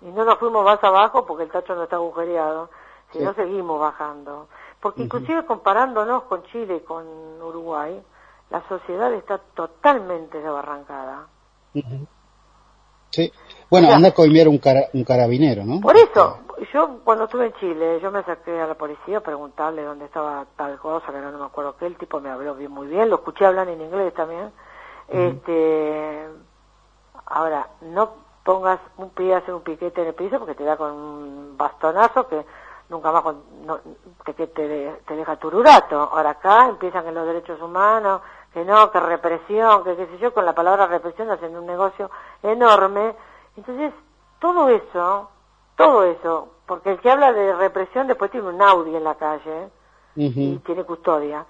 Y 0.00 0.06
no 0.06 0.24
nos 0.24 0.38
fuimos 0.38 0.64
más 0.64 0.82
abajo 0.82 1.26
porque 1.26 1.44
el 1.44 1.50
tacho 1.50 1.74
no 1.74 1.84
está 1.84 1.96
agujereado, 1.96 2.70
sino 3.12 3.34
seguimos 3.34 3.78
bajando. 3.78 4.48
Porque 4.80 5.02
inclusive 5.02 5.44
comparándonos 5.46 6.24
con 6.24 6.42
Chile 6.44 6.76
y 6.76 6.80
con 6.80 7.06
Uruguay, 7.40 8.02
la 8.50 8.66
sociedad 8.68 9.12
está 9.12 9.38
totalmente 9.38 10.38
desbarrancada. 10.38 11.28
Sí. 13.10 13.32
Bueno, 13.72 13.90
anda 13.90 14.08
a 14.08 14.12
coimear 14.12 14.48
un, 14.48 14.60
un 14.92 15.04
carabinero, 15.04 15.64
¿no? 15.64 15.80
Por 15.80 15.96
eso, 15.96 16.40
yo 16.74 16.98
cuando 17.04 17.24
estuve 17.24 17.46
en 17.46 17.54
Chile, 17.54 18.00
yo 18.02 18.10
me 18.10 18.22
saqué 18.22 18.60
a 18.60 18.66
la 18.66 18.74
policía 18.74 19.16
a 19.16 19.20
preguntarle 19.22 19.82
dónde 19.82 20.04
estaba 20.04 20.44
tal 20.56 20.78
cosa, 20.78 21.10
que 21.10 21.18
no, 21.18 21.32
me 21.38 21.46
acuerdo 21.46 21.74
qué, 21.78 21.86
el 21.86 21.96
tipo 21.96 22.20
me 22.20 22.28
habló 22.28 22.54
bien, 22.54 22.70
muy 22.70 22.86
bien, 22.88 23.08
lo 23.08 23.16
escuché 23.16 23.46
hablar 23.46 23.68
en 23.68 23.80
inglés 23.80 24.12
también. 24.12 24.52
Este, 25.08 26.28
ahora, 27.24 27.66
no 27.80 28.12
pongas 28.44 28.78
un 28.98 29.08
pie 29.08 29.32
a 29.32 29.38
hacer 29.38 29.54
un 29.54 29.62
piquete 29.62 30.02
en 30.02 30.08
el 30.08 30.14
piso 30.14 30.38
porque 30.38 30.54
te 30.54 30.64
da 30.64 30.76
con 30.76 30.90
un 30.92 31.56
bastonazo 31.56 32.28
que 32.28 32.44
nunca 32.90 33.10
más 33.10 33.24
que, 34.26 34.34
te, 34.34 34.48
te 34.48 35.16
deja 35.16 35.36
tururato. 35.36 36.10
Ahora 36.12 36.30
acá 36.30 36.68
empiezan 36.68 37.06
en 37.06 37.14
los 37.14 37.26
derechos 37.26 37.58
humanos, 37.62 38.20
que 38.52 38.66
no, 38.66 38.90
que 38.90 39.00
represión, 39.00 39.82
que 39.82 39.96
qué 39.96 40.08
sé 40.08 40.18
yo, 40.18 40.34
con 40.34 40.44
la 40.44 40.54
palabra 40.54 40.86
represión 40.88 41.30
hacen 41.30 41.56
un 41.56 41.64
negocio 41.64 42.10
enorme 42.42 43.14
Entonces, 43.56 43.92
todo 44.40 44.68
eso, 44.68 45.30
todo 45.76 46.04
eso, 46.04 46.48
porque 46.66 46.90
el 46.90 47.00
que 47.00 47.10
habla 47.10 47.32
de 47.32 47.54
represión 47.54 48.06
después 48.06 48.30
tiene 48.30 48.48
un 48.48 48.60
Audi 48.60 48.94
en 48.96 49.04
la 49.04 49.14
calle 49.14 49.68
y 50.16 50.56
tiene 50.58 50.84
custodia. 50.84 51.46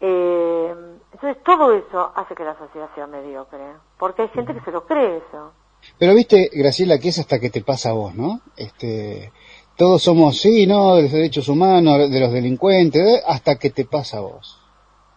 Eh, 0.00 0.74
entonces, 1.12 1.42
todo 1.44 1.72
eso 1.72 2.12
hace 2.14 2.34
que 2.34 2.44
la 2.44 2.58
sociedad 2.58 2.88
sea 2.94 3.06
mediocre, 3.06 3.74
porque 3.98 4.22
hay 4.22 4.28
gente 4.28 4.54
que 4.54 4.60
se 4.60 4.72
lo 4.72 4.84
cree 4.84 5.18
eso. 5.18 5.52
Pero 5.98 6.14
viste, 6.14 6.50
Graciela, 6.52 6.98
que 6.98 7.08
es 7.08 7.18
hasta 7.18 7.38
que 7.38 7.50
te 7.50 7.62
pasa 7.62 7.90
a 7.90 7.92
vos, 7.92 8.14
¿no? 8.14 8.40
Este, 8.56 9.32
todos 9.76 10.02
somos, 10.02 10.40
sí, 10.40 10.66
¿no? 10.66 10.96
De 10.96 11.02
los 11.02 11.12
derechos 11.12 11.48
humanos, 11.48 12.10
de 12.10 12.20
los 12.20 12.32
delincuentes, 12.32 13.22
hasta 13.26 13.56
que 13.56 13.70
te 13.70 13.84
pasa 13.84 14.18
a 14.18 14.20
vos. 14.20 14.60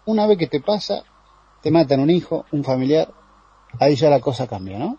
Una 0.06 0.28
vez 0.28 0.38
que 0.38 0.48
te 0.48 0.62
pasa, 0.62 1.04
te 1.62 1.72
matan 1.72 2.00
un 2.00 2.10
hijo, 2.10 2.46
un 2.52 2.64
familiar, 2.64 3.10
ahí 3.80 3.96
ya 3.96 4.10
la 4.10 4.20
cosa 4.20 4.48
cambia, 4.48 4.78
¿no? 4.78 4.98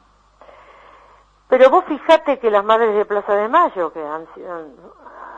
Pero 1.49 1.71
vos 1.71 1.85
fijate 1.87 2.39
que 2.39 2.51
las 2.51 2.65
madres 2.65 2.95
de 2.95 3.07
Plaza 3.07 3.35
de 3.35 3.49
Mayo, 3.49 3.91
que 3.93 4.05
han 4.05 4.27
sido, 4.35 4.55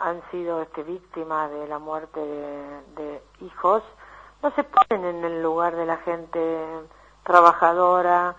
han 0.02 0.22
sido 0.30 0.62
este, 0.62 0.82
víctimas 0.82 1.50
de 1.50 1.68
la 1.68 1.78
muerte 1.78 2.20
de, 2.20 3.22
hijos, 3.40 3.82
no 4.42 4.50
se 4.52 4.64
ponen 4.64 5.04
en 5.04 5.24
el 5.24 5.42
lugar 5.42 5.76
de 5.76 5.86
la 5.86 5.98
gente 5.98 6.66
trabajadora 7.22 8.34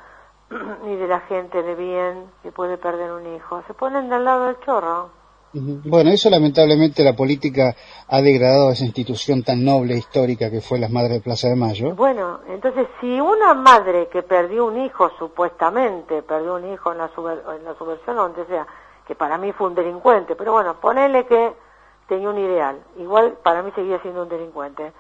ni 0.83 0.95
de 0.97 1.07
la 1.07 1.21
gente 1.21 1.63
de 1.63 1.75
bien 1.75 2.29
que 2.43 2.51
puede 2.51 2.77
perder 2.77 3.11
un 3.11 3.35
hijo, 3.35 3.63
se 3.67 3.73
ponen 3.73 4.09
del 4.09 4.25
lado 4.25 4.47
del 4.47 4.59
chorro. 4.59 5.20
Bueno, 5.53 6.11
eso 6.11 6.29
lamentablemente 6.29 7.03
la 7.03 7.13
política 7.13 7.75
ha 8.07 8.21
degradado 8.21 8.69
a 8.69 8.73
esa 8.73 8.85
institución 8.85 9.43
tan 9.43 9.65
noble 9.65 9.95
e 9.95 9.97
histórica 9.97 10.49
que 10.49 10.61
fue 10.61 10.79
las 10.79 10.91
Madres 10.91 11.13
de 11.13 11.21
Plaza 11.21 11.49
de 11.49 11.55
Mayo. 11.55 11.95
Bueno, 11.95 12.39
entonces 12.47 12.87
si 12.99 13.19
una 13.19 13.53
madre 13.53 14.07
que 14.07 14.23
perdió 14.23 14.65
un 14.65 14.79
hijo, 14.79 15.09
supuestamente 15.19 16.21
perdió 16.23 16.55
un 16.55 16.71
hijo 16.71 16.91
en 16.91 16.99
la, 16.99 17.09
en 17.57 17.65
la 17.65 17.75
subversión 17.77 18.17
o 18.17 18.23
donde 18.23 18.45
sea, 18.45 18.65
que 19.05 19.15
para 19.15 19.37
mí 19.37 19.51
fue 19.51 19.67
un 19.67 19.75
delincuente, 19.75 20.35
pero 20.35 20.53
bueno, 20.53 20.75
ponele 20.79 21.25
que 21.25 21.53
tenía 22.07 22.29
un 22.29 22.37
ideal, 22.37 22.79
igual 22.97 23.37
para 23.43 23.61
mí 23.61 23.71
seguía 23.75 24.01
siendo 24.01 24.23
un 24.23 24.29
delincuente, 24.29 24.93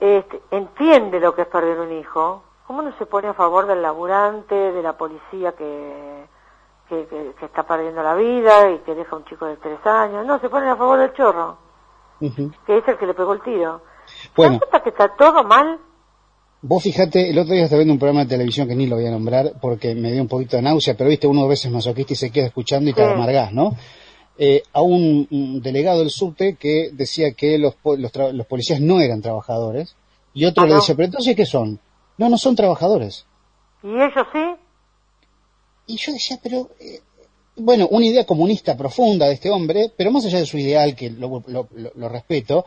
este, 0.00 0.40
entiende 0.50 1.20
lo 1.20 1.34
que 1.34 1.42
es 1.42 1.48
perder 1.48 1.78
un 1.80 1.92
hijo, 1.92 2.42
¿cómo 2.66 2.82
no 2.82 2.96
se 2.96 3.06
pone 3.06 3.28
a 3.28 3.34
favor 3.34 3.66
del 3.66 3.82
laburante, 3.82 4.54
de 4.54 4.82
la 4.82 4.96
policía 4.96 5.52
que 5.52 6.26
que, 6.88 7.34
está 7.42 7.62
perdiendo 7.64 8.02
la 8.02 8.14
vida 8.14 8.70
y 8.70 8.78
que 8.78 8.94
deja 8.94 9.16
un 9.16 9.24
chico 9.24 9.46
de 9.46 9.56
tres 9.56 9.78
años. 9.84 10.26
No, 10.26 10.38
se 10.40 10.48
ponen 10.48 10.70
a 10.70 10.76
favor 10.76 10.98
del 10.98 11.12
chorro, 11.12 11.58
que 12.20 12.78
es 12.78 12.88
el 12.88 12.98
que 12.98 13.06
le 13.06 13.14
pegó 13.14 13.32
el 13.32 13.42
tiro. 13.42 13.82
Bueno. 14.36 14.58
¿Te 14.58 14.80
que 14.82 14.88
está 14.90 15.14
todo 15.16 15.44
mal? 15.44 15.78
Vos 16.60 16.82
fijate, 16.82 17.30
el 17.30 17.38
otro 17.38 17.54
día 17.54 17.64
estaba 17.64 17.78
viendo 17.78 17.92
un 17.92 18.00
programa 18.00 18.24
de 18.24 18.30
televisión 18.30 18.66
que 18.66 18.74
ni 18.74 18.86
lo 18.86 18.96
voy 18.96 19.06
a 19.06 19.12
nombrar 19.12 19.52
porque 19.60 19.94
me 19.94 20.10
dio 20.10 20.22
un 20.22 20.28
poquito 20.28 20.56
de 20.56 20.62
náusea, 20.62 20.96
pero 20.96 21.08
viste, 21.08 21.28
uno 21.28 21.44
a 21.44 21.48
veces 21.48 21.70
masoquista 21.70 22.14
y 22.14 22.16
se 22.16 22.32
queda 22.32 22.46
escuchando 22.46 22.90
y 22.90 22.94
te 22.94 23.04
amargás, 23.04 23.52
¿no? 23.52 23.76
Eh, 24.36 24.62
a 24.72 24.82
un, 24.82 25.60
delegado 25.62 26.00
del 26.00 26.10
subte 26.10 26.56
que 26.56 26.90
decía 26.92 27.32
que 27.32 27.58
los, 27.58 27.76
los, 27.84 28.46
policías 28.46 28.80
no 28.80 29.00
eran 29.00 29.20
trabajadores 29.20 29.94
y 30.34 30.46
otro 30.46 30.64
ah, 30.64 30.66
le 30.66 30.74
dice, 30.76 30.94
pero 30.96 31.06
entonces 31.06 31.36
¿qué 31.36 31.46
son? 31.46 31.78
No, 32.16 32.28
no 32.28 32.36
son 32.36 32.56
trabajadores. 32.56 33.26
¿Y 33.84 33.88
ellos 33.88 34.26
sí? 34.32 34.54
Y 35.88 35.96
yo 35.96 36.12
decía, 36.12 36.38
pero, 36.42 36.68
eh, 36.78 37.00
bueno, 37.56 37.88
una 37.90 38.06
idea 38.06 38.26
comunista 38.26 38.76
profunda 38.76 39.26
de 39.26 39.32
este 39.32 39.50
hombre, 39.50 39.92
pero 39.96 40.12
más 40.12 40.24
allá 40.24 40.38
de 40.38 40.46
su 40.46 40.58
ideal, 40.58 40.94
que 40.94 41.10
lo, 41.10 41.42
lo, 41.48 42.08
respeto, 42.08 42.66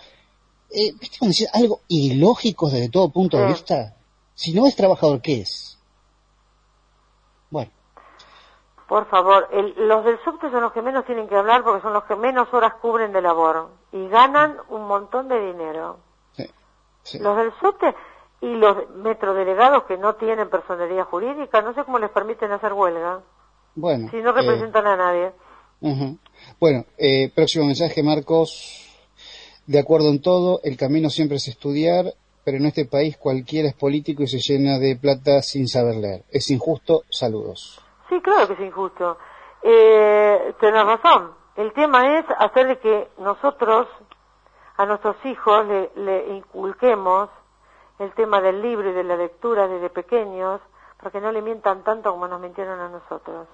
eh, 0.72 0.92
¿viste 1.00 1.20
cuando 1.20 1.32
decía 1.32 1.50
algo 1.54 1.82
ilógico 1.88 2.70
desde 2.70 2.90
todo 2.90 3.10
punto 3.10 3.38
de 3.38 3.46
vista? 3.46 3.96
Si 4.34 4.54
no 4.54 4.66
es 4.66 4.76
trabajador, 4.76 5.22
¿qué 5.22 5.42
es? 5.42 5.78
Bueno. 7.52 7.70
Por 8.88 9.08
favor, 9.08 9.48
los 9.78 10.04
del 10.04 10.20
subte 10.24 10.50
son 10.50 10.64
los 10.64 10.74
que 10.74 10.82
menos 10.82 11.06
tienen 11.06 11.28
que 11.28 11.36
hablar 11.36 11.64
porque 11.64 11.82
son 11.82 11.94
los 11.94 12.04
que 12.06 12.16
menos 12.16 12.52
horas 12.52 12.74
cubren 12.82 13.14
de 13.14 13.22
labor 13.22 13.70
y 13.92 14.08
ganan 14.08 14.58
un 14.70 14.88
montón 14.88 15.28
de 15.28 15.40
dinero. 15.46 16.00
Sí, 17.04 17.20
Los 17.20 17.38
del 17.38 17.54
subte, 17.60 17.96
y 18.42 18.56
los 18.56 18.90
metrodelegados 18.96 19.84
que 19.84 19.98
no 19.98 20.16
tienen 20.16 20.50
personería 20.50 21.06
jurídica, 21.06 21.62
no 21.62 21.74
sé 21.74 21.84
cómo 21.84 22.00
les 22.00 22.10
permiten 22.10 22.52
hacer 22.52 22.74
huelga. 22.74 23.22
Bueno. 23.76 24.10
Si 24.10 24.18
no 24.18 24.32
representan 24.32 24.88
a 24.88 24.98
nadie. 24.98 25.32
Bueno, 26.60 26.86
eh, 26.98 27.32
próximo 27.34 27.66
mensaje, 27.66 28.04
Marcos. 28.04 28.88
De 29.68 29.80
acuerdo 29.80 30.10
en 30.10 30.22
todo, 30.22 30.60
el 30.64 30.76
camino 30.76 31.10
siempre 31.10 31.38
es 31.38 31.48
estudiar, 31.48 32.14
pero 32.44 32.58
en 32.58 32.66
este 32.66 32.86
país 32.86 33.16
cualquiera 33.16 33.70
es 33.70 33.76
político 33.76 34.24
y 34.24 34.28
se 34.28 34.40
llena 34.40 34.80
de 34.80 34.96
plata 34.96 35.44
sin 35.44 35.68
saber 35.68 35.96
leer. 35.96 36.24
Es 36.32 36.50
injusto, 36.50 37.04
saludos. 37.10 37.80
Sí, 38.10 38.20
claro 38.22 38.48
que 38.48 38.54
es 38.54 38.60
injusto. 38.60 39.18
Eh, 39.62 40.56
tenés 40.60 40.84
razón. 40.84 41.32
El 41.56 41.72
tema 41.74 42.18
es 42.18 42.26
hacer 42.40 42.68
de 42.68 42.80
que 42.80 43.08
nosotros 43.20 43.88
a 44.78 44.86
nuestros 44.88 45.16
hijos 45.26 45.66
le 45.96 46.36
inculquemos 46.36 47.30
el 48.02 48.14
tema 48.14 48.42
del 48.42 48.62
libro 48.62 48.90
y 48.90 48.94
de 48.94 49.04
la 49.04 49.16
lectura 49.16 49.68
desde 49.68 49.90
pequeños, 49.90 50.60
para 50.98 51.12
que 51.12 51.22
no 51.22 51.32
le 51.32 51.42
mientan 51.42 51.84
tanto 51.84 52.12
como 52.12 52.28
nos 52.28 52.42
mintieron 52.42 52.80
a 52.80 52.90
nosotros. 52.90 53.48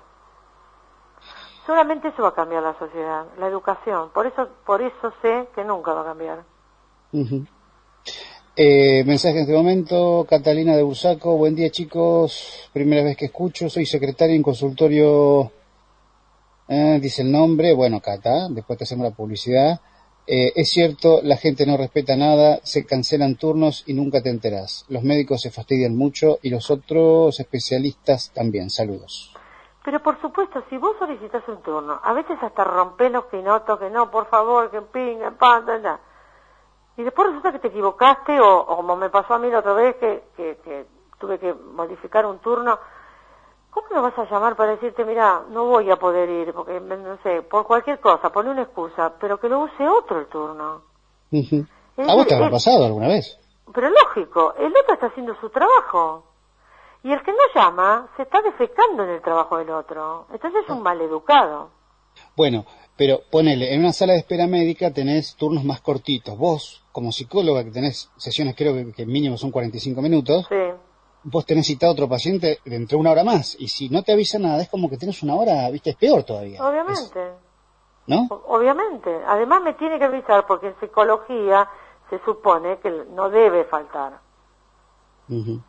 Solamente 1.65 2.07
eso 2.07 2.23
va 2.23 2.29
a 2.29 2.33
cambiar 2.33 2.63
la 2.63 2.77
sociedad, 2.79 3.25
la 3.37 3.47
educación. 3.47 4.09
Por 4.13 4.25
eso, 4.25 4.47
por 4.65 4.81
eso 4.81 5.13
sé 5.21 5.49
que 5.53 5.65
nunca 5.65 5.93
va 5.93 6.01
a 6.01 6.05
cambiar. 6.05 6.43
eh, 8.55 9.03
mensaje 9.05 9.35
en 9.35 9.41
este 9.41 9.53
momento, 9.53 10.25
Catalina 10.29 10.77
de 10.77 10.83
Bursaco. 10.83 11.35
Buen 11.35 11.55
día, 11.55 11.69
chicos. 11.69 12.69
Primera 12.71 13.03
vez 13.03 13.17
que 13.17 13.25
escucho. 13.25 13.69
Soy 13.69 13.85
secretaria 13.85 14.35
en 14.35 14.43
consultorio. 14.43 15.51
Eh, 16.69 16.99
dice 17.01 17.21
el 17.23 17.31
nombre. 17.33 17.73
Bueno, 17.73 17.99
Cata. 17.99 18.47
Después 18.49 18.79
te 18.79 18.85
hacemos 18.85 19.03
la 19.03 19.15
publicidad. 19.15 19.79
Eh, 20.29 20.51
es 20.55 20.71
cierto, 20.71 21.21
la 21.23 21.37
gente 21.37 21.65
no 21.65 21.77
respeta 21.77 22.17
nada, 22.17 22.59
se 22.63 22.85
cancelan 22.85 23.37
turnos 23.37 23.85
y 23.87 23.93
nunca 23.93 24.21
te 24.21 24.29
enterás. 24.29 24.85
Los 24.89 25.03
médicos 25.03 25.41
se 25.41 25.51
fastidian 25.51 25.95
mucho 25.95 26.39
y 26.41 26.49
los 26.49 26.69
otros 26.69 27.39
especialistas 27.39 28.33
también. 28.33 28.69
Saludos. 28.69 29.33
Pero 29.85 30.01
por 30.01 30.19
supuesto, 30.19 30.65
si 30.69 30.77
vos 30.77 30.97
solicitas 30.99 31.47
un 31.47 31.61
turno, 31.61 32.01
a 32.03 32.11
veces 32.11 32.37
hasta 32.41 32.65
rompes 32.65 33.09
los 33.09 33.23
pinotos, 33.25 33.79
que 33.79 33.89
no, 33.89 34.11
por 34.11 34.27
favor, 34.27 34.69
que 34.69 34.81
pinga, 34.81 35.31
pan, 35.31 35.63
Y 36.97 37.03
después 37.03 37.29
resulta 37.29 37.53
que 37.53 37.59
te 37.59 37.69
equivocaste 37.69 38.37
o, 38.41 38.65
como 38.65 38.97
me 38.97 39.09
pasó 39.09 39.35
a 39.35 39.39
mí 39.39 39.49
la 39.49 39.59
otra 39.59 39.73
vez 39.75 39.95
que, 39.95 40.23
que 40.35 40.85
tuve 41.19 41.39
que 41.39 41.53
modificar 41.53 42.25
un 42.25 42.39
turno 42.39 42.77
¿Cómo 43.77 44.01
me 44.01 44.09
vas 44.09 44.17
a 44.17 44.25
llamar 44.25 44.55
para 44.55 44.71
decirte, 44.71 45.05
mira, 45.05 45.43
no 45.51 45.65
voy 45.65 45.91
a 45.91 45.97
poder 45.97 46.27
ir, 46.29 46.51
porque, 46.51 46.79
no 46.79 47.17
sé, 47.21 47.43
por 47.43 47.67
cualquier 47.67 47.99
cosa, 47.99 48.31
pone 48.31 48.49
una 48.49 48.63
excusa, 48.63 49.13
pero 49.19 49.39
que 49.39 49.47
lo 49.47 49.59
use 49.59 49.87
otro 49.87 50.19
el 50.19 50.25
turno? 50.27 50.81
¿A 51.31 52.15
vos 52.15 52.25
te 52.25 52.33
habrá 52.33 52.49
pasado 52.49 52.85
alguna 52.85 53.07
vez? 53.07 53.37
Pero 53.71 53.89
lógico, 53.89 54.55
el 54.57 54.71
otro 54.71 54.93
está 54.95 55.07
haciendo 55.07 55.35
su 55.39 55.51
trabajo. 55.51 56.23
Y 57.03 57.11
el 57.11 57.21
que 57.21 57.31
no 57.31 57.37
llama 57.53 58.09
se 58.17 58.23
está 58.23 58.41
defecando 58.41 59.03
en 59.03 59.09
el 59.09 59.21
trabajo 59.21 59.57
del 59.57 59.69
otro. 59.69 60.25
Entonces 60.33 60.63
es 60.63 60.69
un 60.69 60.81
maleducado. 60.81 61.69
Bueno, 62.35 62.65
pero 62.95 63.19
ponele, 63.29 63.75
en 63.75 63.81
una 63.81 63.93
sala 63.93 64.13
de 64.13 64.19
espera 64.19 64.47
médica 64.47 64.91
tenés 64.91 65.35
turnos 65.35 65.63
más 65.63 65.81
cortitos. 65.81 66.35
Vos, 66.35 66.83
como 66.91 67.11
psicóloga, 67.11 67.63
que 67.63 67.71
tenés 67.71 68.09
sesiones 68.17 68.55
creo 68.55 68.73
que, 68.73 68.91
que 68.91 69.05
mínimo 69.05 69.37
son 69.37 69.51
45 69.51 70.01
minutos, 70.01 70.47
sí 70.49 70.55
vos 71.29 71.45
tenés 71.45 71.67
citado 71.67 71.91
a 71.91 71.93
otro 71.93 72.07
paciente 72.07 72.59
dentro 72.63 72.97
de 72.97 73.01
una 73.01 73.11
hora 73.11 73.23
más. 73.23 73.55
Y 73.59 73.67
si 73.67 73.89
no 73.89 74.01
te 74.03 74.13
avisa 74.13 74.39
nada, 74.39 74.61
es 74.61 74.69
como 74.69 74.89
que 74.89 74.97
tienes 74.97 75.21
una 75.23 75.35
hora, 75.35 75.69
viste, 75.69 75.91
es 75.91 75.95
peor 75.95 76.23
todavía. 76.23 76.65
Obviamente. 76.65 77.33
¿No? 78.07 78.25
obviamente. 78.47 79.13
Además 79.27 79.61
me 79.63 79.73
tiene 79.73 79.99
que 79.99 80.05
avisar 80.05 80.45
porque 80.47 80.67
en 80.67 80.79
psicología 80.79 81.67
se 82.09 82.19
supone 82.23 82.77
que 82.79 82.89
no 82.89 83.29
debe 83.29 83.65
faltar. 83.65 84.19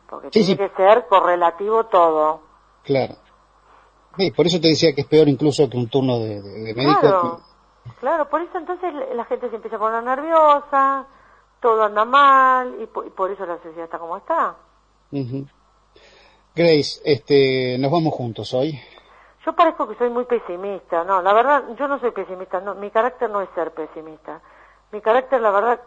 Porque 0.09 0.29
tiene 0.29 0.55
que 0.55 0.69
ser 0.69 1.05
correlativo 1.07 1.85
todo. 1.87 2.41
Claro. 2.83 3.15
Sí, 4.17 4.31
por 4.31 4.45
eso 4.45 4.61
te 4.61 4.69
decía 4.69 4.95
que 4.95 5.01
es 5.01 5.07
peor 5.07 5.27
incluso 5.27 5.69
que 5.69 5.75
un 5.75 5.89
turno 5.89 6.17
de, 6.19 6.41
médico. 6.73 6.99
Claro, 7.01 7.41
claro, 7.99 8.29
por 8.29 8.41
eso 8.41 8.57
entonces 8.57 8.93
la 9.13 9.25
gente 9.25 9.49
se 9.49 9.57
empieza 9.57 9.75
a 9.75 9.79
poner 9.79 10.01
nerviosa, 10.03 11.05
todo 11.59 11.83
anda 11.83 12.05
mal 12.05 12.77
y 12.81 12.85
por 12.87 13.31
eso 13.31 13.45
la 13.45 13.57
sociedad 13.57 13.83
está 13.83 13.99
como 13.99 14.15
está. 14.15 14.55
Grace, 15.11 17.01
este, 17.05 17.77
nos 17.79 17.91
vamos 17.91 18.13
juntos 18.13 18.53
hoy. 18.53 18.79
Yo 19.45 19.53
parezco 19.53 19.87
que 19.87 19.95
soy 19.95 20.09
muy 20.09 20.25
pesimista, 20.25 21.03
no, 21.03 21.21
la 21.21 21.33
verdad, 21.33 21.63
yo 21.77 21.87
no 21.87 21.99
soy 21.99 22.11
pesimista, 22.11 22.59
no, 22.59 22.75
mi 22.75 22.91
carácter 22.91 23.29
no 23.29 23.41
es 23.41 23.49
ser 23.55 23.71
pesimista. 23.71 24.41
Mi 24.91 25.01
carácter, 25.01 25.41
la 25.41 25.51
verdad, 25.51 25.79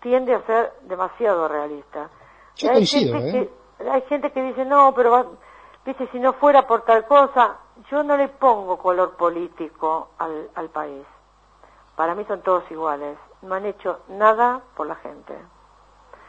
tiende 0.00 0.34
a 0.34 0.44
ser 0.46 0.72
demasiado 0.82 1.46
realista. 1.46 2.10
Yo 2.56 2.70
hay 2.70 2.84
gente 2.86 3.28
¿eh? 3.28 3.50
que, 3.78 3.88
hay 3.88 4.02
gente 4.02 4.32
que 4.32 4.42
dice, 4.42 4.64
no, 4.64 4.92
pero, 4.94 5.38
viste, 5.84 6.08
si 6.10 6.18
no 6.18 6.32
fuera 6.34 6.66
por 6.66 6.84
tal 6.84 7.06
cosa, 7.06 7.58
yo 7.90 8.02
no 8.02 8.16
le 8.16 8.28
pongo 8.28 8.78
color 8.78 9.16
político 9.16 10.10
al, 10.18 10.50
al 10.54 10.68
país. 10.70 11.06
Para 11.96 12.14
mí 12.14 12.24
son 12.26 12.42
todos 12.42 12.64
iguales. 12.70 13.18
No 13.42 13.54
han 13.54 13.66
hecho 13.66 14.00
nada 14.08 14.62
por 14.74 14.86
la 14.86 14.96
gente. 14.96 15.34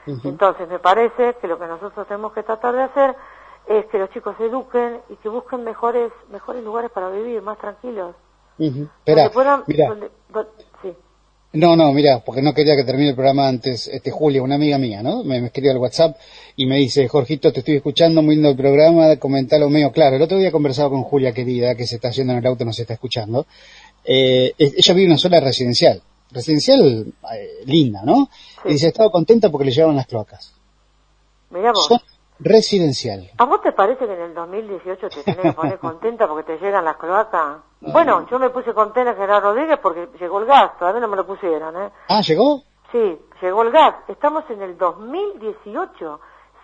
Entonces, 0.05 0.67
me 0.67 0.79
parece 0.79 1.35
que 1.39 1.47
lo 1.47 1.59
que 1.59 1.67
nosotros 1.67 2.07
tenemos 2.07 2.33
que 2.33 2.43
tratar 2.43 2.75
de 2.75 2.83
hacer 2.83 3.15
es 3.67 3.85
que 3.85 3.99
los 3.99 4.09
chicos 4.09 4.35
se 4.37 4.45
eduquen 4.45 5.01
y 5.09 5.15
que 5.17 5.29
busquen 5.29 5.63
mejores 5.63 6.11
mejores 6.29 6.63
lugares 6.63 6.91
para 6.91 7.09
vivir, 7.09 7.41
más 7.41 7.57
tranquilos. 7.57 8.15
Espera, 8.57 9.63
mira. 9.67 9.95
sí. 10.81 10.95
No, 11.53 11.75
no, 11.75 11.91
mira, 11.91 12.23
porque 12.25 12.41
no 12.41 12.53
quería 12.53 12.77
que 12.77 12.85
termine 12.85 13.09
el 13.09 13.15
programa 13.15 13.47
antes. 13.47 13.87
Este 13.87 14.09
Julia, 14.09 14.41
una 14.41 14.55
amiga 14.55 14.77
mía, 14.77 15.03
¿no? 15.03 15.23
Me, 15.23 15.45
escribió 15.45 15.71
al 15.71 15.79
WhatsApp 15.79 16.15
y 16.55 16.65
me 16.65 16.77
dice, 16.77 17.07
Jorgito, 17.07 17.51
te 17.51 17.59
estoy 17.59 17.75
escuchando, 17.75 18.21
muy 18.21 18.35
lindo 18.35 18.49
el 18.49 18.55
programa, 18.55 19.15
comentalo 19.17 19.69
medio 19.69 19.91
claro. 19.91 20.15
El 20.15 20.21
otro 20.21 20.37
día 20.37 20.47
he 20.49 20.51
conversado 20.51 20.91
con 20.91 21.03
Julia, 21.03 21.33
querida, 21.33 21.75
que 21.75 21.85
se 21.85 21.95
está 21.95 22.09
yendo 22.11 22.33
en 22.33 22.39
el 22.39 22.47
auto, 22.47 22.63
no 22.63 22.71
se 22.71 22.83
está 22.83 22.93
escuchando. 22.93 23.45
Eh, 24.05 24.53
ella 24.57 24.93
vive 24.93 25.05
en 25.05 25.11
una 25.11 25.17
sola 25.17 25.39
residencial, 25.41 26.01
residencial 26.31 27.13
eh, 27.33 27.63
linda, 27.65 28.01
¿no? 28.03 28.29
Y 28.65 28.73
dice, 28.73 28.87
estaba 28.87 29.11
contenta 29.11 29.49
porque 29.49 29.65
le 29.65 29.71
llevaban 29.71 29.95
las 29.95 30.07
cloacas. 30.07 30.53
Mira 31.49 31.71
vos 31.71 32.01
residencial. 32.43 33.29
¿A 33.37 33.45
vos 33.45 33.61
te 33.61 33.71
parece 33.71 34.05
que 34.05 34.13
en 34.13 34.21
el 34.21 34.33
2018 34.33 35.09
te 35.09 35.23
tenés 35.23 35.41
que 35.41 35.53
poner 35.53 35.79
contenta 35.79 36.27
porque 36.27 36.43
te 36.43 36.63
llegan 36.63 36.83
las 36.83 36.97
cloacas? 36.97 37.59
Bueno, 37.79 38.27
yo 38.29 38.39
me 38.39 38.49
puse 38.49 38.73
contenta 38.73 39.15
Gerardo 39.15 39.53
Rodríguez 39.53 39.79
porque 39.81 40.09
llegó 40.19 40.39
el 40.39 40.45
gas, 40.45 40.77
todavía 40.77 41.01
no 41.01 41.07
me 41.07 41.15
lo 41.15 41.25
pusieron, 41.25 41.75
¿eh? 41.81 41.89
Ah, 42.09 42.21
¿llegó? 42.21 42.61
Sí, 42.91 43.17
llegó 43.41 43.63
el 43.63 43.71
gas. 43.71 43.95
Estamos 44.07 44.43
en 44.49 44.61
el 44.61 44.77
2018, 44.77 46.19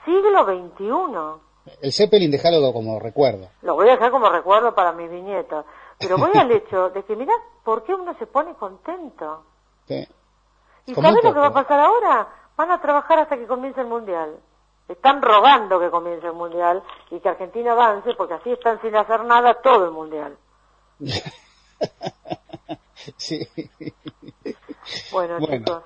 siglo 0.05 0.45
XXI. 0.45 1.75
El 1.81 1.91
Zeppelin 1.91 2.31
déjalo 2.31 2.71
como 2.71 2.99
recuerdo. 2.99 3.49
Lo 3.61 3.75
voy 3.75 3.89
a 3.89 3.93
dejar 3.93 4.11
como 4.11 4.29
recuerdo 4.29 4.73
para 4.75 4.91
mis 4.93 5.09
viñetas. 5.09 5.65
Pero 5.99 6.17
voy 6.17 6.31
al 6.35 6.51
hecho 6.51 6.89
de 6.89 7.03
que, 7.03 7.15
mirá, 7.15 7.33
¿por 7.63 7.83
qué 7.83 7.93
uno 7.93 8.15
se 8.19 8.27
pone 8.27 8.53
contento? 8.55 9.43
Sí. 9.87 10.07
¿Y 10.85 10.95
sabes 10.95 11.23
lo 11.23 11.33
que 11.33 11.39
va 11.39 11.47
a 11.47 11.53
pasar 11.53 11.79
ahora? 11.79 12.27
Van 12.55 12.71
a 12.71 12.81
trabajar 12.81 13.19
hasta 13.19 13.37
que 13.37 13.47
comience 13.47 13.81
el 13.81 13.87
Mundial 13.87 14.37
están 14.87 15.21
rogando 15.21 15.79
que 15.79 15.89
comience 15.89 16.27
el 16.27 16.33
mundial 16.33 16.83
y 17.11 17.19
que 17.19 17.29
Argentina 17.29 17.73
avance 17.73 18.13
porque 18.15 18.35
así 18.35 18.51
están 18.51 18.81
sin 18.81 18.95
hacer 18.95 19.23
nada 19.25 19.55
todo 19.55 19.85
el 19.85 19.91
mundial. 19.91 20.37
sí. 23.17 23.47
Bueno, 25.11 25.39
chicos, 25.39 25.83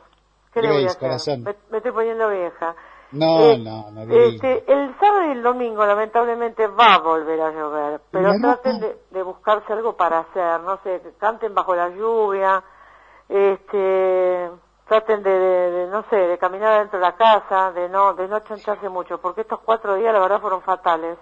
¿qué 0.53 0.61
le 0.61 0.71
voy 0.71 0.85
a 0.85 1.15
hacer? 1.15 1.39
Me, 1.39 1.55
estoy 1.77 1.91
poniendo 1.91 2.29
vieja. 2.29 2.75
No, 3.11 3.41
eh, 3.41 3.57
no, 3.57 3.91
no. 3.91 4.03
Este, 4.03 4.71
el 4.71 4.95
sábado 4.97 5.27
y 5.27 5.31
el 5.31 5.43
domingo 5.43 5.85
lamentablemente 5.85 6.67
va 6.67 6.93
a 6.95 6.99
volver 6.99 7.41
a 7.41 7.51
llover, 7.51 8.01
pero 8.09 8.31
traten 8.39 8.79
de, 8.79 9.01
de, 9.09 9.23
buscarse 9.23 9.73
algo 9.73 9.97
para 9.97 10.19
hacer, 10.19 10.61
no 10.61 10.79
sé, 10.81 11.01
canten 11.17 11.53
bajo 11.53 11.75
la 11.75 11.89
lluvia, 11.89 12.63
este 13.31 14.49
traten 14.91 15.23
de, 15.23 15.87
no 15.89 16.03
sé, 16.09 16.17
de 16.17 16.37
caminar 16.37 16.79
dentro 16.79 16.99
de 16.99 17.05
la 17.05 17.15
casa, 17.15 17.71
de 17.71 17.87
no, 17.87 18.13
de 18.13 18.27
no 18.27 18.41
chancharse 18.41 18.89
mucho, 18.89 19.21
porque 19.21 19.41
estos 19.41 19.59
cuatro 19.61 19.95
días 19.95 20.13
la 20.13 20.19
verdad 20.19 20.41
fueron 20.41 20.61
fatales. 20.63 21.17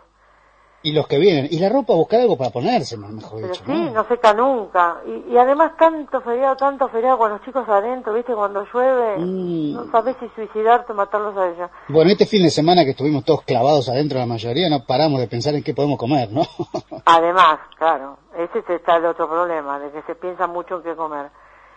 Y 0.82 0.94
los 0.94 1.08
que 1.08 1.20
vienen, 1.20 1.48
y 1.52 1.60
la 1.60 1.70
ropa, 1.70 1.94
buscar 1.94 2.22
algo 2.22 2.36
para 2.36 2.50
ponerse, 2.50 2.98
mejor 2.98 3.42
dicho. 3.42 3.62
Sí, 3.66 3.90
¿no? 3.94 4.06
seca 4.06 4.34
nunca. 4.34 5.02
Y, 5.06 5.38
además 5.38 5.74
tanto 5.78 6.22
feriado, 6.22 6.56
tanto 6.56 6.88
feriado 6.88 7.18
con 7.20 7.30
los 7.30 7.44
chicos 7.44 7.68
adentro, 7.68 8.14
¿viste? 8.14 8.34
Cuando 8.34 8.66
llueve, 8.74 9.18
mm. 9.20 9.74
no 9.74 9.92
sabes 9.92 10.16
si 10.20 10.30
suicidarte 10.30 10.94
o 10.94 10.96
matarlos 10.96 11.38
a 11.38 11.50
ellos. 11.50 11.70
Bueno, 11.90 12.10
este 12.10 12.26
fin 12.26 12.42
de 12.42 12.50
semana 12.50 12.86
que 12.86 12.92
estuvimos 12.92 13.24
todos 13.26 13.44
clavados 13.44 13.90
adentro, 13.90 14.18
la 14.18 14.26
mayoría, 14.26 14.68
no 14.70 14.86
paramos 14.86 15.20
de 15.20 15.28
pensar 15.28 15.54
en 15.54 15.64
qué 15.64 15.76
podemos 15.76 16.00
comer, 16.00 16.32
¿no? 16.32 16.42
además, 17.06 17.60
claro, 17.78 18.18
ese 18.36 18.64
está 18.74 18.96
el 18.96 19.06
otro 19.06 19.30
problema, 19.30 19.80
de 19.80 19.92
que 19.92 20.02
se 20.04 20.16
piensa 20.16 20.48
mucho 20.48 20.78
en 20.78 20.84
qué 20.84 20.96
comer. 20.96 21.30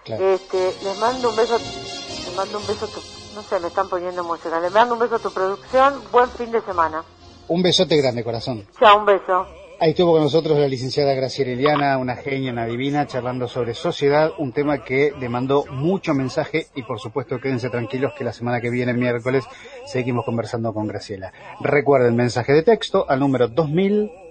Este, 0.05 0.72
les 0.82 0.98
mando 0.98 1.30
un 1.30 1.36
beso, 1.36 1.59
les 1.59 2.36
mando 2.36 2.59
un 2.59 2.66
beso, 2.66 2.88
no 3.36 3.42
sé, 3.42 3.61
me 3.61 3.68
están 3.68 3.88
poniendo 3.88 4.24
música. 4.24 4.59
Les 4.61 4.72
mando 4.72 4.94
un 4.94 5.00
beso 5.00 5.16
a 5.16 5.18
tu 5.20 5.30
producción, 5.30 6.03
buen 6.11 6.28
fin 6.30 6.50
de 6.50 6.61
semana. 6.62 7.05
Un 7.48 7.62
besote 7.62 7.96
grande, 7.96 8.24
corazón. 8.24 8.66
Chao, 8.80 8.98
un 8.98 9.05
beso. 9.05 9.46
Ahí 9.78 9.90
estuvo 9.90 10.12
con 10.12 10.22
nosotros 10.22 10.59
la 10.59 10.68
licenciada 10.68 11.12
Graciela 11.14 11.53
Eliana, 11.53 11.98
una 11.98 12.14
genia, 12.14 12.53
una 12.53 12.66
divina, 12.66 13.07
charlando 13.07 13.48
sobre 13.48 13.74
sociedad, 13.74 14.30
un 14.38 14.53
tema 14.53 14.84
que 14.84 15.12
demandó 15.18 15.64
mucho 15.70 16.14
mensaje 16.14 16.68
y 16.76 16.84
por 16.84 17.00
supuesto 17.00 17.40
quédense 17.40 17.68
tranquilos 17.68 18.12
que 18.16 18.22
la 18.22 18.32
semana 18.32 18.61
que 18.61 18.70
viene, 18.70 18.92
miércoles, 18.92 19.44
seguimos 19.84 20.24
conversando 20.24 20.72
con 20.72 20.86
Graciela. 20.86 21.32
Recuerden 21.61 22.14
mensaje 22.14 22.53
de 22.53 22.62
texto 22.62 23.07
al 23.09 23.18
número 23.18 23.48
2000 23.48 24.21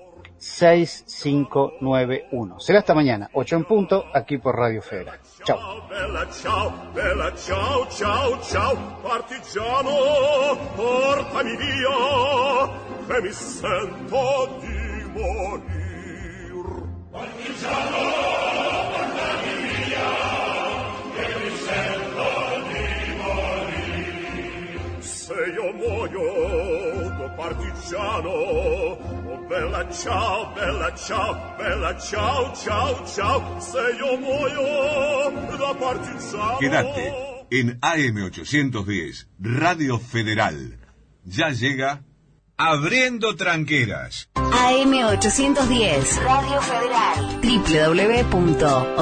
6591. 0.42 2.60
Será 2.60 2.80
hasta 2.80 2.96
mañana, 2.96 3.30
8 3.34 3.58
en 3.58 3.66
punto, 3.66 4.06
aquí 4.12 4.40
por 4.40 4.58
Radio 4.58 4.82
Federal. 4.82 5.20
Chao. 5.44 5.60
Se 25.00 25.34
io 25.56 25.72
muoio 25.74 27.36
partigiano, 27.38 28.34
bella 29.52 29.86
ciao, 29.92 30.54
bella 30.56 30.96
ciao, 30.96 31.56
bella 31.58 32.00
ciao, 32.00 32.54
ciao, 32.56 33.06
ciao, 33.06 33.60
se 33.60 33.98
yo 34.00 34.18
muoio 34.18 35.58
da 35.58 35.74
partigiano. 35.74 36.58
Quédate 36.58 37.14
en 37.50 37.78
AM810, 37.82 39.28
Radio 39.42 40.00
Federal. 40.00 40.78
Ya 41.26 41.50
llega 41.50 42.02
Abriendo 42.56 43.36
Tranqueras. 43.36 44.30
AM810, 44.36 46.24
Radio 46.24 46.62
Federal. 46.62 47.40
www 47.42 49.02